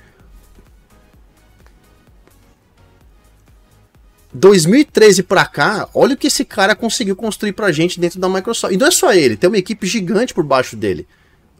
[4.36, 8.74] 2013 para cá, olha o que esse cara conseguiu construir pra gente dentro da Microsoft.
[8.74, 11.06] E não é só ele, tem uma equipe gigante por baixo dele.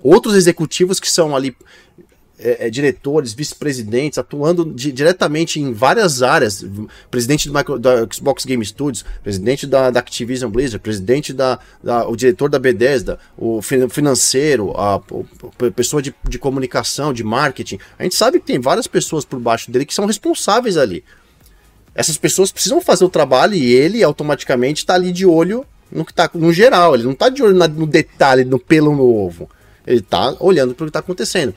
[0.02, 1.56] Outros executivos que são ali
[2.38, 6.64] é, é, diretores, vice-presidentes, atuando di diretamente em várias áreas.
[7.10, 12.06] Presidente do Micro, da Xbox Game Studios, presidente da, da Activision Blizzard, presidente da, da,
[12.06, 17.78] o diretor da Bethesda, o financeiro, a, a pessoa de, de comunicação, de marketing.
[17.98, 21.02] A gente sabe que tem várias pessoas por baixo dele que são responsáveis ali.
[21.96, 26.12] Essas pessoas precisam fazer o trabalho e ele automaticamente está ali de olho no que
[26.12, 26.94] tá no geral.
[26.94, 29.48] Ele não está de olho no detalhe, no pelo no ovo.
[29.86, 31.54] Ele está olhando para o que está acontecendo.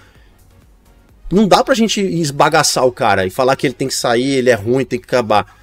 [1.30, 4.50] Não dá pra gente esbagaçar o cara e falar que ele tem que sair, ele
[4.50, 5.60] é ruim, tem que acabar.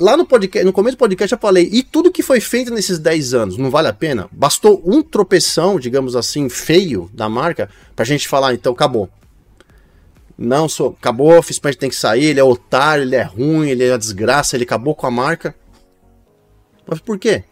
[0.00, 2.98] Lá no podcast, no começo do podcast eu falei, e tudo que foi feito nesses
[2.98, 4.28] 10 anos, não vale a pena?
[4.32, 9.08] Bastou um tropeção, digamos assim, feio da marca, pra gente falar, então acabou.
[10.38, 13.92] Não, sou, acabou, Fitzpatrick tem que sair, ele é otário, ele é ruim, ele é
[13.92, 15.54] uma desgraça, ele acabou com a marca.
[16.86, 17.44] Mas por quê?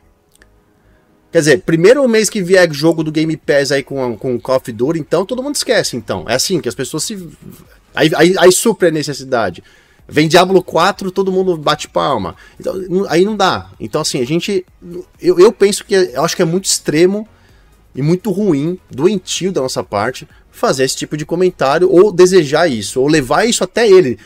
[1.32, 4.70] Quer dizer, primeiro mês que vier jogo do Game Pass aí com, com Call of
[4.70, 6.24] Duty, então todo mundo esquece, então.
[6.28, 7.16] É assim que as pessoas se.
[7.94, 9.62] Aí, aí, aí a necessidade.
[10.06, 12.36] Vem Diablo 4, todo mundo bate palma.
[12.61, 12.74] Então,
[13.09, 13.70] aí não dá.
[13.81, 14.65] Então, assim, a gente.
[15.20, 15.94] Eu, eu penso que.
[15.94, 17.27] Eu acho que é muito extremo
[17.94, 23.01] e muito ruim, doentio da nossa parte, fazer esse tipo de comentário ou desejar isso,
[23.01, 24.18] ou levar isso até ele.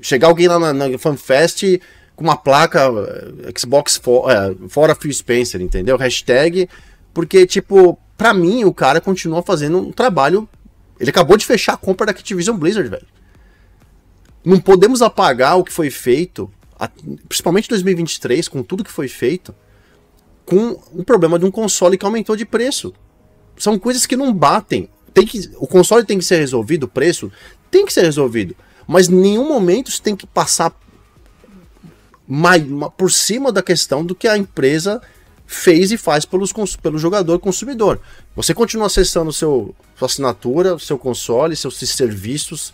[0.00, 1.80] Chegar alguém lá na, na FanFest
[2.16, 5.96] com uma placa eh, Xbox for, é, fora Phil Spencer, entendeu?
[5.96, 6.68] Hashtag,
[7.12, 10.48] porque, tipo, pra mim o cara continua fazendo um trabalho.
[10.98, 13.06] Ele acabou de fechar a compra da Activision Blizzard, velho.
[14.44, 16.50] Não podemos apagar o que foi feito,
[17.28, 19.54] principalmente em 2023, com tudo que foi feito,
[20.46, 22.94] com o problema de um console que aumentou de preço.
[23.56, 24.88] São coisas que não batem.
[25.14, 27.32] Tem que, o console tem que ser resolvido, o preço
[27.70, 28.54] tem que ser resolvido.
[28.86, 30.76] Mas em nenhum momento você tem que passar
[32.26, 32.62] mais,
[32.96, 35.00] por cima da questão do que a empresa
[35.46, 38.00] fez e faz pelos, pelo jogador consumidor.
[38.34, 42.72] Você continua acessando seu, sua assinatura, seu console, seus serviços,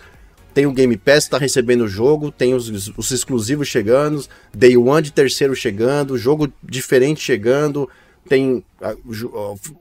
[0.55, 5.03] tem o Game Pass, está recebendo o jogo, tem os, os, exclusivos chegando, Day One
[5.03, 7.89] de terceiro chegando, jogo diferente chegando,
[8.31, 8.63] tem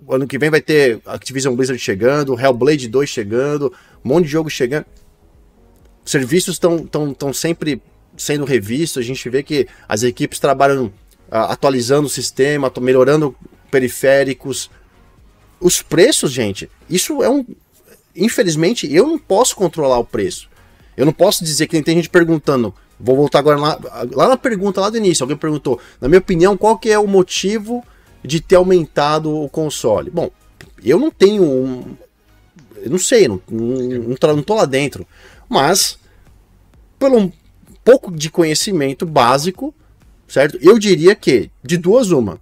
[0.10, 3.72] ano que vem vai ter Activision Blizzard chegando, Hellblade 2 chegando,
[4.04, 4.88] um monte de jogo chegando.
[6.04, 7.80] serviços estão tão, tão sempre
[8.18, 10.92] sendo revistos, a gente vê que as equipes trabalham
[11.30, 13.36] atualizando o sistema, melhorando
[13.70, 14.72] periféricos.
[15.62, 17.46] Os preços, gente, isso é um.
[18.16, 20.50] Infelizmente, eu não posso controlar o preço.
[20.98, 22.74] Eu não posso dizer que tem gente perguntando.
[23.00, 23.80] Vou voltar agora lá,
[24.12, 25.24] lá na pergunta lá do início.
[25.24, 27.86] Alguém perguntou, na minha opinião, qual que é o motivo
[28.24, 30.10] de ter aumentado o console?
[30.10, 30.30] Bom,
[30.84, 31.98] eu não tenho um.
[32.78, 35.06] Eu não sei, não, não, não tô lá dentro.
[35.50, 35.98] Mas,
[36.98, 37.32] pelo
[37.84, 39.74] pouco de conhecimento básico,
[40.28, 40.58] certo?
[40.62, 42.40] Eu diria que, de duas, uma.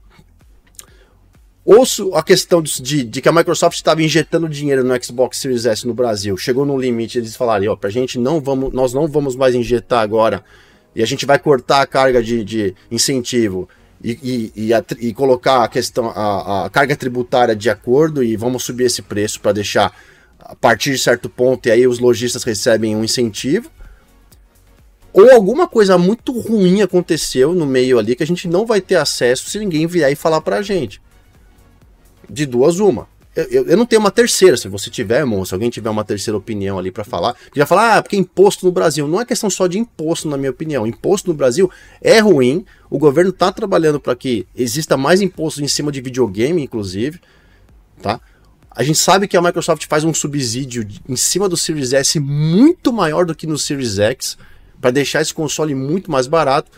[1.65, 5.85] Ouço a questão de, de que a Microsoft estava injetando dinheiro no Xbox Series S
[5.85, 6.37] no Brasil.
[6.37, 10.01] Chegou no limite, eles falaram, ó, pra gente não vamos, nós não vamos mais injetar
[10.01, 10.45] agora.
[10.95, 13.67] E a gente vai cortar a carga de, de incentivo
[14.03, 18.35] e, e, e, a, e, colocar a questão, a, a, carga tributária de acordo e
[18.37, 19.93] vamos subir esse preço para deixar
[20.39, 23.71] a partir de certo ponto e aí os lojistas recebem um incentivo.
[25.11, 28.97] Ou alguma coisa muito ruim aconteceu no meio ali que a gente não vai ter
[28.97, 31.01] acesso se ninguém vier e falar pra gente
[32.29, 33.07] de duas uma.
[33.37, 36.35] Eu, eu, não tenho uma terceira, se você tiver, irmão, se alguém tiver uma terceira
[36.35, 39.07] opinião ali para falar, já falar, ah, porque imposto no Brasil.
[39.07, 40.87] Não é questão só de imposto, na minha opinião.
[40.87, 41.69] Imposto no Brasil
[42.01, 46.63] é ruim, o governo está trabalhando para que exista mais imposto em cima de videogame,
[46.63, 47.21] inclusive,
[48.01, 48.19] tá?
[48.71, 52.91] A gente sabe que a Microsoft faz um subsídio em cima do Series S muito
[52.91, 54.35] maior do que no Series X,
[54.81, 56.71] para deixar esse console muito mais barato,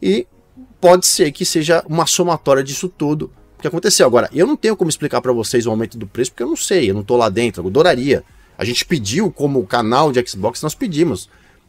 [0.00, 0.26] e
[0.80, 3.30] pode ser que seja uma somatória disso tudo
[3.62, 4.06] que aconteceu.
[4.06, 6.56] Agora, eu não tenho como explicar para vocês o aumento do preço, porque eu não
[6.56, 8.24] sei, eu não tô lá dentro, eu adoraria.
[8.58, 11.28] A gente pediu, como canal de Xbox, nós pedimos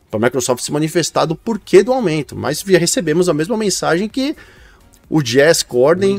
[0.09, 4.35] para a Microsoft se manifestar do porquê do aumento, mas recebemos a mesma mensagem que
[5.09, 6.17] o Jazz Corden,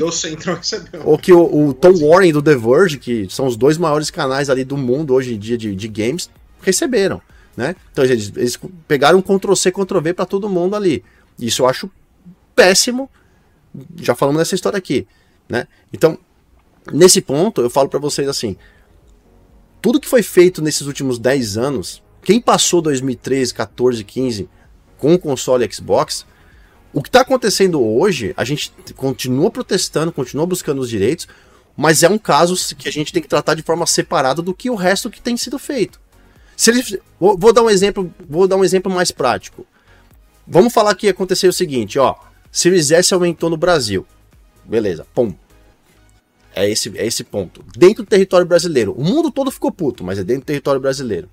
[1.05, 4.49] ou que o, o, Tom Warren do The Verge, que são os dois maiores canais
[4.49, 6.29] ali do mundo hoje em dia de, de games,
[6.61, 7.21] receberam,
[7.55, 7.75] né?
[7.91, 11.03] Então eles, eles pegaram um Ctrl C, Ctrl V para todo mundo ali.
[11.37, 11.89] Isso eu acho
[12.55, 13.09] péssimo.
[14.01, 15.07] Já falamos dessa história aqui.
[15.49, 15.67] Né?
[15.91, 16.17] Então,
[16.93, 18.55] nesse ponto, eu falo para vocês assim:
[19.81, 24.49] tudo que foi feito nesses últimos 10 anos, quem passou 2013, 14, 15
[24.97, 26.25] com o console Xbox,
[26.93, 31.27] o que está acontecendo hoje, a gente continua protestando, continua buscando os direitos,
[31.77, 34.69] mas é um caso que a gente tem que tratar de forma separada do que
[34.69, 35.99] o resto que tem sido feito.
[36.57, 39.65] Se eles, vou, vou, dar um exemplo, vou dar um exemplo mais prático.
[40.45, 42.15] Vamos falar que aconteceu o seguinte, ó,
[42.51, 44.05] Series S aumentou no Brasil.
[44.69, 45.33] Beleza, pum.
[46.55, 47.63] É esse, é esse ponto.
[47.75, 48.93] Dentro do território brasileiro.
[48.93, 51.29] O mundo todo ficou puto, mas é dentro do território brasileiro.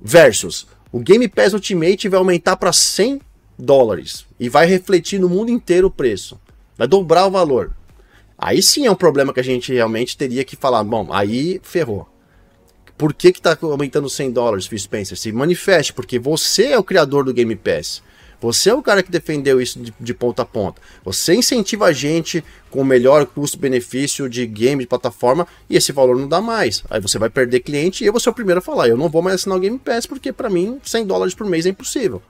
[0.00, 3.20] Versus, o Game Pass Ultimate vai aumentar para 100
[3.58, 6.40] dólares e vai refletir no mundo inteiro o preço.
[6.76, 7.72] Vai dobrar o valor.
[8.36, 10.82] Aí sim é um problema que a gente realmente teria que falar.
[10.82, 12.08] Bom, aí ferrou.
[12.98, 15.16] Por que está aumentando 100 dólares, Phil Spencer?
[15.16, 18.02] Se manifeste, porque você é o criador do Game Pass.
[18.42, 20.82] Você é o cara que defendeu isso de, de ponta a ponta.
[21.04, 26.18] Você incentiva a gente com o melhor custo-benefício de game de plataforma e esse valor
[26.18, 26.82] não dá mais.
[26.90, 29.08] Aí você vai perder cliente e eu vou ser o primeiro a falar: eu não
[29.08, 32.20] vou mais assinar o Game Pass porque para mim 100 dólares por mês é impossível.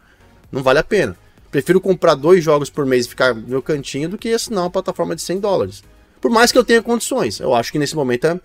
[0.53, 1.17] Não vale a pena.
[1.51, 4.71] Prefiro comprar dois jogos por mês e ficar no meu cantinho do que assinar uma
[4.71, 5.83] plataforma de 100 dólares.
[6.21, 7.41] Por mais que eu tenha condições.
[7.41, 8.39] Eu acho que nesse momento é.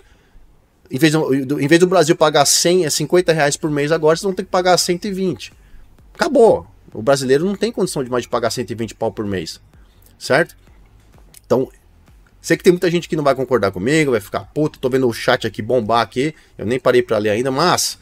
[0.89, 4.23] Em vez, do, em vez do Brasil pagar 100, 50 reais por mês agora, vocês
[4.23, 5.51] vão ter que pagar 120.
[6.13, 6.65] Acabou.
[6.93, 9.61] O brasileiro não tem condição de mais de pagar 120 pau por mês.
[10.17, 10.55] Certo?
[11.45, 11.69] Então,
[12.41, 15.07] sei que tem muita gente que não vai concordar comigo, vai ficar puto, tô vendo
[15.07, 17.99] o chat aqui bombar aqui, eu nem parei para ler ainda, mas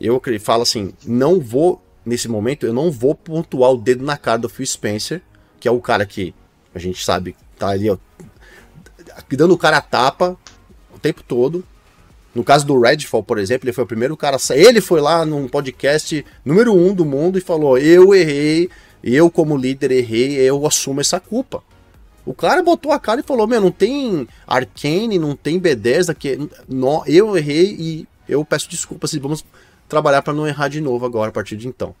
[0.00, 4.38] eu falo assim, não vou nesse momento, eu não vou pontuar o dedo na cara
[4.38, 5.22] do Phil Spencer,
[5.58, 6.34] que é o cara que
[6.74, 7.96] a gente sabe tá ali, ó,
[9.30, 10.36] dando o cara a tapa
[10.94, 11.64] o tempo todo,
[12.34, 14.36] no caso do Redfall, por exemplo, ele foi o primeiro cara.
[14.50, 18.68] Ele foi lá num podcast número um do mundo e falou: Eu errei,
[19.02, 21.62] eu como líder errei, eu assumo essa culpa.
[22.26, 26.48] O cara botou a cara e falou: Meu, não tem Arcane, não tem B10 aqui.
[26.68, 29.44] Não, eu errei e eu peço desculpas e vamos
[29.88, 31.94] trabalhar para não errar de novo agora a partir de então.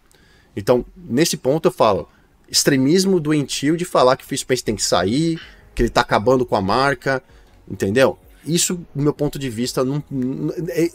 [0.56, 2.08] Então, nesse ponto eu falo:
[2.50, 5.38] extremismo doentio de falar que o Space tem que sair,
[5.76, 7.22] que ele tá acabando com a marca,
[7.70, 8.18] entendeu?
[8.46, 10.02] Isso, do meu ponto de vista, não,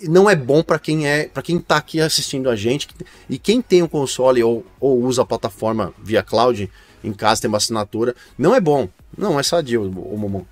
[0.04, 2.88] não é bom para quem é, para quem tá aqui assistindo a gente
[3.30, 6.70] e quem tem um console ou, ou usa a plataforma via cloud
[7.04, 10.44] em casa tem uma assinatura, não é bom, não é sadio o Momon.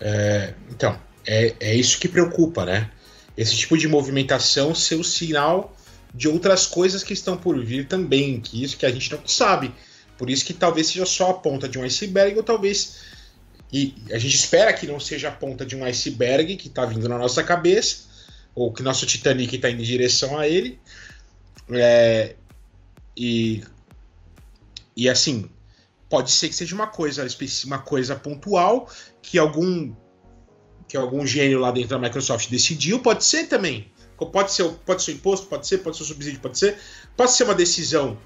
[0.00, 2.90] É, então, é, é isso que preocupa, né?
[3.36, 5.76] Esse tipo de movimentação ser o sinal
[6.14, 9.72] de outras coisas que estão por vir também, que isso que a gente não sabe.
[10.18, 13.11] Por isso que talvez seja só a ponta de um iceberg ou talvez
[13.72, 17.08] e a gente espera que não seja a ponta de um iceberg que está vindo
[17.08, 18.04] na nossa cabeça,
[18.54, 20.78] ou que nosso Titanic está indo em direção a ele,
[21.70, 22.34] É,
[23.16, 23.62] e,
[24.96, 25.48] e assim,
[26.10, 27.26] pode ser que seja uma coisa,
[27.64, 28.90] uma coisa pontual
[29.22, 29.94] que algum
[30.88, 33.90] que algum gênio lá dentro da Microsoft decidiu, pode ser também.
[34.30, 36.78] Pode ser, pode ser imposto, pode ser, pode ser subsídio, pode ser.
[37.16, 38.18] Pode ser uma decisão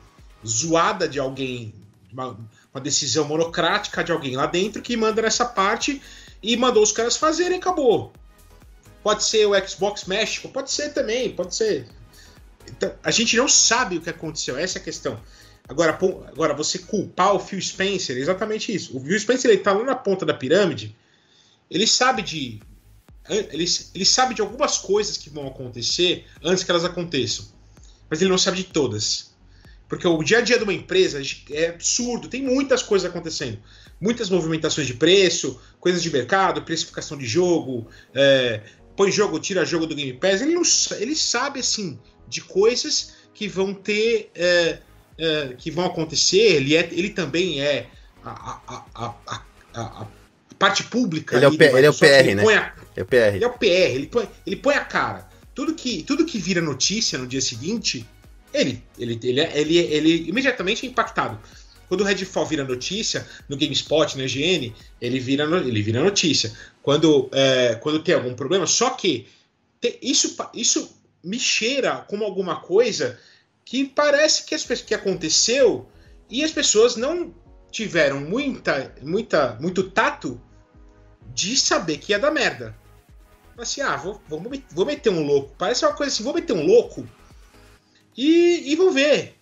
[0.44, 1.72] zoada de alguém,
[2.12, 2.36] uma,
[2.76, 6.02] uma decisão monocrática de alguém lá dentro que manda nessa parte
[6.42, 8.12] e mandou os caras fazerem, acabou.
[9.02, 11.88] Pode ser o Xbox México, pode ser também, pode ser.
[12.68, 15.18] Então, a gente não sabe o que aconteceu, essa é a questão.
[15.66, 15.98] Agora,
[16.28, 18.94] agora você culpar o Phil Spencer, é exatamente isso.
[18.94, 20.94] O Phil Spencer ele tá lá na ponta da pirâmide,
[21.70, 22.60] ele sabe de
[23.28, 27.46] ele, ele sabe de algumas coisas que vão acontecer antes que elas aconteçam,
[28.08, 29.34] mas ele não sabe de todas.
[29.88, 33.58] Porque o dia a dia de uma empresa é absurdo, tem muitas coisas acontecendo.
[34.00, 38.62] Muitas movimentações de preço, coisas de mercado, precificação de jogo, é,
[38.96, 40.40] põe jogo, tira jogo do Game Pass.
[40.40, 40.62] Ele, não,
[40.98, 41.98] ele sabe, assim,
[42.28, 44.30] de coisas que vão ter.
[44.34, 44.78] É,
[45.18, 46.56] é, que vão acontecer.
[46.56, 47.88] Ele, é, ele também é
[48.24, 48.60] a,
[48.94, 49.14] a,
[49.74, 50.06] a, a
[50.58, 51.36] parte pública.
[51.36, 52.54] Ele é o, P, ele é o PR, ele né?
[52.54, 53.34] A, é o PR.
[53.34, 55.28] Ele é o PR, ele põe, ele põe a cara.
[55.54, 58.06] Tudo que, tudo que vira notícia no dia seguinte,
[58.60, 61.38] ele, ele, ele, ele, ele imediatamente é impactado.
[61.88, 66.52] Quando o Redfall vira notícia, no GameSpot, na IGN, ele vira, ele vira notícia.
[66.82, 69.28] Quando, é, quando tem algum problema, só que
[69.80, 73.18] te, isso, isso me cheira como alguma coisa
[73.64, 75.88] que parece que, as, que aconteceu
[76.28, 77.34] e as pessoas não
[77.70, 80.40] tiveram muita, muita, muito tato
[81.34, 82.76] de saber que ia dar merda.
[83.58, 85.54] Assim, ah, vou, vou, vou meter um louco.
[85.56, 87.06] Parece uma coisa assim, vou meter um louco
[88.16, 89.36] e, e vou ver.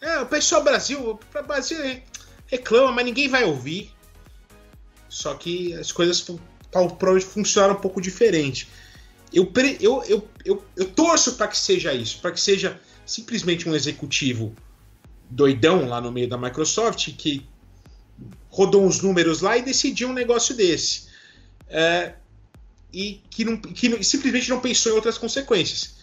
[0.00, 1.78] É, o pessoal Brasil, o Brasil
[2.46, 3.92] reclama, mas ninguém vai ouvir.
[5.08, 6.20] Só que as coisas
[6.70, 8.68] provavelmente funcionaram um pouco diferente.
[9.32, 13.74] Eu, eu, eu, eu, eu torço para que seja isso, para que seja simplesmente um
[13.74, 14.54] executivo
[15.30, 17.46] doidão lá no meio da Microsoft que
[18.50, 21.06] rodou uns números lá e decidiu um negócio desse.
[21.68, 22.14] É,
[22.92, 26.01] e que, não, que simplesmente não pensou em outras consequências.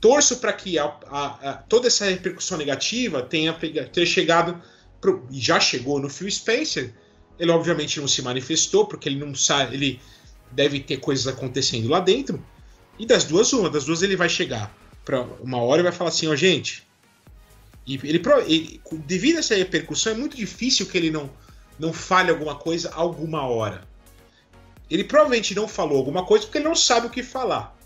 [0.00, 3.56] Torço para que a, a, a, toda essa repercussão negativa tenha,
[4.06, 4.60] chegado,
[5.00, 6.94] pro, já chegou no Phil Spencer.
[7.38, 10.00] Ele obviamente não se manifestou, porque ele não sabe, ele
[10.50, 12.44] deve ter coisas acontecendo lá dentro.
[12.98, 16.10] E das duas, uma, das duas ele vai chegar para uma hora e vai falar
[16.10, 16.86] assim, ó, oh, gente.
[17.86, 21.30] E ele, ele, devido a essa repercussão, é muito difícil que ele não,
[21.78, 23.86] não fale alguma coisa alguma hora.
[24.90, 27.77] Ele provavelmente não falou alguma coisa porque ele não sabe o que falar.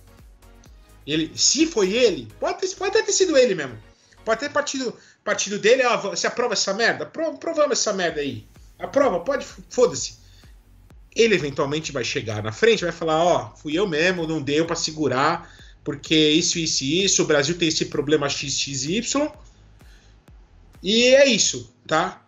[1.06, 3.78] Ele, se foi ele, pode pode ter sido ele mesmo.
[4.24, 7.06] Pode ter partido, partido dele, ó, você aprova essa merda?
[7.06, 8.46] Pro, provamos essa merda aí.
[8.78, 10.20] Aprova, pode, foda-se.
[11.14, 14.76] Ele eventualmente vai chegar na frente, vai falar, ó, fui eu mesmo, não deu para
[14.76, 15.52] segurar,
[15.84, 19.30] porque isso, isso e isso, o Brasil tem esse problema XXY.
[20.82, 22.24] E é isso, tá?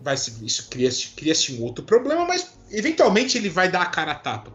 [0.00, 4.16] Vai isso cria-se cria um outro problema, mas eventualmente ele vai dar a cara a
[4.16, 4.52] tapa.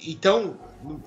[0.00, 0.58] Então,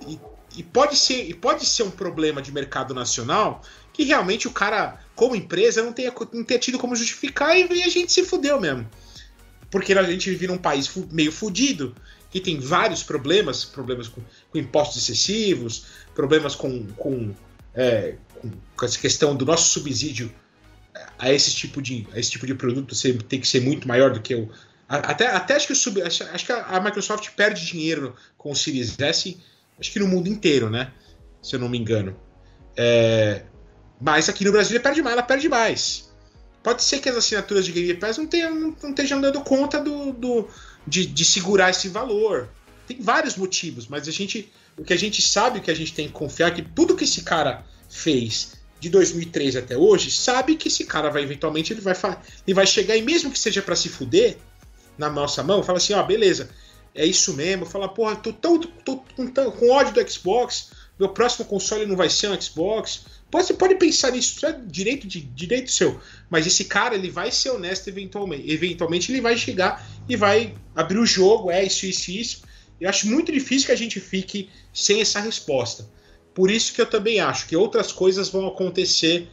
[0.07, 0.19] e,
[0.57, 3.61] e, pode ser, e pode ser um problema de mercado nacional
[3.93, 7.89] que realmente o cara, como empresa, não tenha, não tenha tido como justificar e, a
[7.89, 8.89] gente se fudeu mesmo.
[9.69, 11.95] Porque a gente vive num país meio fudido,
[12.29, 15.85] que tem vários problemas, problemas com, com impostos excessivos,
[16.15, 17.33] problemas com, com,
[17.73, 18.15] é,
[18.75, 20.33] com, essa questão do nosso subsídio
[21.17, 22.95] a esse tipo de, a esse tipo de produto
[23.27, 24.49] tem que ser muito maior do que o.
[24.87, 29.37] Até, até acho que o acho que a Microsoft perde dinheiro com o Series S,
[29.81, 30.93] acho que no mundo inteiro, né?
[31.41, 32.15] Se eu não me engano.
[32.77, 33.43] É,
[33.99, 36.09] mas aqui no Brasil perde mais, ela perde mais.
[36.63, 39.79] Pode ser que as assinaturas de Game Pass não, tenham, não, não estejam dando conta
[39.79, 40.47] do, do
[40.85, 42.47] de, de segurar esse valor.
[42.87, 45.93] Tem vários motivos, mas a gente, o que a gente sabe, o que a gente
[45.93, 50.55] tem que confiar é que tudo que esse cara fez de 2003 até hoje, sabe
[50.55, 51.95] que esse cara vai eventualmente ele vai,
[52.47, 54.37] ele vai chegar e mesmo que seja para se fuder
[54.97, 56.49] na nossa mão, fala assim, ó, oh, beleza,
[56.93, 61.09] é isso mesmo, fala, porra, tô tão, tô, tô, tô, com ódio do Xbox, meu
[61.09, 63.05] próximo console não vai ser um Xbox.
[63.31, 65.99] Você pode pensar nisso, isso é direito, de, direito seu.
[66.29, 68.51] Mas esse cara, ele vai ser honesto eventualmente.
[68.51, 72.41] Eventualmente ele vai chegar e vai abrir o jogo, é isso, isso, isso.
[72.79, 75.89] Eu acho muito difícil que a gente fique sem essa resposta.
[76.35, 79.27] Por isso que eu também acho que outras coisas vão acontecer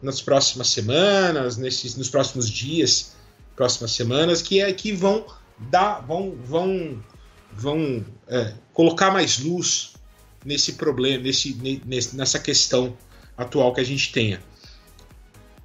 [0.00, 3.16] nas próximas semanas, nesses, nos próximos dias,
[3.56, 5.26] próximas semanas, que é que vão
[5.58, 7.02] dar, vão, vão,
[7.52, 9.94] vão é, colocar mais luz
[10.44, 11.56] nesse problema, nesse,
[12.14, 12.96] nessa questão
[13.36, 14.40] atual que a gente tenha.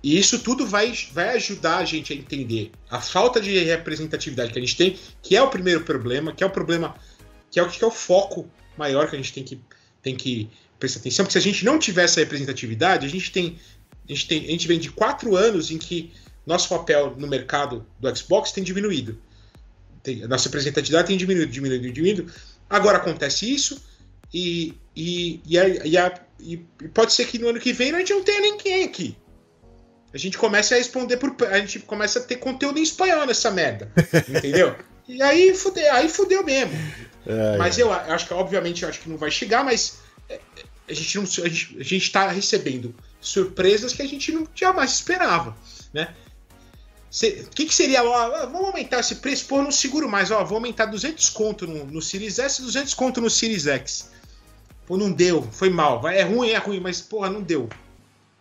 [0.01, 4.59] E isso tudo vai, vai ajudar a gente a entender a falta de representatividade que
[4.59, 6.95] a gente tem, que é o primeiro problema, que é o problema,
[7.49, 9.61] que é o que é o foco maior que a gente tem que
[10.01, 13.57] tem que prestar atenção, porque se a gente não tiver essa representatividade, a gente tem.
[14.07, 16.11] A gente, tem, a gente vem de quatro anos em que
[16.45, 19.17] nosso papel no mercado do Xbox tem diminuído.
[20.03, 22.33] Tem, nossa representatividade tem diminuído, diminuído, diminuído.
[22.69, 23.81] Agora acontece isso,
[24.33, 26.57] e, e, e, a, e, a, e
[26.93, 29.17] pode ser que no ano que vem a gente não tenha ninguém aqui.
[30.13, 31.35] A gente começa a responder por.
[31.47, 33.91] A gente começa a ter conteúdo em espanhol nessa merda.
[34.29, 34.75] Entendeu?
[35.07, 36.73] e aí fudeu, aí fudeu mesmo.
[37.25, 37.81] É, mas é.
[37.81, 39.99] eu acho que, obviamente, acho que não vai chegar, mas
[40.29, 40.39] é,
[40.87, 44.91] a gente não a gente, a gente tá recebendo surpresas que a gente não jamais
[44.91, 45.55] esperava,
[45.93, 46.13] né?
[47.13, 50.55] O que, que seria, ó, vamos aumentar esse preço, pô, não seguro mais, ó, vou
[50.55, 54.09] aumentar 200 conto no, no Series S e 200 conto no Series X.
[54.87, 57.69] Pô, não deu, foi mal, é ruim, é ruim, mas porra, não deu.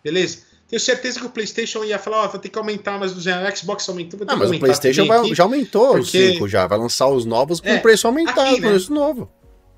[0.03, 0.39] Beleza?
[0.67, 3.57] Tenho certeza que o PlayStation ia falar, ó, vou ter que aumentar mais 200, o
[3.57, 6.29] Xbox aumentou, vou ter ah, mas o PlayStation vai, já aumentou porque...
[6.29, 8.69] o 5 já, vai lançar os novos com é, preço aumentado, aqui, né?
[8.69, 9.29] preço novo.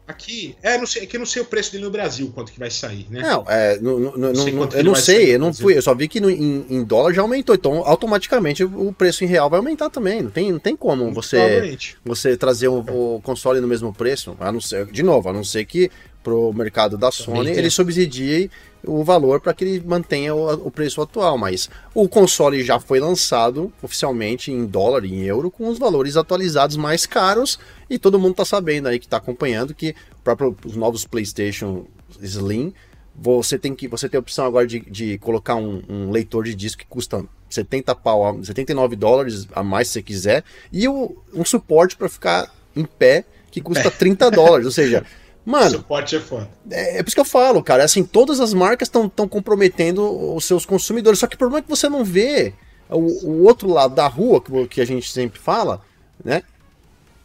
[0.07, 2.51] Aqui, é, não sei, é que eu não sei o preço dele no Brasil, quanto
[2.51, 3.21] que vai sair, né?
[3.21, 6.07] Não, é, não, não, não, não eu não sei, eu não fui, eu só vi
[6.07, 9.89] que no, em, em, dólar já aumentou, então automaticamente o preço em real vai aumentar
[9.89, 14.37] também, não tem, não tem como você, você trazer o, o console no mesmo preço,
[14.39, 15.89] a não ser, de novo, a não ser que
[16.25, 18.49] pro mercado da Sony ele subsidie
[18.83, 22.99] o valor para que ele mantenha o, o, preço atual, mas o console já foi
[22.99, 28.17] lançado oficialmente em dólar e em euro com os valores atualizados mais caros e todo
[28.17, 31.85] mundo está sabendo aí que está acompanhando que próprio os novos PlayStation
[32.19, 32.73] Slim
[33.15, 36.55] você tem que você tem a opção agora de, de colocar um, um leitor de
[36.55, 40.43] disco que custa 70 pau, 79 dólares a mais se você quiser
[40.73, 45.05] e o, um suporte para ficar em pé que custa 30 dólares, ou seja
[45.45, 45.77] Mano.
[45.77, 46.49] Suporte é foda.
[46.71, 47.83] É, é por isso que eu falo, cara.
[47.83, 51.19] Assim, todas as marcas estão comprometendo os seus consumidores.
[51.19, 52.53] Só que o problema é que você não vê
[52.89, 55.81] o, o outro lado da rua, que, que a gente sempre fala,
[56.23, 56.41] né?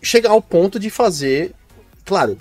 [0.02, 1.54] Chegar ao ponto de fazer.
[2.04, 2.38] Claro,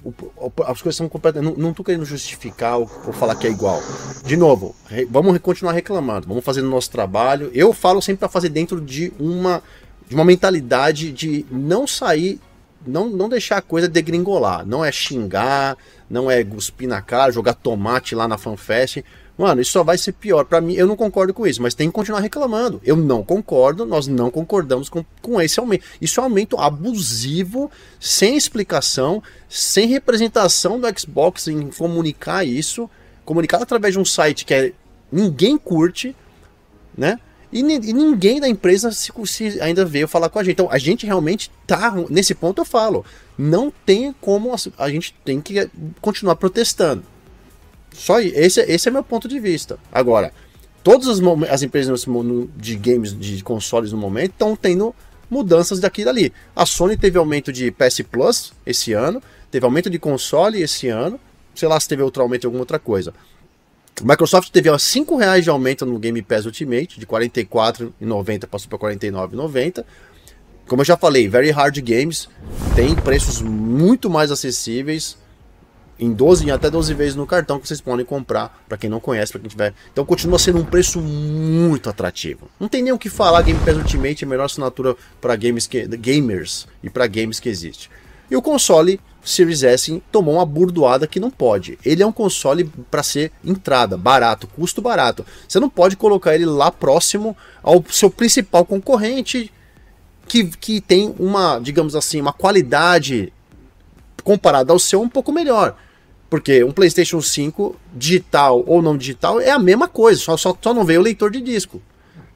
[0.66, 1.58] as coisas são completamente.
[1.58, 3.82] Não, tô querendo justificar ou, ou, falar que é igual.
[4.26, 7.52] De novo, re, vamos continuar reclamando, vamos fazer o nosso trabalho.
[7.54, 9.62] Eu falo sempre para fazer dentro de uma,
[10.08, 12.40] de uma mentalidade de não sair
[12.86, 14.66] não, não deixar a coisa degringolar.
[14.66, 15.78] Não é xingar,
[16.10, 19.04] não é cuspir na cara, jogar tomate lá na fanfest.
[19.38, 20.44] Mano, isso só vai ser pior.
[20.44, 22.82] Para mim, eu não concordo com isso, mas tem que continuar reclamando.
[22.84, 25.86] Eu não concordo, nós não concordamos com, com esse aumento.
[26.02, 32.90] Isso é um aumento abusivo, sem explicação, sem representação do Xbox em comunicar isso,
[33.24, 34.74] comunicar através de um site que é,
[35.10, 36.14] ninguém curte,
[36.98, 37.18] né?
[37.52, 40.54] E, e, ninguém da empresa se, se, ainda veio falar com a gente.
[40.54, 41.94] Então a gente realmente tá.
[42.10, 43.04] Nesse ponto eu falo.
[43.38, 44.54] Não tem como.
[44.78, 45.70] A gente tem que
[46.02, 47.04] continuar protestando.
[47.94, 49.80] Só esse, esse é meu ponto de vista.
[49.92, 50.32] Agora,
[50.84, 51.20] todas as,
[51.50, 52.06] as empresas
[52.56, 54.94] de games, de consoles no momento, estão tendo
[55.30, 56.34] mudanças daqui e dali.
[56.56, 61.20] A Sony teve aumento de PS Plus esse ano, teve aumento de console esse ano.
[61.56, 63.14] Sei lá se teve outro aumento em alguma outra coisa.
[64.02, 68.70] Microsoft teve ó, 5 reais de aumento no Game Pass Ultimate, de R$ 44,90 passou
[68.70, 69.84] para R$ 49,90.
[70.68, 72.30] Como eu já falei, Very Hard Games
[72.76, 75.18] tem preços muito mais acessíveis,
[76.00, 79.00] em 12 em até 12 vezes no cartão que vocês podem comprar, para quem não
[79.00, 79.74] conhece, para quem tiver.
[79.92, 82.50] Então continua sendo um preço muito atrativo.
[82.60, 85.68] Não tem nem o que falar, Game Pass Ultimate é a melhor assinatura para games
[85.68, 87.90] que, gamers e para games que existe.
[88.30, 91.78] E o console Series S tomou uma burdoada que não pode.
[91.86, 95.26] Ele é um console para ser entrada, barato, custo barato.
[95.48, 99.52] Você não pode colocar ele lá próximo ao seu principal concorrente,
[100.28, 103.34] que, que tem uma, digamos assim, uma qualidade
[104.24, 105.76] comparada ao seu um pouco melhor.
[106.30, 110.74] Porque um PlayStation 5, digital ou não digital, é a mesma coisa, só, só, só
[110.74, 111.82] não veio o leitor de disco.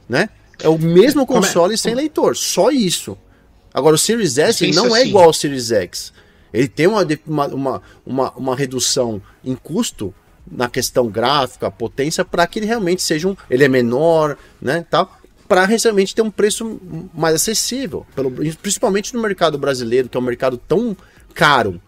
[0.08, 0.28] Né?
[0.58, 1.26] É o mesmo é?
[1.26, 1.76] console é?
[1.76, 3.16] sem leitor, só isso.
[3.74, 5.08] Agora, o Series S não é assim.
[5.08, 6.12] igual ao Series X.
[6.52, 10.14] Ele tem uma, uma, uma, uma redução em custo
[10.48, 13.36] na questão gráfica, potência, para que ele realmente seja um.
[13.50, 14.86] Ele é menor, né?
[14.88, 15.18] Tal,
[15.48, 16.80] para realmente ter um preço
[17.12, 18.30] mais acessível, pelo,
[18.62, 20.96] principalmente no mercado brasileiro, que é um mercado tão
[21.34, 21.80] caro.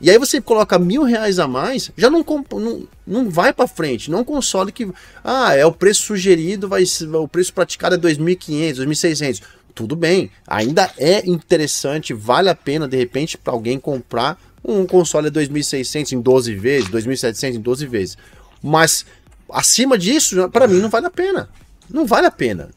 [0.00, 4.10] E aí você coloca mil reais a mais, já não, não, não vai para frente.
[4.10, 4.88] Não é console que.
[5.24, 6.84] Ah, é o preço sugerido, vai
[7.14, 9.42] o preço praticado é 2.500, 2.600
[9.78, 15.30] tudo bem, ainda é interessante, vale a pena de repente para alguém comprar um console
[15.30, 18.18] 2600 em 12 vezes, 2700 em 12 vezes.
[18.60, 19.06] Mas
[19.48, 21.48] acima disso, para mim não vale a pena.
[21.88, 22.70] Não vale a pena.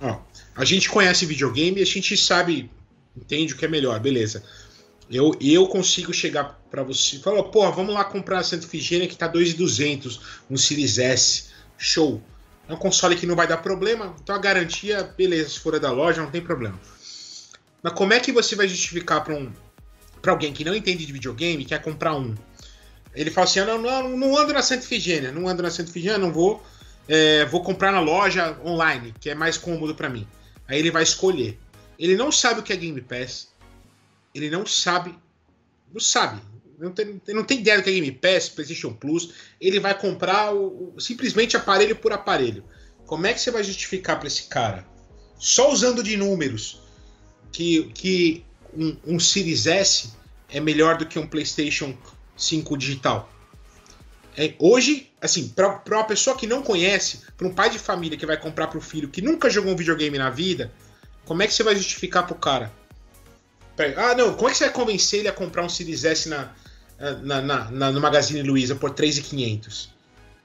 [0.00, 0.18] Ó,
[0.56, 2.70] a gente conhece videogame a gente sabe,
[3.14, 4.42] entende o que é melhor, beleza.
[5.10, 9.06] Eu, eu consigo chegar para você e falar, pô, vamos lá comprar a Santa Efigênia
[9.06, 10.18] que tá 2.200,
[10.50, 11.48] um Series S.
[11.76, 12.22] Show.
[12.68, 15.90] É um console que não vai dar problema, então a garantia, beleza, se for da
[15.90, 16.78] loja, não tem problema.
[17.82, 19.52] Mas como é que você vai justificar para um
[20.20, 22.34] para alguém que não entende de videogame, quer comprar um?
[23.14, 26.18] Ele fala assim: não, não, não ando na Santa Efigênia, não ando na Santa Efigênia,
[26.18, 26.62] não vou.
[27.08, 30.26] É, vou comprar na loja online, que é mais cômodo para mim.
[30.68, 31.58] Aí ele vai escolher.
[31.98, 33.48] Ele não sabe o que é Game Pass.
[34.34, 35.14] Ele não sabe.
[35.92, 36.40] Não sabe.
[36.82, 39.32] Não tem, não tem ideia do que é Game Pass, PlayStation Plus.
[39.60, 42.64] Ele vai comprar o, o, simplesmente aparelho por aparelho.
[43.06, 44.84] Como é que você vai justificar para esse cara?
[45.38, 46.82] Só usando de números
[47.52, 48.44] que, que
[48.76, 50.10] um, um Series S
[50.48, 51.96] é melhor do que um PlayStation
[52.36, 53.32] 5 digital.
[54.36, 58.26] É, hoje, assim, para uma pessoa que não conhece, para um pai de família que
[58.26, 60.72] vai comprar para o filho que nunca jogou um videogame na vida,
[61.24, 62.72] como é que você vai justificar pro cara?
[63.96, 66.52] Ah, não, como é que você vai convencer ele a comprar um Series S na,
[67.10, 69.90] na, na, na no Magazine Luiza por 3,500?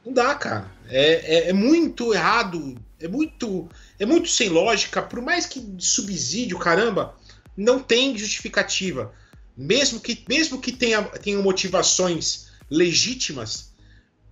[0.06, 0.72] Não dá, cara.
[0.90, 3.70] É, é, é, muito errado, é muito,
[4.00, 5.02] é muito sem lógica.
[5.02, 7.16] Por mais que subsídio, caramba,
[7.56, 9.14] não tem justificativa.
[9.56, 13.74] Mesmo que, mesmo que tenha, tenham motivações legítimas,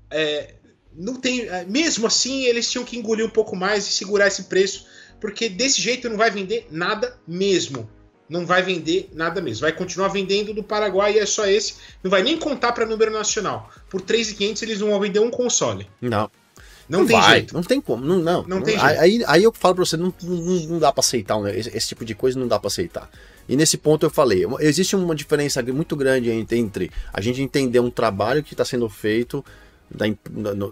[0.10, 0.56] é,
[0.94, 1.42] não tem.
[1.42, 4.86] É, mesmo assim, eles tinham que engolir um pouco mais e segurar esse preço,
[5.20, 7.90] porque desse jeito não vai vender nada mesmo.
[8.28, 9.62] Não vai vender nada mesmo.
[9.62, 11.76] Vai continuar vendendo do Paraguai e é só esse.
[12.04, 13.70] Não vai nem contar para número nacional.
[13.90, 15.88] Por 3.500 eles não vão vender um console.
[16.02, 16.30] Não.
[16.88, 17.54] Não, não tem vai, jeito.
[17.54, 18.06] Não tem como.
[18.06, 19.00] Não, não, não, não tem jeito.
[19.00, 21.58] Aí, aí eu falo pra você, não, não, não dá pra aceitar né?
[21.58, 23.10] esse, esse, tipo de coisa, não dá pra aceitar.
[23.50, 27.90] E nesse ponto eu falei, existe uma diferença muito grande entre a gente entender um
[27.90, 29.44] trabalho que está sendo feito
[29.90, 30.06] da,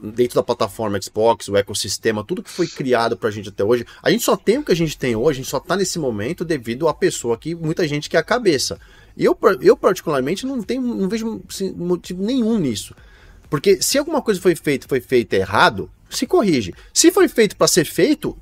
[0.02, 3.86] dentro da plataforma Xbox, o ecossistema, tudo que foi criado pra gente até hoje.
[4.02, 6.00] A gente só tem o que a gente tem hoje, a gente só tá nesse
[6.00, 8.80] momento devido à pessoa que muita gente quer a cabeça.
[9.18, 12.96] Eu, eu particularmente, não, tenho, não vejo assim, motivo nenhum nisso.
[13.50, 16.74] Porque se alguma coisa foi feita foi feita errado, se corrige.
[16.94, 18.36] Se foi feito para ser feito,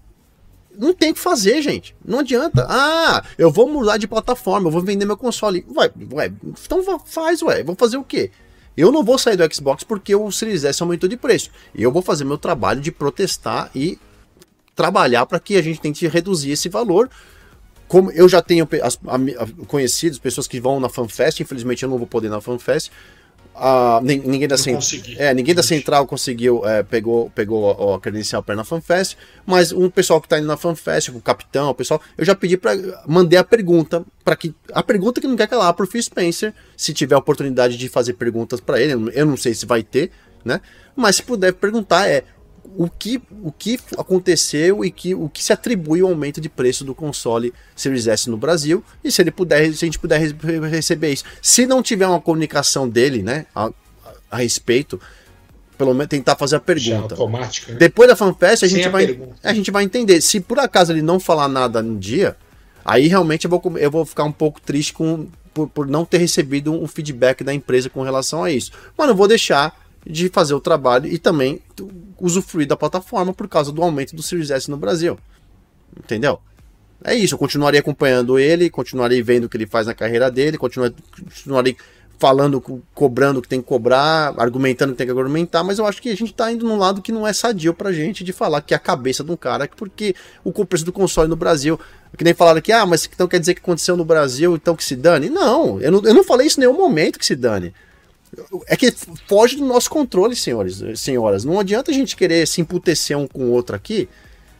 [0.78, 1.96] não tem o que fazer, gente.
[2.04, 2.66] Não adianta.
[2.70, 5.66] Ah, eu vou mudar de plataforma, eu vou vender meu console.
[5.70, 7.64] Vai, ué, então faz, ué.
[7.64, 8.32] Vou fazer o quê?
[8.76, 11.52] Eu não vou sair do Xbox porque o Series S aumentou de preço.
[11.76, 14.00] Eu vou fazer meu trabalho de protestar e
[14.76, 17.10] trabalhar para que a gente tente reduzir esse valor.
[17.88, 21.90] Como eu já tenho as, a, a, conhecidos, pessoas que vão na FanFest, infelizmente eu
[21.90, 22.90] não vou poder ir na FanFest,
[23.56, 28.56] a, ninguém da Central, é, ninguém da Central conseguiu, é, pegou, pegou a credencial para
[28.56, 32.02] ir na FanFest, mas um pessoal que está indo na FanFest, o capitão, o pessoal,
[32.18, 32.72] eu já pedi para
[33.08, 36.54] mandei a pergunta para que a pergunta que não quer calar para o Phil Spencer,
[36.78, 40.12] se tiver a oportunidade de fazer perguntas para ele, eu não sei se vai ter,
[40.44, 40.62] né?
[40.96, 42.24] Mas se puder perguntar é
[42.78, 46.84] o que, o que aconteceu e que, o que se atribui ao aumento de preço
[46.84, 50.20] do console Series S no Brasil e se ele puder, se a gente puder
[50.70, 51.24] receber isso.
[51.42, 53.72] Se não tiver uma comunicação dele, né, a,
[54.30, 55.00] a respeito,
[55.78, 57.16] pelo menos tentar fazer a pergunta.
[57.16, 57.80] automática, né?
[57.80, 59.36] Depois da FanFest a gente a vai pergunta.
[59.44, 60.22] a gente vai entender.
[60.22, 62.38] Se por acaso ele não falar nada no dia,
[62.86, 66.18] aí realmente eu vou, eu vou ficar um pouco triste com por, por não ter
[66.18, 68.72] recebido um feedback da empresa com relação a isso.
[68.98, 69.76] Mas não vou deixar
[70.06, 71.62] de fazer o trabalho e também
[72.20, 75.18] usufruir da plataforma por causa do aumento do Series S no Brasil.
[75.98, 76.40] Entendeu?
[77.04, 80.58] É isso, eu continuarei acompanhando ele, continuarei vendo o que ele faz na carreira dele,
[80.58, 81.76] continuarei
[82.20, 82.62] falando,
[82.94, 86.00] cobrando o que tem que cobrar, argumentando o que tem que argumentar, mas eu acho
[86.00, 88.62] que a gente tá indo num lado que não é sadio pra gente de falar
[88.62, 91.80] que é a cabeça de um cara, porque o preço do console no Brasil,
[92.16, 94.84] que nem falaram que, ah, mas então quer dizer que aconteceu no Brasil, então que
[94.84, 95.32] se dane?
[95.32, 97.74] Não, eu não, eu não falei isso em nenhum momento que se dane.
[98.68, 98.92] É que
[99.28, 101.44] foge do nosso controle, senhores, senhoras.
[101.44, 104.08] Não adianta a gente querer se emputecer um com o outro aqui,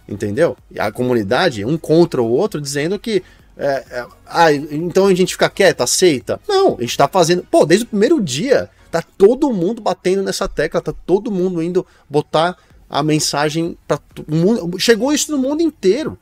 [0.08, 0.58] entendeu?
[0.78, 3.24] A comunidade, um contra o outro, dizendo que.
[3.58, 6.40] É, é, ah, então a gente fica quieto, aceita?
[6.48, 7.46] Não, a gente tá fazendo.
[7.50, 11.86] Pô, desde o primeiro dia, tá todo mundo batendo nessa tecla, tá todo mundo indo
[12.10, 12.58] botar
[12.90, 14.78] a mensagem para mundo.
[14.80, 16.18] Chegou isso no mundo inteiro.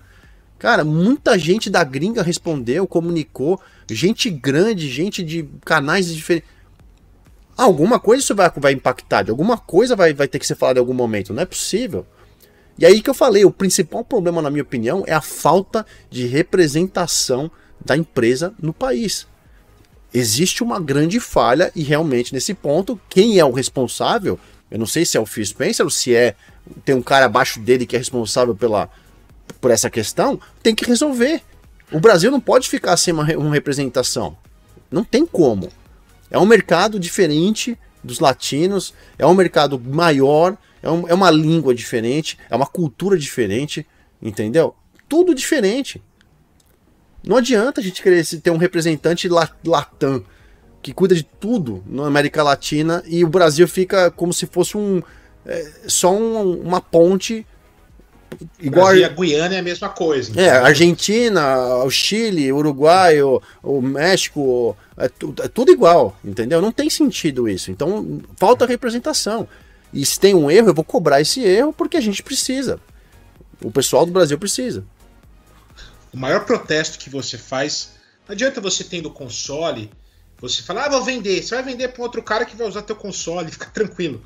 [0.60, 3.60] Cara, muita gente da gringa respondeu, comunicou,
[3.90, 6.59] gente grande, gente de canais diferentes
[7.64, 10.77] alguma coisa isso vai, vai impactar, de alguma coisa vai, vai ter que ser falado
[10.77, 12.06] em algum momento, não é possível.
[12.77, 16.26] E aí que eu falei, o principal problema, na minha opinião, é a falta de
[16.26, 17.52] representação
[17.84, 19.27] da empresa no país.
[20.14, 24.40] Existe uma grande falha e realmente nesse ponto, quem é o responsável,
[24.72, 26.36] eu não sei se é o Phil Spencer ou se é
[26.86, 28.90] tem um cara abaixo dele que é responsável pela,
[29.60, 31.41] por essa questão, tem que resolver.
[31.91, 34.38] O Brasil não pode ficar sem uma, uma representação.
[34.91, 35.69] Não tem como.
[36.30, 41.74] É um mercado diferente dos latinos, é um mercado maior, é, um, é uma língua
[41.74, 43.86] diferente, é uma cultura diferente,
[44.22, 44.76] entendeu?
[45.08, 46.02] Tudo diferente.
[47.24, 50.24] Não adianta a gente querer ter um representante latam
[50.82, 55.02] que cuida de tudo na América Latina e o Brasil fica como se fosse um
[55.46, 57.46] é, só um, uma ponte
[58.60, 60.32] igual Brasil, a Guiana é a mesma coisa.
[60.32, 60.44] Então.
[60.44, 66.62] É, Argentina, o Chile, o Uruguai, o, o México, é, é, tudo igual, entendeu?
[66.62, 67.72] Não tem sentido isso.
[67.72, 69.48] Então, falta representação.
[69.94, 72.80] E se tem um erro, eu vou cobrar esse erro porque a gente precisa.
[73.64, 74.84] O pessoal do Brasil precisa.
[76.14, 77.94] O maior protesto que você faz,
[78.28, 79.90] não adianta você tendo console,
[80.40, 81.42] você falar, ah, vou vender.
[81.42, 84.22] Você vai vender para outro cara que vai usar teu console, fica tranquilo.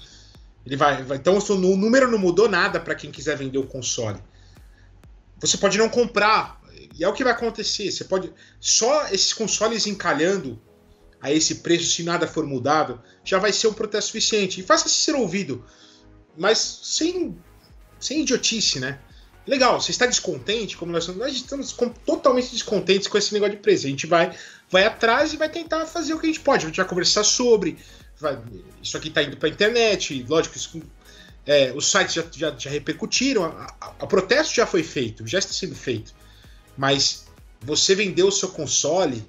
[0.66, 4.20] Ele vai, vai então o número não mudou nada para quem quiser vender o console.
[5.40, 6.62] Você pode não comprar,
[6.94, 7.92] e é o que vai acontecer.
[7.92, 10.62] Você pode só esses consoles encalhando
[11.20, 14.60] a esse preço se nada for mudado, já vai ser um protesto suficiente.
[14.60, 15.66] E faça-se ser ouvido,
[16.38, 17.38] mas sem
[18.00, 19.00] sem idiotice, né?
[19.48, 21.76] Legal, você está descontente, como nós, nós estamos
[22.06, 23.88] totalmente descontentes com esse negócio de preço.
[23.88, 24.36] A gente vai,
[24.70, 26.66] vai atrás e vai tentar fazer o que a gente pode.
[26.66, 27.78] A gente vai conversar sobre.
[28.20, 28.42] Vai,
[28.82, 30.82] isso aqui está indo para a internet, lógico, isso,
[31.46, 35.76] é, os sites já, já, já repercutiram, a, protesto já foi feito, já está sendo
[35.76, 36.14] feito.
[36.78, 37.26] Mas
[37.62, 39.24] você vender o seu console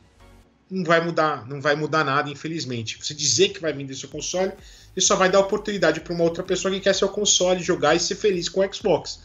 [0.70, 2.98] não vai mudar, não vai mudar nada, infelizmente.
[3.00, 4.52] Você dizer que vai vender seu console,
[4.96, 8.00] isso só vai dar oportunidade para uma outra pessoa que quer seu console, jogar e
[8.00, 9.20] ser feliz com o Xbox.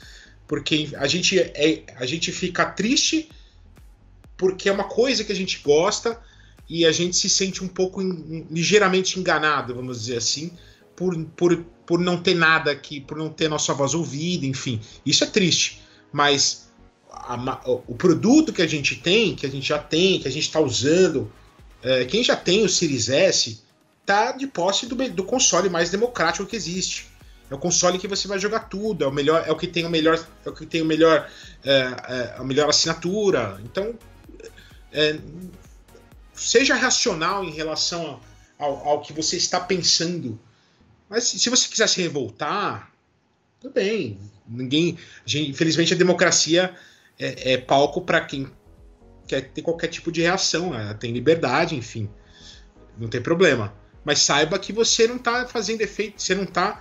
[0.48, 3.30] Porque a gente, é, a gente fica triste
[4.38, 6.20] porque é uma coisa que a gente gosta
[6.68, 10.52] e a gente se sente um pouco in, ligeiramente enganado, vamos dizer assim,
[10.96, 14.80] por, por, por não ter nada aqui, por não ter nossa voz ouvida, enfim.
[15.06, 15.82] Isso é triste.
[16.12, 16.69] Mas
[17.30, 20.46] a, o produto que a gente tem, que a gente já tem, que a gente
[20.46, 21.32] está usando,
[21.84, 23.62] é, quem já tem o Series S,
[24.04, 27.08] tá de posse do, do console mais democrático que existe.
[27.48, 29.86] É o console que você vai jogar tudo, é o melhor, é o que tem
[29.86, 31.30] o melhor, é o que tem o melhor,
[31.64, 33.62] é, é, a melhor assinatura.
[33.64, 33.94] Então,
[34.92, 35.20] é,
[36.34, 38.20] seja racional em relação
[38.58, 40.40] ao, ao, que você está pensando.
[41.08, 42.92] Mas se você quiser se revoltar,
[43.60, 44.20] tudo bem.
[44.48, 44.98] Ninguém,
[45.28, 46.76] infelizmente, a democracia
[47.20, 48.50] é, é palco para quem
[49.28, 50.72] quer ter qualquer tipo de reação.
[50.72, 50.96] Né?
[51.00, 52.10] Tem liberdade, enfim,
[52.98, 53.74] não tem problema.
[54.04, 56.80] Mas saiba que você não está fazendo efeito, você não está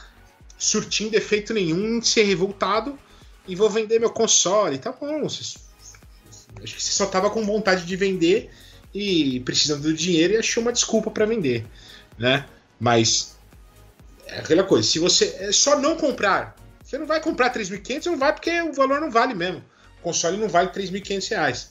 [0.57, 2.99] surtindo efeito nenhum em ser revoltado
[3.47, 4.79] e vou vender meu console.
[4.79, 5.59] Tá bom, você,
[6.63, 8.51] acho que você só tava com vontade de vender
[8.95, 11.67] e precisando do dinheiro e achou uma desculpa para vender,
[12.19, 12.47] né?
[12.81, 13.37] Mas
[14.27, 18.19] é aquela coisa, se você é só não comprar, você não vai comprar 3.500, não
[18.19, 19.63] vai porque o valor não vale mesmo.
[20.09, 21.71] Console não vale 3.500 reais.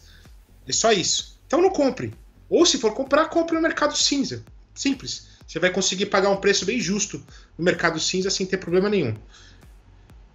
[0.67, 1.39] É só isso.
[1.47, 2.13] Então não compre.
[2.49, 4.43] Ou se for comprar, compre no mercado cinza.
[4.75, 7.23] Simples você vai conseguir pagar um preço bem justo
[7.57, 9.15] no mercado cinza sem ter problema nenhum.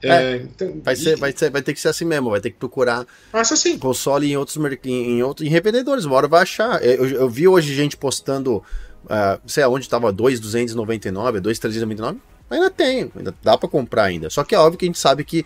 [0.01, 1.21] É, é, então, vai, ser, e...
[1.21, 3.79] vai, ser, vai ter que ser assim mesmo, vai ter que procurar assim.
[3.79, 6.83] console em outros, em, em outros em revendedores, uma hora vai achar.
[6.83, 8.57] Eu, eu vi hoje gente postando,
[9.05, 12.19] uh, sei aonde estava 2,299, 2,399,
[12.51, 14.29] ainda tem, ainda dá para comprar ainda.
[14.31, 15.45] Só que é óbvio que a gente sabe que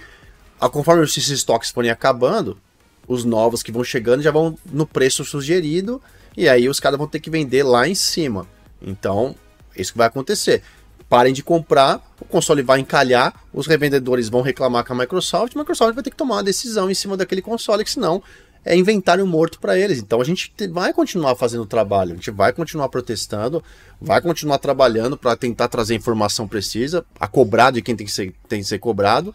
[0.59, 2.59] conforme esses estoques forem acabando,
[3.07, 6.03] os novos que vão chegando já vão no preço sugerido,
[6.37, 8.47] e aí os caras vão ter que vender lá em cima.
[8.81, 9.35] Então,
[9.77, 10.63] isso que vai acontecer.
[11.09, 15.59] Parem de comprar, o console vai encalhar, os revendedores vão reclamar com a Microsoft, a
[15.59, 18.23] Microsoft vai ter que tomar uma decisão em cima daquele console, que senão
[18.65, 20.01] é inventário morto para eles.
[20.01, 23.63] Então a gente vai continuar fazendo o trabalho, a gente vai continuar protestando,
[24.01, 28.35] vai continuar trabalhando para tentar trazer informação precisa, a cobrar de quem tem que ser,
[28.49, 29.33] tem que ser cobrado.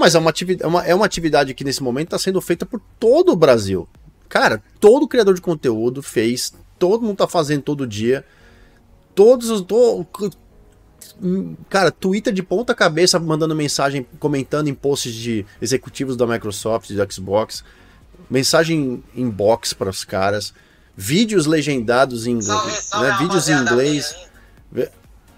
[0.00, 2.66] Mas é uma, atividade, é, uma, é uma atividade que nesse momento está sendo feita
[2.66, 3.86] por todo o Brasil.
[4.28, 8.24] Cara, todo criador de conteúdo fez, todo mundo está fazendo todo dia
[9.14, 9.60] todos os.
[9.60, 10.06] To,
[11.68, 17.12] cara, Twitter de ponta cabeça mandando mensagem, comentando em posts de executivos da Microsoft, do
[17.12, 17.62] Xbox,
[18.30, 20.54] mensagem inbox para os caras,
[20.96, 24.16] vídeos legendados em inglês, salve, salve, né, vídeos em inglês.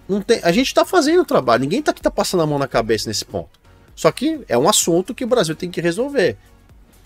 [0.09, 2.59] Não tem, a gente está fazendo o trabalho, ninguém tá aqui tá passando a mão
[2.59, 3.62] na cabeça nesse ponto.
[3.95, 6.37] Só que é um assunto que o Brasil tem que resolver.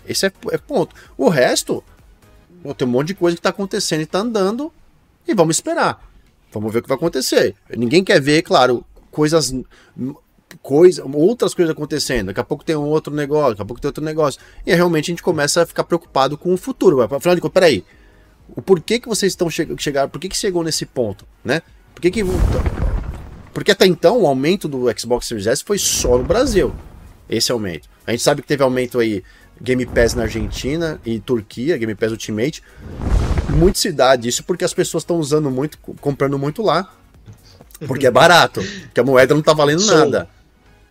[0.07, 0.95] Esse é, é ponto.
[1.17, 1.83] O resto,
[2.77, 4.71] tem um monte de coisa que está acontecendo e está andando
[5.27, 6.01] e vamos esperar.
[6.51, 7.55] Vamos ver o que vai acontecer.
[7.75, 9.53] Ninguém quer ver, claro, coisas.
[10.61, 12.27] Coisa, outras coisas acontecendo.
[12.27, 14.39] Daqui a pouco tem um outro negócio, daqui a pouco tem outro negócio.
[14.65, 17.01] E realmente a gente começa a ficar preocupado com o futuro.
[17.01, 17.83] Afinal de contas, peraí.
[18.55, 21.61] O porquê que vocês estão che por que, que chegou nesse ponto, né?
[21.93, 22.23] Por que que
[23.57, 26.71] porque até então o aumento do Xbox Series S foi só no Brasil.
[27.27, 27.89] Esse aumento.
[28.05, 29.23] A gente sabe que teve aumento aí
[29.59, 32.61] Game Pass na Argentina e Turquia, Game Pass Ultimate
[33.49, 34.29] muita cidade.
[34.29, 36.93] Isso porque as pessoas estão usando muito, comprando muito lá.
[37.87, 38.61] Porque é barato.
[38.83, 40.29] porque a moeda não tá valendo nada.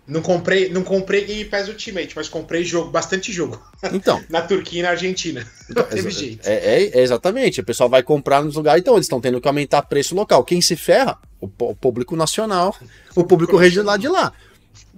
[0.07, 3.61] Não comprei, não comprei Game Pass Ultimate, mas comprei jogo, bastante jogo.
[3.93, 4.23] Então.
[4.31, 5.45] na Turquia e na Argentina.
[5.69, 6.47] Não teve jeito.
[6.49, 7.61] É, é, é, exatamente.
[7.61, 10.45] O pessoal vai comprar nos lugares, então eles estão tendo que aumentar preço local.
[10.45, 11.19] Quem se ferra?
[11.41, 12.74] O, o público nacional,
[13.15, 14.33] o público regional de lá.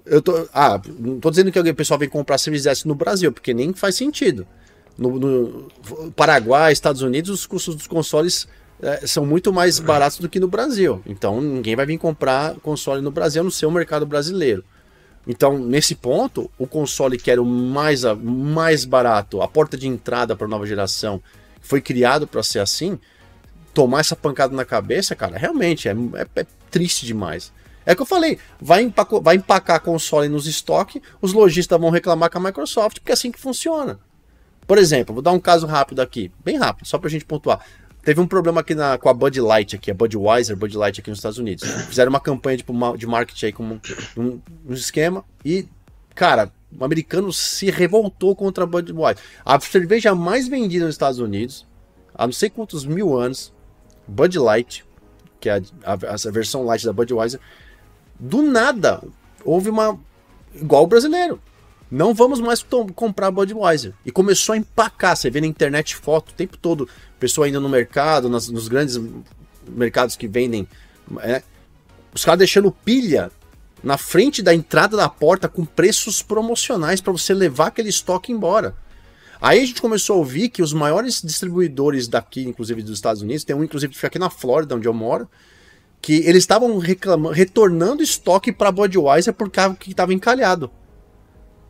[0.05, 3.32] Eu tô, ah, não tô dizendo que alguém, pessoal vem comprar Series S no Brasil,
[3.32, 4.47] porque nem faz sentido.
[4.97, 5.68] No, no
[6.14, 8.47] Paraguai, Estados Unidos, os custos dos consoles
[8.82, 11.02] é, são muito mais baratos do que no Brasil.
[11.06, 14.64] Então ninguém vai vir comprar console no Brasil, no seu mercado brasileiro.
[15.26, 20.34] Então, nesse ponto, o console que era o mais, mais barato, a porta de entrada
[20.34, 21.22] para a nova geração,
[21.60, 22.98] foi criado para ser assim,
[23.74, 27.52] tomar essa pancada na cabeça, cara, realmente é, é, é triste demais.
[27.84, 32.30] É que eu falei, vai, empaco, vai empacar console nos estoques, os lojistas vão reclamar
[32.30, 33.98] com a Microsoft, porque é assim que funciona.
[34.66, 37.64] Por exemplo, vou dar um caso rápido aqui, bem rápido, só pra gente pontuar.
[38.09, 41.10] Teve um problema aqui na, com a Bud Light aqui, a Budweiser, Bud Light aqui
[41.10, 41.62] nos Estados Unidos.
[41.89, 42.56] Fizeram uma campanha
[42.97, 43.80] de marketing aí com um,
[44.16, 45.68] um, um esquema e,
[46.14, 49.22] cara, o americano se revoltou contra a Budweiser.
[49.44, 51.66] A cerveja mais vendida nos Estados Unidos,
[52.14, 53.52] há não sei quantos mil anos,
[54.06, 54.86] Bud Light,
[55.39, 57.39] que é a, a, a versão light da Budweiser,
[58.18, 59.02] do nada
[59.44, 60.01] houve uma.
[60.55, 61.39] igual o brasileiro.
[61.90, 63.94] Não vamos mais comprar Budweiser.
[64.05, 65.16] E começou a empacar.
[65.16, 66.89] Você vê na internet foto o tempo todo
[67.19, 69.01] pessoa indo no mercado, nas, nos grandes
[69.66, 70.66] mercados que vendem,
[71.20, 71.43] é,
[72.15, 73.31] os caras deixando pilha
[73.82, 78.74] na frente da entrada da porta com preços promocionais para você levar aquele estoque embora.
[79.40, 83.44] Aí a gente começou a ouvir que os maiores distribuidores daqui, inclusive dos Estados Unidos,
[83.44, 85.28] tem um inclusive que fica aqui na Flórida, onde eu moro,
[86.02, 90.70] que eles estavam retornando estoque para Budweiser por causa que estava encalhado.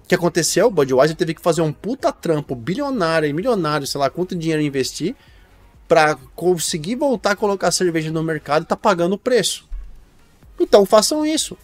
[0.09, 0.68] Que aconteceu?
[0.68, 4.62] O Budweiser teve que fazer um puta trampo bilionário e milionário, sei lá quanto dinheiro
[4.62, 5.14] investir,
[5.86, 9.68] para conseguir voltar a colocar cerveja no mercado, tá pagando o preço.
[10.59, 11.56] Então façam isso.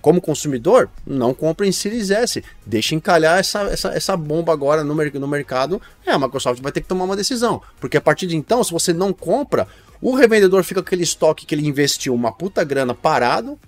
[0.00, 2.42] Como consumidor, não comprem Series S.
[2.66, 5.80] Deixem encalhar essa, essa, essa bomba agora no, no mercado.
[6.04, 7.62] É, a Microsoft vai ter que tomar uma decisão.
[7.80, 9.68] Porque a partir de então, se você não compra,
[10.00, 13.58] o revendedor fica com aquele estoque que ele investiu uma puta grana parado.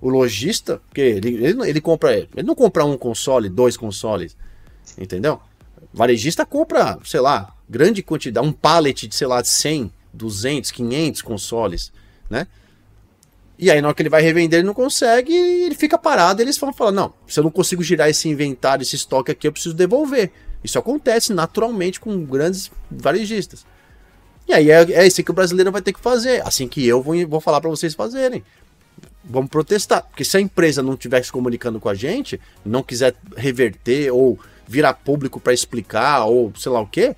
[0.00, 2.16] O lojista, porque ele, ele, ele compra.
[2.16, 4.36] Ele não compra um console, dois consoles.
[4.98, 5.40] Entendeu?
[5.92, 11.22] varejista compra, sei lá, grande quantidade, um pallet de, sei lá, de 100, 200, 500
[11.22, 11.92] consoles,
[12.28, 12.46] né?
[13.58, 16.56] E aí, na hora que ele vai revender, ele não consegue, ele fica parado, eles
[16.56, 19.74] vão falar: não, se eu não consigo girar esse inventário, esse estoque aqui, eu preciso
[19.74, 20.32] devolver.
[20.64, 23.66] Isso acontece naturalmente com grandes varejistas.
[24.48, 27.02] E aí é, é isso que o brasileiro vai ter que fazer, assim que eu
[27.02, 28.42] vou, vou falar para vocês fazerem.
[29.22, 33.14] Vamos protestar, porque se a empresa não estiver se comunicando com a gente, não quiser
[33.36, 37.14] reverter ou virar público para explicar ou sei lá o que,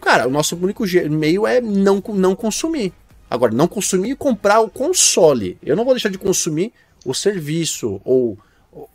[0.00, 2.92] cara, o nosso único meio é não, não consumir.
[3.30, 5.58] Agora, não consumir e comprar o console.
[5.62, 6.72] Eu não vou deixar de consumir
[7.04, 8.38] o serviço ou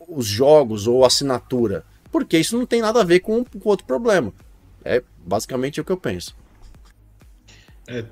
[0.08, 4.34] os jogos ou assinatura, porque isso não tem nada a ver com, com outro problema.
[4.84, 6.36] É basicamente o que eu penso.
[7.88, 8.06] É,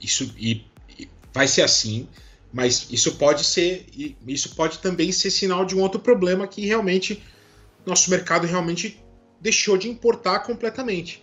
[0.00, 0.64] isso e,
[0.98, 2.08] e vai ser assim,
[2.52, 3.86] mas isso pode ser
[4.26, 7.22] isso pode também ser sinal de um outro problema que realmente
[7.86, 9.02] nosso mercado realmente
[9.40, 11.22] deixou de importar completamente.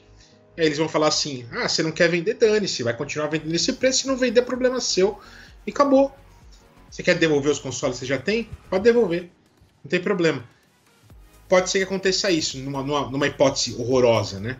[0.57, 3.73] Aí eles vão falar assim: ah, você não quer vender, dane-se, vai continuar vendendo esse
[3.73, 5.19] preço, se não vender, é problema seu.
[5.65, 6.15] E acabou.
[6.89, 8.49] Você quer devolver os consoles que você já tem?
[8.69, 9.29] Pode devolver.
[9.83, 10.43] Não tem problema.
[11.47, 14.57] Pode ser que aconteça isso, numa, numa, numa hipótese horrorosa, né?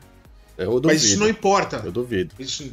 [0.58, 0.88] Eu duvido.
[0.88, 1.82] Mas isso não importa.
[1.84, 2.36] Eu duvido.
[2.40, 2.70] Isso,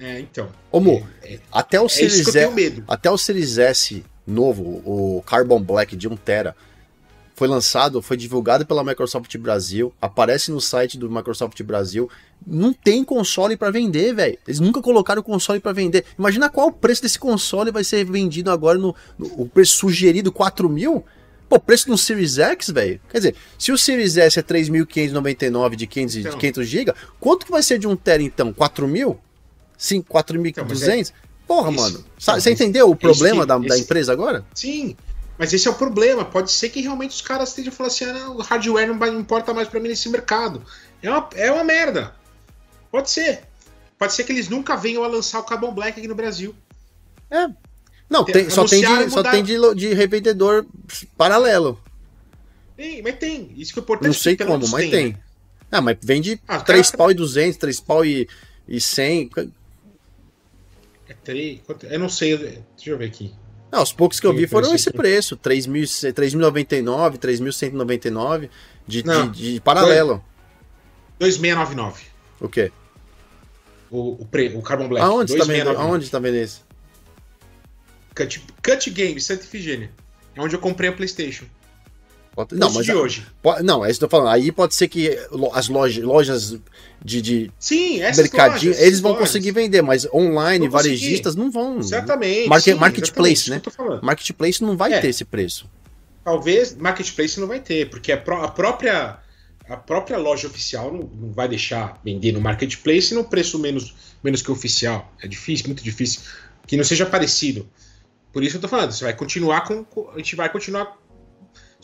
[0.00, 0.48] é, então.
[0.70, 5.60] Ô, Mo, é, até o é Series S, até o Series S novo, o Carbon
[5.60, 6.56] Black de 1 tera,
[7.34, 12.08] foi lançado, foi divulgado pela Microsoft Brasil, aparece no site do Microsoft Brasil.
[12.46, 14.38] Não tem console para vender, velho.
[14.46, 16.04] Eles nunca colocaram o console para vender.
[16.16, 20.30] Imagina qual o preço desse console vai ser vendido agora no, no o preço sugerido
[20.30, 21.04] 4 mil.
[21.48, 23.00] Pô, preço no Series X, velho.
[23.10, 27.46] Quer dizer, se o Series S é 3.599 de 500, então, de 500 GB, quanto
[27.46, 28.52] que vai ser de um tera então?
[28.52, 29.18] 4 mil?
[29.76, 30.50] Sim, 4.200?
[30.50, 31.24] Então, é...
[31.46, 32.04] Porra, isso, mano.
[32.18, 33.68] Você entendeu o problema da, esse...
[33.68, 34.44] da empresa agora?
[34.54, 34.96] Sim,
[35.38, 36.24] mas esse é o problema.
[36.24, 39.68] Pode ser que realmente os caras estejam falando assim: ah, o hardware não, importa mais
[39.68, 40.62] para mim nesse mercado.
[41.02, 42.14] É uma, é uma merda.
[42.90, 43.42] Pode ser.
[43.98, 46.54] Pode ser que eles nunca venham a lançar o Carbon Black aqui no Brasil.
[47.30, 47.48] É.
[48.08, 50.66] Não, tem, só tem, de, só tem de, de revendedor
[51.16, 51.80] paralelo.
[52.76, 53.52] Tem, mas tem.
[53.56, 54.06] Isso que é importante.
[54.06, 54.90] Não sei como, mas tem.
[54.90, 55.18] tem.
[55.70, 56.98] Ah, mas vende ah, 3 cara...
[56.98, 58.28] pau e 200, 3 pau e,
[58.68, 59.30] e 100.
[61.08, 61.60] É 3.
[61.90, 62.36] Eu não sei.
[62.36, 63.34] Deixa eu ver aqui.
[63.70, 68.48] Não, os poucos que eu vi foram esse preço, 3.099, 3.199
[68.86, 70.24] de, de, de paralelo.
[71.20, 71.94] 2.699.
[72.40, 72.70] O quê?
[73.90, 75.04] O, o, pre, o Carbon Black.
[75.04, 76.60] Aonde está vendo, aonde tá vendo esse?
[78.14, 79.90] Cut, Cut Games, Santa Ifigênia.
[80.36, 81.46] É onde eu comprei a PlayStation.
[82.52, 83.26] Não, mas de hoje.
[83.62, 84.32] Não, é isso que eu tô falando.
[84.34, 85.16] Aí pode ser que
[85.52, 86.58] as lojas, lojas
[87.04, 89.28] de, de Sim, mercadinho, lojas, eles vão lojas.
[89.28, 91.74] conseguir vender, mas online, varejistas não vão.
[91.74, 94.00] Market, sim, marketplace, exatamente, né?
[94.02, 95.00] Marketplace não vai é.
[95.00, 95.68] ter esse preço.
[96.24, 99.18] talvez marketplace não vai ter, porque a, pró- a própria
[99.68, 104.42] a própria loja oficial não, não vai deixar vender no marketplace no preço menos, menos
[104.42, 105.10] que o oficial.
[105.22, 106.20] É difícil, muito difícil
[106.66, 107.66] que não seja parecido.
[108.32, 110.98] Por isso eu tô falando, você vai continuar com- a gente vai continuar.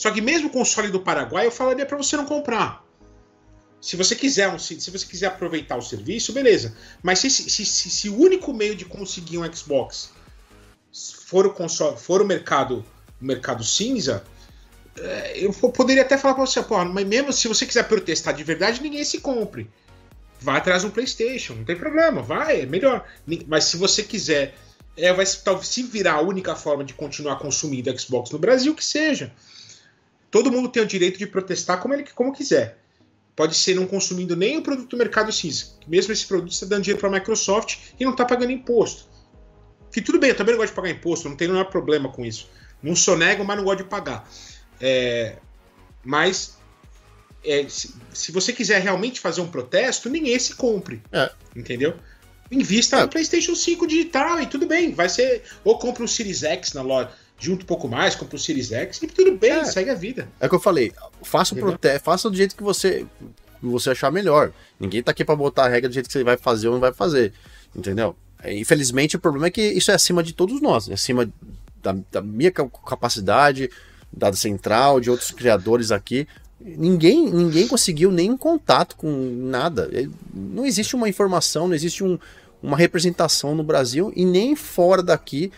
[0.01, 2.83] Só que mesmo o console do Paraguai, eu falaria para você não comprar.
[3.83, 6.75] Se você quiser se, você quiser aproveitar o serviço, beleza.
[7.03, 10.09] Mas se, se, se, se o único meio de conseguir um Xbox
[11.27, 12.83] for o console, for o mercado,
[13.21, 14.25] o mercado cinza,
[14.99, 18.33] é, eu po- poderia até falar para você, pô, mas mesmo se você quiser protestar
[18.33, 19.71] de verdade, ninguém se compre.
[20.41, 23.07] Vai atrás um PlayStation, não tem problema, vai, é melhor.
[23.47, 24.55] Mas se você quiser,
[24.97, 28.75] é, vai se- talvez se virar a única forma de continuar consumindo Xbox no Brasil,
[28.75, 29.31] que seja.
[30.31, 32.79] Todo mundo tem o direito de protestar como ele como quiser.
[33.35, 35.73] Pode ser não consumindo nem o produto do mercado cinza.
[35.87, 39.09] Mesmo esse produto está dando dinheiro para a Microsoft e não está pagando imposto.
[39.91, 42.25] Que tudo bem, eu também não gosto de pagar imposto, não tenho nenhum problema com
[42.25, 42.49] isso.
[42.83, 44.29] Não sonego, mas não gosto de pagar.
[44.81, 45.37] É,
[46.05, 46.59] mas
[47.45, 51.03] é, se, se você quiser realmente fazer um protesto, ninguém se compre.
[51.13, 51.31] É.
[51.57, 51.95] Entendeu?
[52.51, 53.03] Invista É.
[53.03, 54.93] no PlayStation 5 digital e tudo bem.
[54.93, 55.43] Vai ser.
[55.65, 57.11] Ou compra um Series X na loja,
[57.41, 59.65] junta um pouco mais, compra um Series X e tudo bem, É.
[59.65, 60.29] segue a vida.
[60.39, 60.93] É o que eu falei,
[61.23, 61.73] faça o Entendeu?
[61.73, 63.07] protesto, faça do jeito que você,
[63.63, 64.53] você achar melhor.
[64.79, 66.81] Ninguém tá aqui pra botar a regra do jeito que você vai fazer ou não
[66.81, 67.33] vai fazer.
[67.75, 68.15] Entendeu?
[68.43, 71.29] É, Infelizmente, o problema é que isso é acima de todos nós, é acima
[71.83, 73.71] da, da minha ca- capacidade,
[74.13, 76.27] da central, de outros criadores aqui.
[76.61, 79.09] Ninguém, ninguém conseguiu nenhum contato com
[79.49, 79.89] nada.
[79.93, 82.19] É, Não existe uma informação, não existe um-
[82.63, 85.51] uma representação no Brasil e nem fora daqui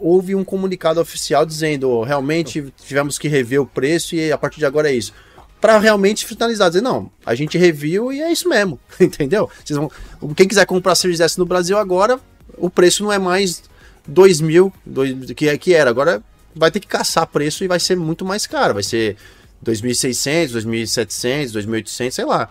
[0.00, 4.58] houve um comunicado oficial dizendo "Oh, realmente tivemos que rever o preço e a partir
[4.58, 5.12] de agora é isso.
[5.60, 9.48] Para realmente finalizar, dizer, não, a gente reviu e é isso mesmo, entendeu?
[9.64, 9.90] Vocês vão,
[10.36, 12.20] quem quiser comprar Series S no Brasil agora,
[12.58, 13.62] o preço não é mais
[14.06, 16.22] 2 mil, dois- que, que era, agora
[16.54, 19.16] vai ter que caçar preço e vai ser muito mais caro, vai ser
[19.64, 22.50] 2.600, 2.700, 2.800, sei lá.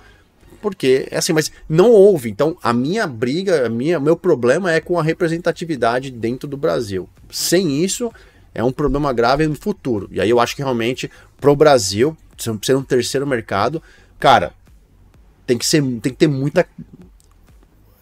[0.64, 2.30] Porque é assim, mas não houve.
[2.30, 7.10] Então, a minha briga, a minha, meu problema é com a representatividade dentro do Brasil.
[7.30, 8.10] Sem isso,
[8.56, 10.07] é um problema grave no futuro.
[10.10, 13.84] E aí eu acho que realmente, pro Brasil, ser um terceiro mercado,
[14.18, 14.53] cara,
[15.45, 16.65] tem que ser, tem que ter muita.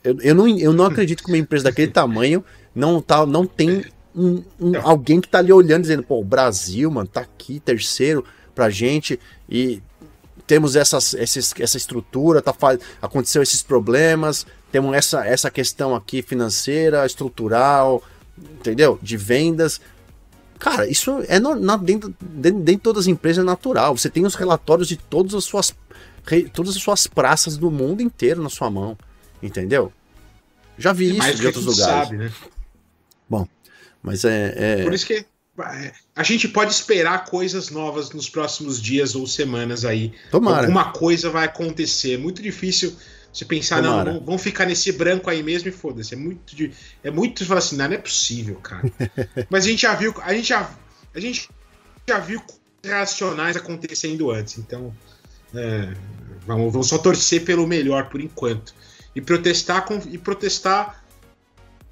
[0.04, 3.84] Eu, eu, não, eu não acredito que uma empresa daquele tamanho não, tá, não tem
[4.16, 4.88] um- um- Não.
[4.88, 8.24] alguém que tá ali olhando, dizendo, pô, o Brasil, mano, tá aqui, terceiro
[8.54, 9.20] pra gente,
[9.50, 9.82] e
[10.52, 12.54] temos essas, esses, essa estrutura, tá,
[13.02, 18.04] aconteceu esses problemas, temos essa, essa questão aqui financeira, estrutural,
[18.38, 19.00] entendeu?
[19.02, 19.80] De vendas.
[20.60, 23.96] Cara, isso é no- na- dentro, dentro, dentro de todas as empresas é natural.
[23.98, 25.74] Você tem os relatórios de todas as suas,
[26.52, 28.98] todas as suas praças do mundo inteiro na sua mão,
[29.42, 29.90] entendeu?
[30.78, 32.10] Já vi Mais isso de outros lugares.
[32.10, 32.30] sabe, né?
[34.04, 35.26] Mas é, é- Por isso que é,
[36.16, 40.14] a gente pode esperar coisas novas nos próximos dias ou semanas aí.
[40.32, 40.62] Tomara.
[40.62, 42.14] Alguma coisa vai acontecer.
[42.14, 42.96] É muito difícil
[43.34, 44.14] você pensar, Tomara.
[44.14, 46.14] não, vamos- ficar nesse branco aí mesmo e foda-se.
[46.14, 46.74] É muito, di-
[47.04, 48.84] é muito falar assim, não, não é possível, cara.
[49.50, 50.70] Mas a gente já viu, a gente já,
[51.14, 51.50] a gente
[52.08, 54.58] já viu coisas racionais acontecendo antes.
[54.58, 54.94] Então,
[55.54, 55.94] é,
[56.48, 58.74] vamos, vamos só torcer pelo melhor por enquanto
[59.16, 61.04] e protestar com, e protestar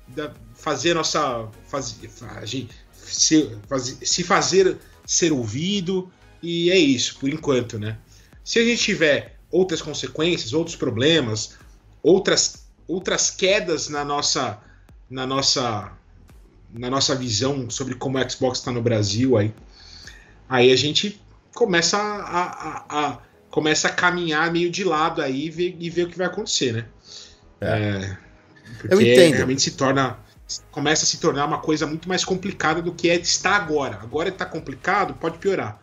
[0.07, 2.69] da- fazer nossa fazer, a gente
[3.13, 6.11] se, fazer, se fazer ser ouvido
[6.41, 7.97] e é isso por enquanto, né?
[8.43, 11.57] Se a gente tiver outras consequências, outros problemas,
[12.03, 14.59] outras outras quedas na nossa
[15.09, 15.91] na nossa
[16.73, 19.53] na nossa visão sobre como o Xbox está no Brasil aí
[20.47, 21.21] aí a gente
[21.53, 23.19] começa a, a- a-
[23.51, 26.71] começa a caminhar meio de lado aí e ver, e ver o que vai acontecer,
[26.73, 26.85] né?
[27.61, 28.17] É,
[28.79, 29.33] porque Eu entendo.
[29.35, 30.17] realmente se torna
[30.71, 33.99] começa a se tornar uma coisa muito mais complicada do que é, está agora.
[34.01, 35.79] Agora está complicado, pode piorar.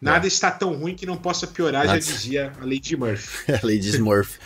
[0.00, 2.00] Nada está tão ruim que não possa piorar, Nada.
[2.00, 3.52] já dizia a Lady Murphy.
[3.62, 4.38] Lady Smurf.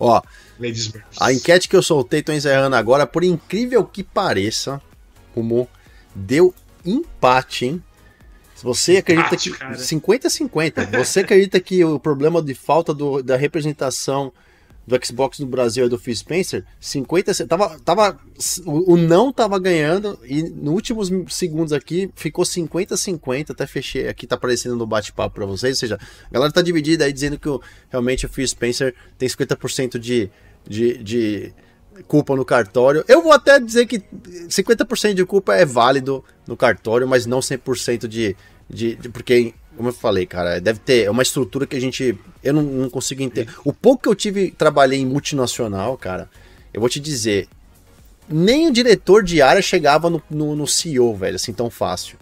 [0.00, 0.22] Ó,
[0.58, 1.04] Lady Murphy.
[1.20, 4.80] A enquete que eu soltei, tô encerrando agora, por incrível que pareça,
[5.34, 5.68] Rumo,
[6.14, 7.82] deu empate, hein?
[8.62, 9.58] Você acredita Empate, que.
[9.58, 9.74] cara.
[9.76, 10.96] 50-50.
[10.98, 14.32] Você acredita que o problema de falta do- da representação
[14.86, 16.64] do Xbox no Brasil é do Phil Spencer?
[16.80, 18.18] 50 tava, tava
[18.66, 24.34] o, não tava ganhando e nos últimos segundos aqui ficou 50-50, até fechei aqui tá
[24.34, 25.98] aparecendo no bate-papo para vocês, ou seja,
[26.28, 27.60] a galera tá dividida aí dizendo que o-
[27.90, 30.28] realmente o Phil Spencer tem 50% de,
[30.68, 31.54] de, de
[32.08, 33.04] culpa no cartório.
[33.06, 34.00] Eu vou até dizer que
[34.48, 38.34] 50% de culpa é válido no cartório, mas não 100% de,
[38.68, 39.08] de, de.
[39.10, 41.04] Porque, como eu falei, cara, deve ter.
[41.04, 42.18] É uma estrutura que a gente.
[42.42, 43.52] Eu não, não consigo entender.
[43.64, 46.28] O pouco que eu tive, trabalhei em multinacional, cara,
[46.72, 47.48] eu vou te dizer.
[48.28, 52.16] Nem o diretor de área chegava no, no, no CEO, velho, assim tão fácil.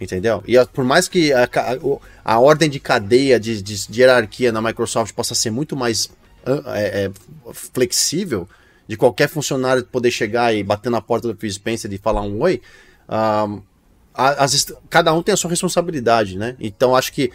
[0.00, 0.42] Entendeu?
[0.46, 4.62] E por mais que a, a, a ordem de cadeia, de, de, de, hierarquia na
[4.62, 6.08] Microsoft possa ser muito mais
[6.46, 7.10] é, é,
[7.52, 8.48] flexível,
[8.86, 12.40] de qualquer funcionário poder chegar e bater na porta do Phil Spencer e falar um
[12.40, 12.62] oi,
[13.08, 13.60] um,
[14.18, 16.56] as, cada um tem a sua responsabilidade, né?
[16.58, 17.30] Então acho que,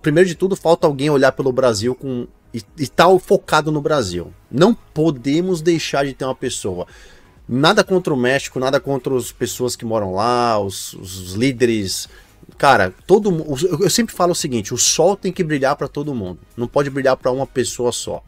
[0.00, 4.32] primeiro de tudo, falta alguém olhar pelo Brasil com e, e tá focado no Brasil.
[4.50, 6.86] Não podemos deixar de ter uma pessoa.
[7.48, 12.08] Nada contra o México, nada contra as pessoas que moram lá, os, os líderes.
[12.56, 13.44] Cara, todo
[13.80, 16.38] eu sempre falo o seguinte: o sol tem que brilhar para todo mundo.
[16.56, 18.22] Não pode brilhar para uma pessoa só.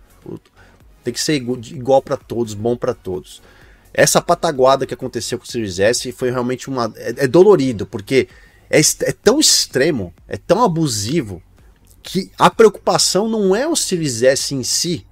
[1.04, 3.40] Tem que ser igual para todos, bom para todos.
[3.94, 6.92] Essa pataguada que aconteceu com o Series S foi realmente uma.
[6.96, 8.28] É, é dolorido, porque
[8.70, 11.42] é, é tão extremo, é tão abusivo,
[12.02, 15.06] que a preocupação não é o Series S em si,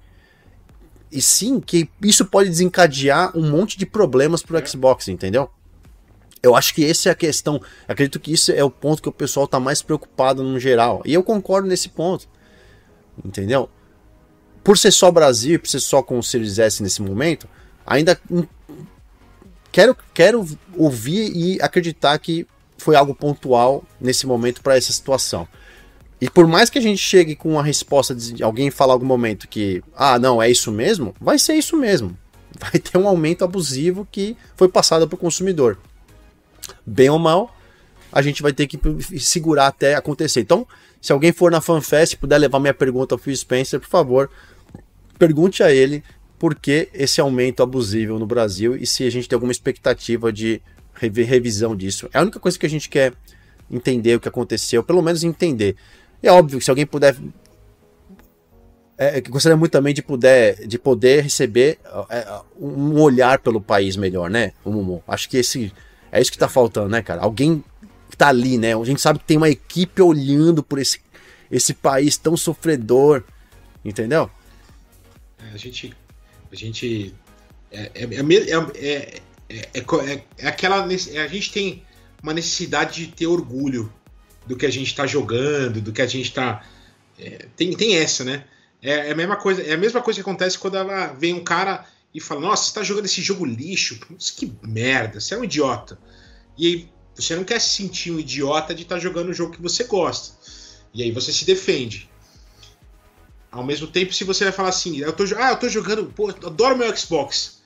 [1.11, 5.49] e sim que isso pode desencadear um monte de problemas pro Xbox, entendeu?
[6.41, 7.61] Eu acho que essa é a questão.
[7.87, 11.03] Acredito que isso é o ponto que o pessoal tá mais preocupado no geral.
[11.05, 12.27] E eu concordo nesse ponto.
[13.23, 13.69] Entendeu?
[14.63, 17.47] Por ser só Brasil, por ser só com o Series S nesse momento,
[17.85, 18.19] ainda
[19.71, 20.45] quero, quero
[20.75, 25.47] ouvir e acreditar que foi algo pontual nesse momento para essa situação.
[26.19, 29.47] E por mais que a gente chegue com uma resposta de alguém falar algum momento
[29.47, 32.17] que, ah, não, é isso mesmo, vai ser isso mesmo.
[32.59, 35.79] Vai ter um aumento abusivo que foi passado para o consumidor.
[36.85, 37.55] Bem ou mal,
[38.11, 38.77] a gente vai ter que
[39.19, 40.41] segurar até acontecer.
[40.41, 40.67] Então,
[41.01, 44.29] se alguém for na FanFest e puder levar minha pergunta ao Phil Spencer, por favor,
[45.17, 46.03] pergunte a ele
[46.41, 50.59] por que esse aumento abusivo no Brasil e se a gente tem alguma expectativa de
[50.99, 52.09] revisão disso.
[52.11, 53.13] É a única coisa que a gente quer
[53.69, 55.75] entender o que aconteceu, pelo menos entender.
[56.19, 57.15] É óbvio que se alguém puder.
[58.97, 61.77] É, gostaria muito também de poder, de poder receber
[62.09, 65.03] é, um olhar pelo país melhor, né, Mumu?
[65.07, 65.71] Acho que esse
[66.11, 67.21] é isso que está faltando, né, cara?
[67.21, 67.63] Alguém
[68.17, 68.75] tá ali, né?
[68.75, 71.01] A gente sabe que tem uma equipe olhando por esse,
[71.51, 73.23] esse país tão sofredor,
[73.85, 74.27] entendeu?
[75.37, 75.93] É, a gente.
[76.51, 77.13] A gente.
[77.71, 80.83] É, é, é, é, é aquela.
[80.83, 81.83] A gente tem
[82.21, 83.91] uma necessidade de ter orgulho
[84.45, 86.65] do que a gente está jogando, do que a gente está.
[87.17, 88.45] É, tem, tem essa, né?
[88.81, 91.43] É, é, a mesma coisa, é a mesma coisa que acontece quando ela vem um
[91.43, 93.99] cara e fala: Nossa, você está jogando esse jogo lixo,
[94.35, 95.97] que merda, você é um idiota.
[96.57, 99.53] E aí você não quer se sentir um idiota de estar tá jogando o jogo
[99.53, 100.35] que você gosta.
[100.93, 102.09] E aí você se defende.
[103.51, 106.29] Ao mesmo tempo, se você vai falar assim, eu tô, ah, eu tô jogando, pô,
[106.29, 107.61] eu adoro meu Xbox.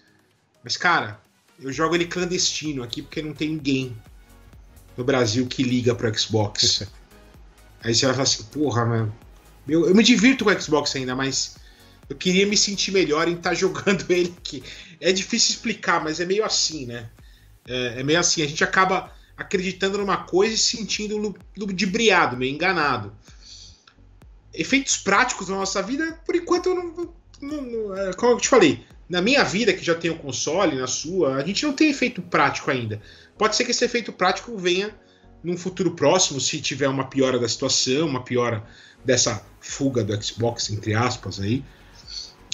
[0.63, 1.19] Mas, cara,
[1.59, 3.95] eu jogo ele clandestino aqui porque não tem ninguém
[4.97, 6.83] no Brasil que liga pro Xbox.
[7.83, 9.15] Aí você vai falar assim, porra, mano.
[9.67, 11.57] Eu, eu me divirto com o Xbox ainda, mas
[12.09, 14.63] eu queria me sentir melhor em estar tá jogando ele aqui.
[14.99, 17.09] É difícil explicar, mas é meio assim, né?
[17.67, 22.53] É, é meio assim, a gente acaba acreditando numa coisa e se sentindo ludibriado, meio
[22.53, 23.13] enganado.
[24.55, 27.97] Efeitos práticos na nossa vida, por enquanto eu não, não, não.
[27.97, 31.45] É, como eu te falei, na minha vida, que já tenho console, na sua, a
[31.45, 33.01] gente não tem efeito prático ainda.
[33.37, 34.93] Pode ser que esse efeito prático venha
[35.43, 38.63] num futuro próximo, se tiver uma piora da situação, uma piora
[39.03, 41.63] dessa fuga do Xbox, entre aspas, aí.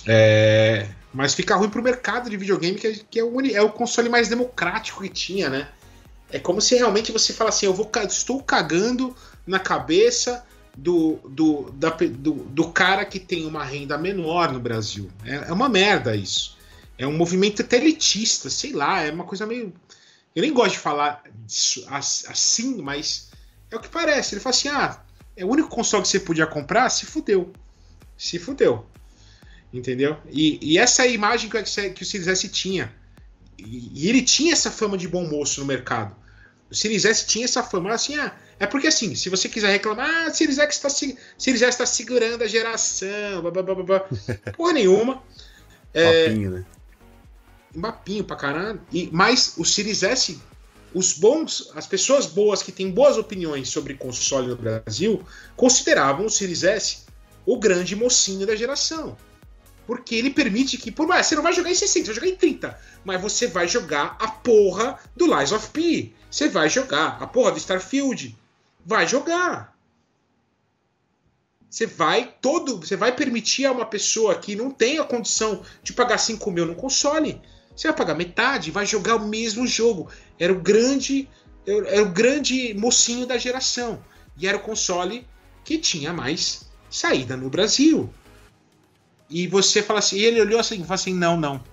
[0.06, 0.88] É...
[1.14, 4.10] Mas fica ruim pro mercado de videogame, que, é, que é, o, é, o, console
[4.10, 5.70] mais democrático que tinha, né?
[6.30, 9.16] É como se realmente você fala assim: eu vou, estou cagando
[9.46, 10.46] na cabeça
[10.76, 15.10] do, do, da, do, do, cara que tem uma renda menor no Brasil.
[15.26, 16.58] É, é uma merda isso.
[16.98, 19.74] É um movimento elitista, sei lá, é uma coisa meio
[20.36, 21.24] eu nem gosto de falar
[21.88, 23.30] assim, mas
[23.70, 24.34] é o que parece.
[24.34, 25.02] Ele fala assim: ah,
[25.36, 27.52] é o único console que você podia comprar, se fudeu.
[28.18, 28.86] Se fudeu.
[29.74, 30.18] Entendeu?
[30.30, 32.94] E, e essa é a imagem que, o, que o Series S tinha.
[33.58, 36.16] E, e, ele tinha essa fama de bom moço no mercado.
[36.70, 37.94] O Series S tinha essa fama.
[37.94, 41.70] Assim, ah, é porque assim, se você quiser reclamar, ah, Series X está Series S
[41.70, 44.00] está segurando a geração, blá, blá, blá, blá.
[44.56, 45.24] porra nenhuma.
[45.92, 46.66] É, Papinho, né?
[47.76, 48.80] mapinho pra caralho.
[48.94, 50.40] E, mas o Series S,
[50.94, 55.24] os bons, as pessoas boas que têm boas opiniões sobre console no Brasil,
[55.56, 57.06] consideravam o Series S
[57.48, 59.18] o grande mocinho da geração.
[59.88, 62.28] Porque ele permite que, por mais, você não vai jogar em 60, você vai jogar
[62.28, 66.14] em 30, mas você vai jogar a porra do Lies of P.
[66.30, 68.40] Você vai jogar a porra do Starfield.
[68.86, 69.78] Vai jogar.
[71.70, 75.94] Você vai todo, você vai permitir a uma pessoa que não tem a condição de
[75.94, 77.42] pagar 5 mil no console
[77.76, 80.10] você vai pagar metade, vai jogar o mesmo jogo.
[80.38, 81.28] Era o grande,
[81.66, 84.04] era o grande mocinho da geração.
[84.38, 85.28] E era o console
[85.64, 88.10] que tinha mais saída no Brasil.
[89.30, 91.64] E você fala assim, ele olhou assim, fala assim, não, não,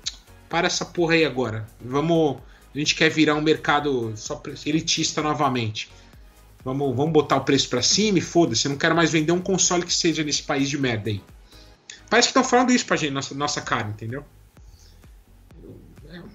[0.49, 1.69] para essa porra aí agora.
[1.81, 2.39] Vamos,
[2.75, 5.91] a gente quer virar um mercado só elitista novamente.
[6.65, 8.67] Vamos, vamos botar o preço para cima e foda-se.
[8.67, 11.23] Eu não quero mais vender um console que seja nesse país de merda aí.
[12.11, 14.25] Parece que estão falando isso pra gente, nossa, nossa cara, entendeu?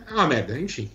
[0.07, 0.89] É uma merda, enfim.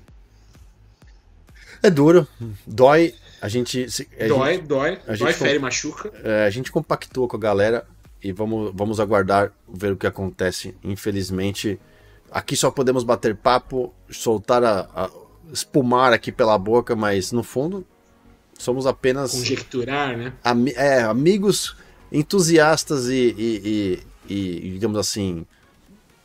[1.83, 2.27] É duro,
[2.67, 3.15] dói.
[3.41, 3.87] A gente.
[4.19, 6.13] A dói, gente, dói, a dói, fere, machuca.
[6.25, 7.87] É, a gente compactou com a galera
[8.23, 10.77] e vamos, vamos aguardar ver o que acontece.
[10.83, 11.79] Infelizmente,
[12.31, 15.11] aqui só podemos bater papo, soltar a, a
[15.53, 17.87] espumar aqui pela boca, mas no fundo
[18.59, 19.33] somos apenas.
[19.33, 20.33] Conjecturar, né?
[20.45, 21.77] Ami é, amigos
[22.11, 25.47] entusiastas e, e, e, e, digamos assim,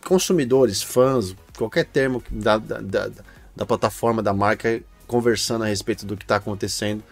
[0.03, 3.11] consumidores, fãs, qualquer termo da, da, da,
[3.55, 7.03] da plataforma, da marca, conversando a respeito do que está acontecendo.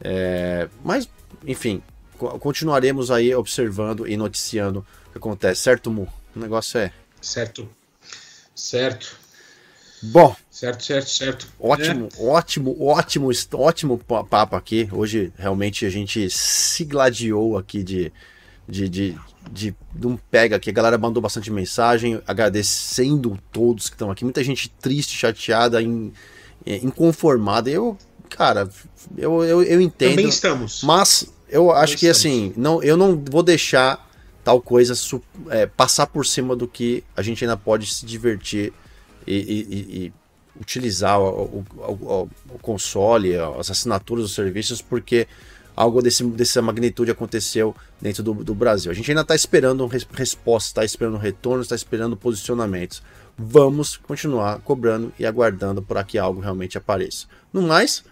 [0.00, 1.08] É, mas,
[1.46, 1.82] enfim,
[2.18, 6.08] continuaremos aí observando e noticiando o que acontece, certo, Mu?
[6.34, 6.92] O negócio é.
[7.20, 7.68] Certo.
[8.54, 9.16] Certo.
[10.12, 10.34] Bom.
[10.50, 11.48] Certo, certo, certo.
[11.58, 12.22] Ótimo, é.
[12.22, 14.88] ótimo, ótimo, ótimo papo aqui.
[14.92, 18.12] Hoje realmente a gente se gladiou aqui de,
[18.68, 19.18] de, de,
[19.50, 20.70] de, de um pega aqui.
[20.70, 24.24] A galera mandou bastante mensagem, agradecendo todos que estão aqui.
[24.24, 26.12] Muita gente triste, chateada, in,
[26.64, 27.68] é, inconformada.
[27.68, 28.68] Eu, cara,
[29.16, 30.10] eu, eu, eu entendo.
[30.10, 30.82] Também estamos.
[30.82, 32.36] Mas eu acho Também que estamos.
[32.36, 34.06] assim, não, eu não vou deixar
[34.44, 34.94] tal coisa
[35.50, 38.72] é, passar por cima do que a gente ainda pode se divertir
[39.26, 40.12] e, e, e
[40.60, 45.26] utilizar o, o, o, console, as assinaturas dos serviços, porque
[45.74, 48.90] algo desse, dessa magnitude aconteceu dentro do, do Brasil.
[48.90, 53.02] A gente ainda está esperando respostas, está esperando retornos, está esperando posicionamentos.
[53.36, 57.26] Vamos continuar cobrando e aguardando para que algo realmente apareça.
[57.52, 58.02] No mais,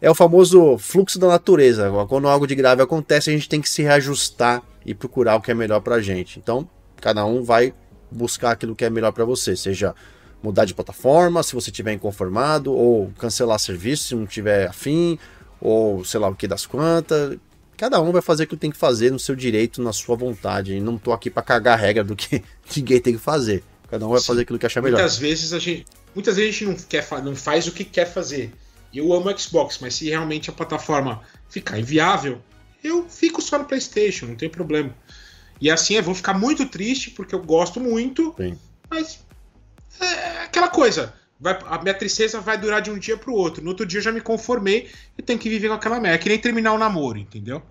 [0.00, 1.90] é o famoso fluxo da natureza.
[2.08, 5.50] Quando algo de grave acontece, a gente tem que se reajustar e procurar o que
[5.50, 6.38] é melhor para a gente.
[6.38, 6.68] Então,
[7.00, 7.74] cada um vai
[8.12, 9.94] buscar aquilo que é melhor para você, seja
[10.42, 15.18] mudar de plataforma, se você tiver inconformado, ou cancelar serviço se não tiver afim,
[15.60, 17.38] ou sei lá o que das quantas.
[17.76, 20.74] Cada um vai fazer o que tem que fazer no seu direito, na sua vontade.
[20.74, 22.42] E não tô aqui para cagar a regra do que
[22.76, 23.62] ninguém tem que fazer.
[23.90, 24.26] Cada um vai Sim.
[24.26, 24.98] fazer aquilo que achar melhor.
[24.98, 28.06] Muitas vezes a gente, muitas vezes a gente não, quer, não faz o que quer
[28.06, 28.52] fazer.
[28.92, 32.40] Eu amo Xbox, mas se realmente a plataforma ficar inviável,
[32.82, 34.94] eu fico só no PlayStation, não tem problema.
[35.62, 38.58] E assim eu vou ficar muito triste porque eu gosto muito, Sim.
[38.90, 39.20] mas
[40.00, 41.14] é aquela coisa.
[41.38, 43.62] Vai, a minha tristeza vai durar de um dia para o outro.
[43.62, 46.16] No outro dia eu já me conformei e tenho que viver com aquela merda.
[46.16, 47.62] É que nem terminar o namoro, entendeu?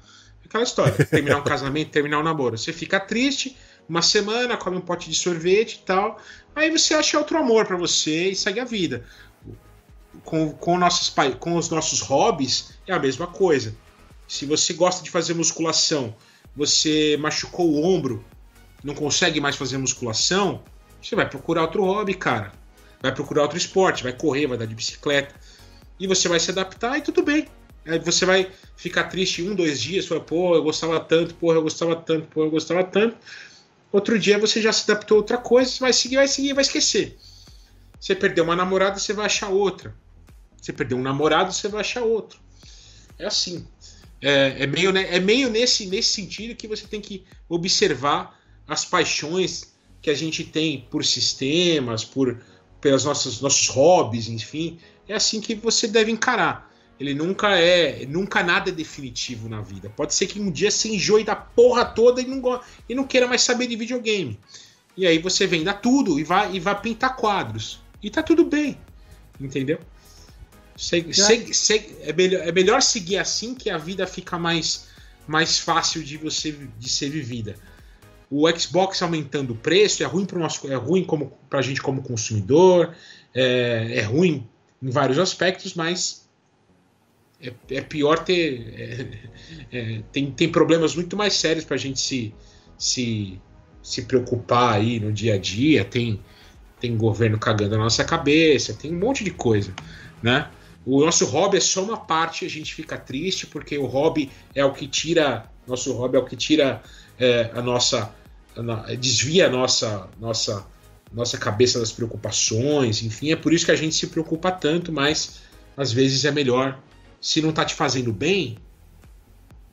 [0.46, 0.94] Aquela história.
[1.06, 2.58] Terminar um casamento, terminar o um namoro.
[2.58, 3.58] Você fica triste,
[3.90, 6.18] uma semana, come um pote de sorvete e tal.
[6.56, 9.04] Aí você acha outro amor para você e segue a vida.
[10.24, 13.76] Com, com, nossos, com os nossos hobbies é a mesma coisa.
[14.30, 16.16] Se você gosta de fazer musculação
[16.56, 18.23] você machucou o ombro,
[18.84, 20.64] não consegue mais fazer musculação,
[21.02, 22.53] você vai procurar outro hobby, cara.
[23.02, 25.34] Vai procurar outro esporte, vai correr, vai dar de bicicleta.
[25.99, 27.48] E você vai se adaptar e tudo bem.
[27.86, 31.64] Aí você vai ficar triste um, dois dias, fala, pô, eu gostava tanto, porra, eu
[31.64, 33.18] gostava tanto, pô, eu gostava tanto.
[33.91, 37.18] Outro dia você já se adaptou a outra coisa, vai seguir, vai seguir, vai esquecer.
[37.99, 39.95] Você perdeu uma namorada, você vai achar outra.
[40.61, 42.40] Você perdeu um namorado, você vai achar outro.
[43.18, 43.68] É assim.
[44.22, 48.85] É, é, meio, né, é meio nesse, nesse sentido que você tem que observar as
[48.85, 52.41] paixões que a gente tem por sistemas, por
[52.80, 54.80] pelos nossos, nossos hobbies, enfim.
[55.07, 56.72] É assim que você deve encarar.
[56.99, 58.06] Ele nunca é.
[58.06, 59.89] Nunca nada é definitivo na vida.
[59.89, 63.27] Pode ser que um dia você enjoe da porra toda e não, e não queira
[63.27, 64.39] mais saber de videogame.
[64.98, 67.80] E aí você venda tudo e vai, e vai pintar quadros.
[68.02, 68.77] E tá tudo bem.
[69.39, 69.80] Entendeu?
[70.82, 74.88] Segue, segue, segue, é, melhor, é melhor seguir assim que a vida fica mais,
[75.28, 77.56] mais fácil de você de ser vivida.
[78.32, 80.40] O Xbox aumentando o preço é ruim para
[80.70, 82.95] é ruim como para a gente como consumidor,
[83.32, 84.48] é, é, ruim
[84.82, 86.28] em vários aspectos, mas
[87.40, 91.99] é, é pior ter é, é tem, tem problemas muito mais sérios para a gente
[91.99, 92.34] se,
[92.76, 93.40] se
[93.84, 95.86] se preocupar aí no dia a dia.
[95.86, 96.20] Tem
[96.80, 99.72] tem governo cagando na nossa cabeça, tem um monte de coisa,
[100.24, 100.49] né?
[100.86, 104.66] O nosso hobby é só uma parte, a gente fica triste porque o hobby é
[104.66, 106.82] o que tira, nosso hobby é o que tira
[107.20, 108.14] é, a nossa,
[108.56, 110.66] a, desvia a nossa, nossa,
[111.14, 115.41] nossa cabeça das preocupações, enfim, é por isso que a gente se preocupa tanto, mas
[115.78, 116.80] às vezes é melhor,
[117.20, 118.58] se não tá te fazendo bem,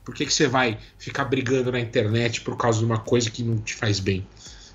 [0.04, 3.42] por que, que você vai ficar brigando na internet por causa de uma coisa que
[3.42, 4.26] não te faz bem?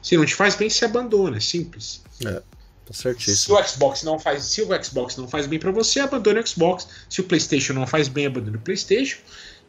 [0.02, 2.04] Se não te faz bem, se abandona, é simples.
[2.26, 2.42] É.
[2.86, 3.58] Tá certíssimo.
[3.58, 6.48] Se o Xbox não faz, se o Xbox não faz bem para você, abandone o
[6.48, 6.88] Xbox.
[7.10, 9.20] Se o PlayStation não faz bem, abandone o PlayStation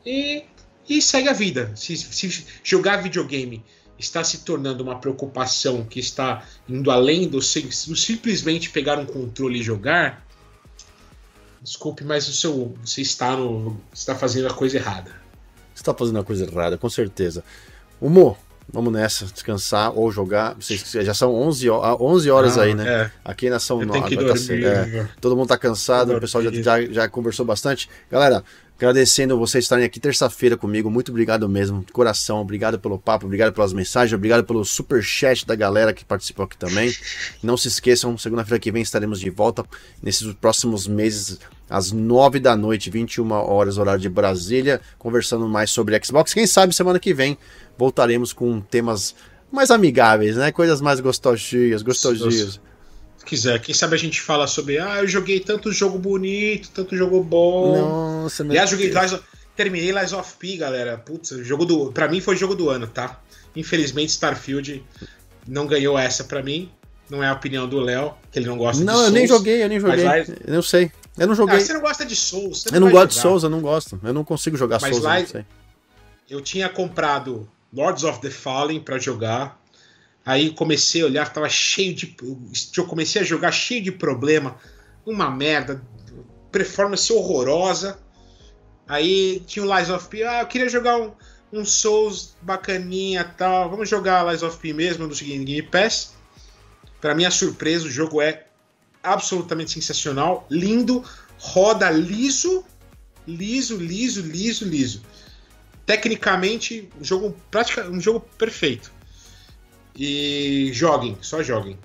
[0.05, 0.45] e,
[0.89, 1.73] e segue a vida.
[1.77, 3.65] Se, se jogar videogame
[3.99, 9.61] está se tornando uma preocupação que está indo além do, do simplesmente pegar um controle
[9.61, 10.24] e jogar,
[11.65, 15.11] Desculpe, mas o seu, você está no, está fazendo a coisa errada.
[15.74, 17.43] Você está fazendo a coisa errada, com certeza.
[17.99, 18.36] Humor,
[18.73, 20.55] vamos nessa, descansar ou jogar.
[20.55, 22.89] Vocês já são 11, 11 horas ah, aí, né?
[22.89, 23.11] É.
[23.24, 24.16] Aqui ainda são 9.
[24.16, 27.89] Tá, é, todo mundo tá cansado, o pessoal já, já, já conversou bastante.
[28.11, 28.43] Galera,
[28.77, 30.91] Agradecendo vocês estarem aqui terça-feira comigo.
[30.91, 32.41] Muito obrigado mesmo, de coração.
[32.41, 36.57] Obrigado pelo papo, obrigado pelas mensagens, obrigado pelo super chat da galera que participou aqui
[36.57, 36.93] também.
[37.41, 39.65] Não se esqueçam, segunda-feira que vem estaremos de volta
[40.03, 41.39] nesses próximos meses
[41.71, 46.35] às 9 da noite, 21 horas horário de Brasília, conversando mais sobre Xbox.
[46.35, 47.39] Quem sabe semana que vem
[47.79, 49.15] voltaremos com temas
[49.53, 50.51] mais amigáveis, né?
[50.51, 52.61] Coisas mais gostosinhas, gostosinhas
[53.25, 53.61] quiser.
[53.61, 58.23] Quem sabe a gente fala sobre, ah, eu joguei tanto jogo bonito, tanto jogo bom.
[58.23, 59.25] Nossa, meu Aliás, joguei Lies of,
[59.57, 60.99] terminei Lies of P, galera.
[60.99, 63.21] Putz, jogo do, pra mim foi jogo do ano, tá?
[63.57, 64.85] Infelizmente Starfield
[65.47, 66.71] não ganhou essa pra mim.
[67.09, 68.99] Não é a opinião do Léo, que ele não gosta não, de.
[68.99, 70.07] Não, eu nem joguei, eu nem joguei.
[70.47, 70.91] Eu não sei.
[71.19, 71.57] Eu não joguei.
[71.57, 72.65] Ah, você não gosta de Souls.
[72.73, 74.01] eu não gosto de Souls, eu não gosto.
[74.03, 75.45] Eu não consigo jogar Mas Souls, Lies, eu,
[76.31, 79.61] eu tinha comprado Lords of the Fallen para jogar.
[80.25, 82.17] Aí comecei a olhar, tava cheio de.
[82.77, 84.57] Eu comecei a jogar cheio de problema.
[85.05, 85.83] Uma merda.
[86.51, 87.99] Performance horrorosa.
[88.89, 90.23] Aí tinha o Lies of P.
[90.23, 91.13] Ah, eu queria jogar um,
[91.53, 93.69] um Souls bacaninha tal.
[93.69, 96.15] Vamos jogar Lies of P mesmo no Game Pass.
[97.03, 98.47] Para minha surpresa, o jogo é
[99.03, 100.47] absolutamente sensacional.
[100.51, 101.05] Lindo.
[101.39, 102.65] Roda liso.
[103.27, 105.03] Liso, liso, liso, liso.
[105.85, 108.94] Tecnicamente, um jogo, prática, um jogo perfeito.
[109.97, 111.79] E joguem, só joguem.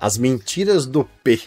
[0.00, 1.40] As mentiras do P.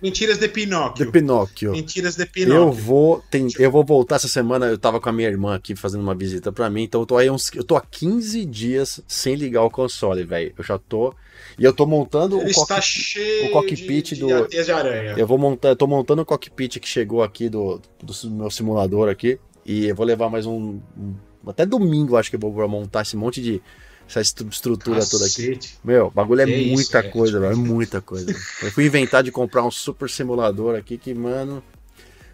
[0.00, 1.06] Mentiras de Pinóquio.
[1.06, 1.72] De Pinóquio.
[1.72, 2.62] Mentiras de Pinóquio.
[2.62, 4.66] Eu vou, tem, eu vou voltar essa semana.
[4.66, 6.82] Eu tava com a minha irmã aqui fazendo uma visita para mim.
[6.82, 7.50] Então eu tô aí uns.
[7.54, 10.52] Eu tô há 15 dias sem ligar o console, velho.
[10.56, 11.14] Eu já tô.
[11.58, 14.46] E eu tô montando Ele o, está cheio o cockpit de, do.
[14.46, 15.14] De aranha.
[15.16, 15.70] Eu vou montar.
[15.70, 19.38] Eu tô montando o cockpit que chegou aqui do, do meu simulador aqui.
[19.64, 20.78] E eu vou levar mais um.
[20.96, 21.14] um
[21.46, 23.62] até domingo, acho que eu vou montar esse monte de
[24.08, 25.10] essa estrutura Cacete.
[25.10, 25.60] toda aqui.
[25.84, 27.52] Meu, bagulho é que muita isso, coisa, velho.
[27.52, 28.30] É muita coisa.
[28.62, 31.62] Eu fui inventar de comprar um super simulador aqui que, mano.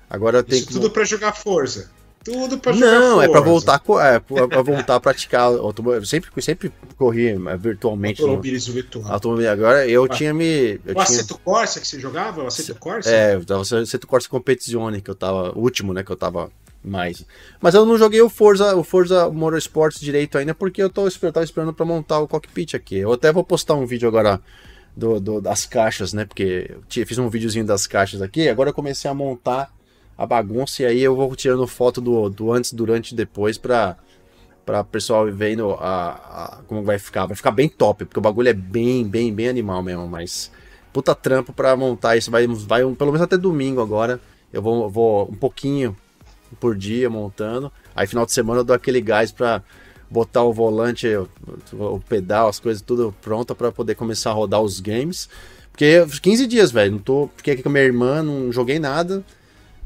[0.08, 0.74] Agora eu tenho isso que.
[0.74, 1.90] Tudo pra jogar força.
[2.24, 3.24] Tudo pra jogar Não, força.
[3.24, 5.50] é pra voltar, é, pra voltar a praticar.
[5.50, 8.20] Eu sempre, sempre corri virtualmente.
[8.20, 9.12] Automobilismo virtual.
[9.12, 9.52] Automobilismo.
[9.52, 10.80] Agora eu ah, tinha me.
[10.84, 11.24] Eu o tinha...
[11.42, 12.44] Corsa que você jogava?
[12.44, 13.10] O Assetto Corsa?
[13.10, 15.50] É, o Assetto Corsa Competizione, que eu tava.
[15.58, 16.04] O último, né?
[16.04, 16.50] Que eu tava
[16.84, 17.24] mais.
[17.60, 21.32] Mas eu não joguei o Forza, o Forza Motorsports direito ainda porque eu, tô, eu
[21.32, 22.96] tava esperando para montar o cockpit aqui.
[22.96, 24.40] Eu até vou postar um vídeo agora
[24.96, 26.24] do, do, das caixas, né?
[26.24, 28.48] Porque eu fiz um videozinho das caixas aqui.
[28.48, 29.72] Agora eu comecei a montar
[30.16, 33.96] a bagunça e aí eu vou tirando foto do, do antes, durante e depois para
[34.64, 37.26] para pessoal vendo a, a, como vai ficar.
[37.26, 40.52] Vai ficar bem top, porque o bagulho é bem, bem, bem animal mesmo, mas
[40.92, 42.30] puta trampo para montar isso.
[42.30, 44.20] Vai, vai um, pelo menos até domingo agora.
[44.52, 45.96] Eu vou, vou um pouquinho
[46.60, 47.72] por dia montando.
[47.94, 49.62] Aí final de semana eu dou aquele gás para
[50.10, 51.06] botar o volante,
[51.72, 55.28] o, pedal, as coisas tudo pronta para poder começar a rodar os games.
[55.70, 59.24] Porque 15 dias, velho, não tô, fiquei aqui com a minha irmã, não joguei nada.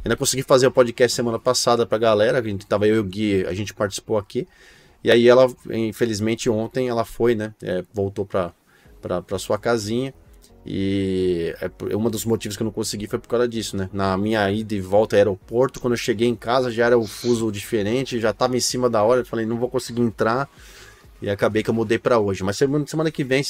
[0.05, 3.05] Ainda consegui fazer o podcast semana passada pra galera, a gente tava eu e o
[3.05, 4.47] Gui, a gente participou aqui.
[5.03, 8.53] E aí ela, infelizmente ontem ela foi, né, é, voltou pra,
[9.01, 10.13] pra, pra sua casinha.
[10.67, 11.55] E
[11.89, 13.89] é um dos motivos que eu não consegui foi por causa disso, né?
[13.93, 17.07] Na minha ida e volta ao aeroporto, quando eu cheguei em casa já era o
[17.07, 20.49] fuso diferente, já estava em cima da hora, eu falei, não vou conseguir entrar.
[21.23, 22.43] E acabei que eu mudei para hoje.
[22.43, 23.43] Mas semana, semana que vem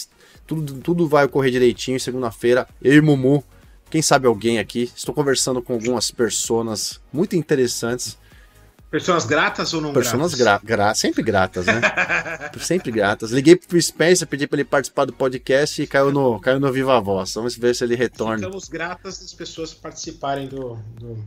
[0.47, 1.99] tudo, tudo vai ocorrer direitinho.
[1.99, 3.43] Segunda-feira, eu e Mumu,
[3.91, 8.19] quem sabe alguém aqui, estou conversando com algumas pessoas muito interessantes
[8.91, 10.67] Pessoas gratas ou não Pessoas gratas?
[10.67, 11.81] Gra gra sempre gratas, né?
[12.61, 13.33] sempre gratas.
[13.33, 17.01] Liguei pro Spencer, pedi para ele participar do podcast e caiu no, caiu no Viva
[17.01, 17.35] Voz.
[17.35, 18.39] Vamos ver se ele retorna.
[18.39, 21.19] Ficamos gratas das pessoas participarem do, do,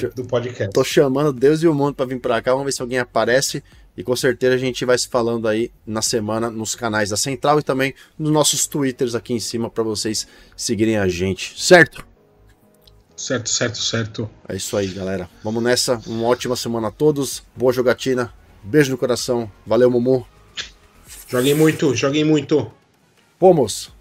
[0.00, 0.72] do, do podcast.
[0.72, 2.52] Tô chamando Deus e o mundo para vir para cá.
[2.52, 3.64] Vamos ver se alguém aparece.
[3.96, 7.58] E com certeza a gente vai se falando aí na semana nos canais da Central
[7.58, 12.11] e também nos nossos Twitters aqui em cima para vocês seguirem a gente, certo?
[13.22, 14.28] Certo, certo, certo.
[14.48, 15.30] É isso aí, galera.
[15.44, 16.02] Vamos nessa.
[16.08, 17.40] Uma ótima semana a todos.
[17.54, 18.34] Boa jogatina.
[18.64, 19.48] Beijo no coração.
[19.64, 20.26] Valeu, Mumu.
[21.28, 22.68] Joguem muito, joguem muito.
[23.38, 23.92] Vamos.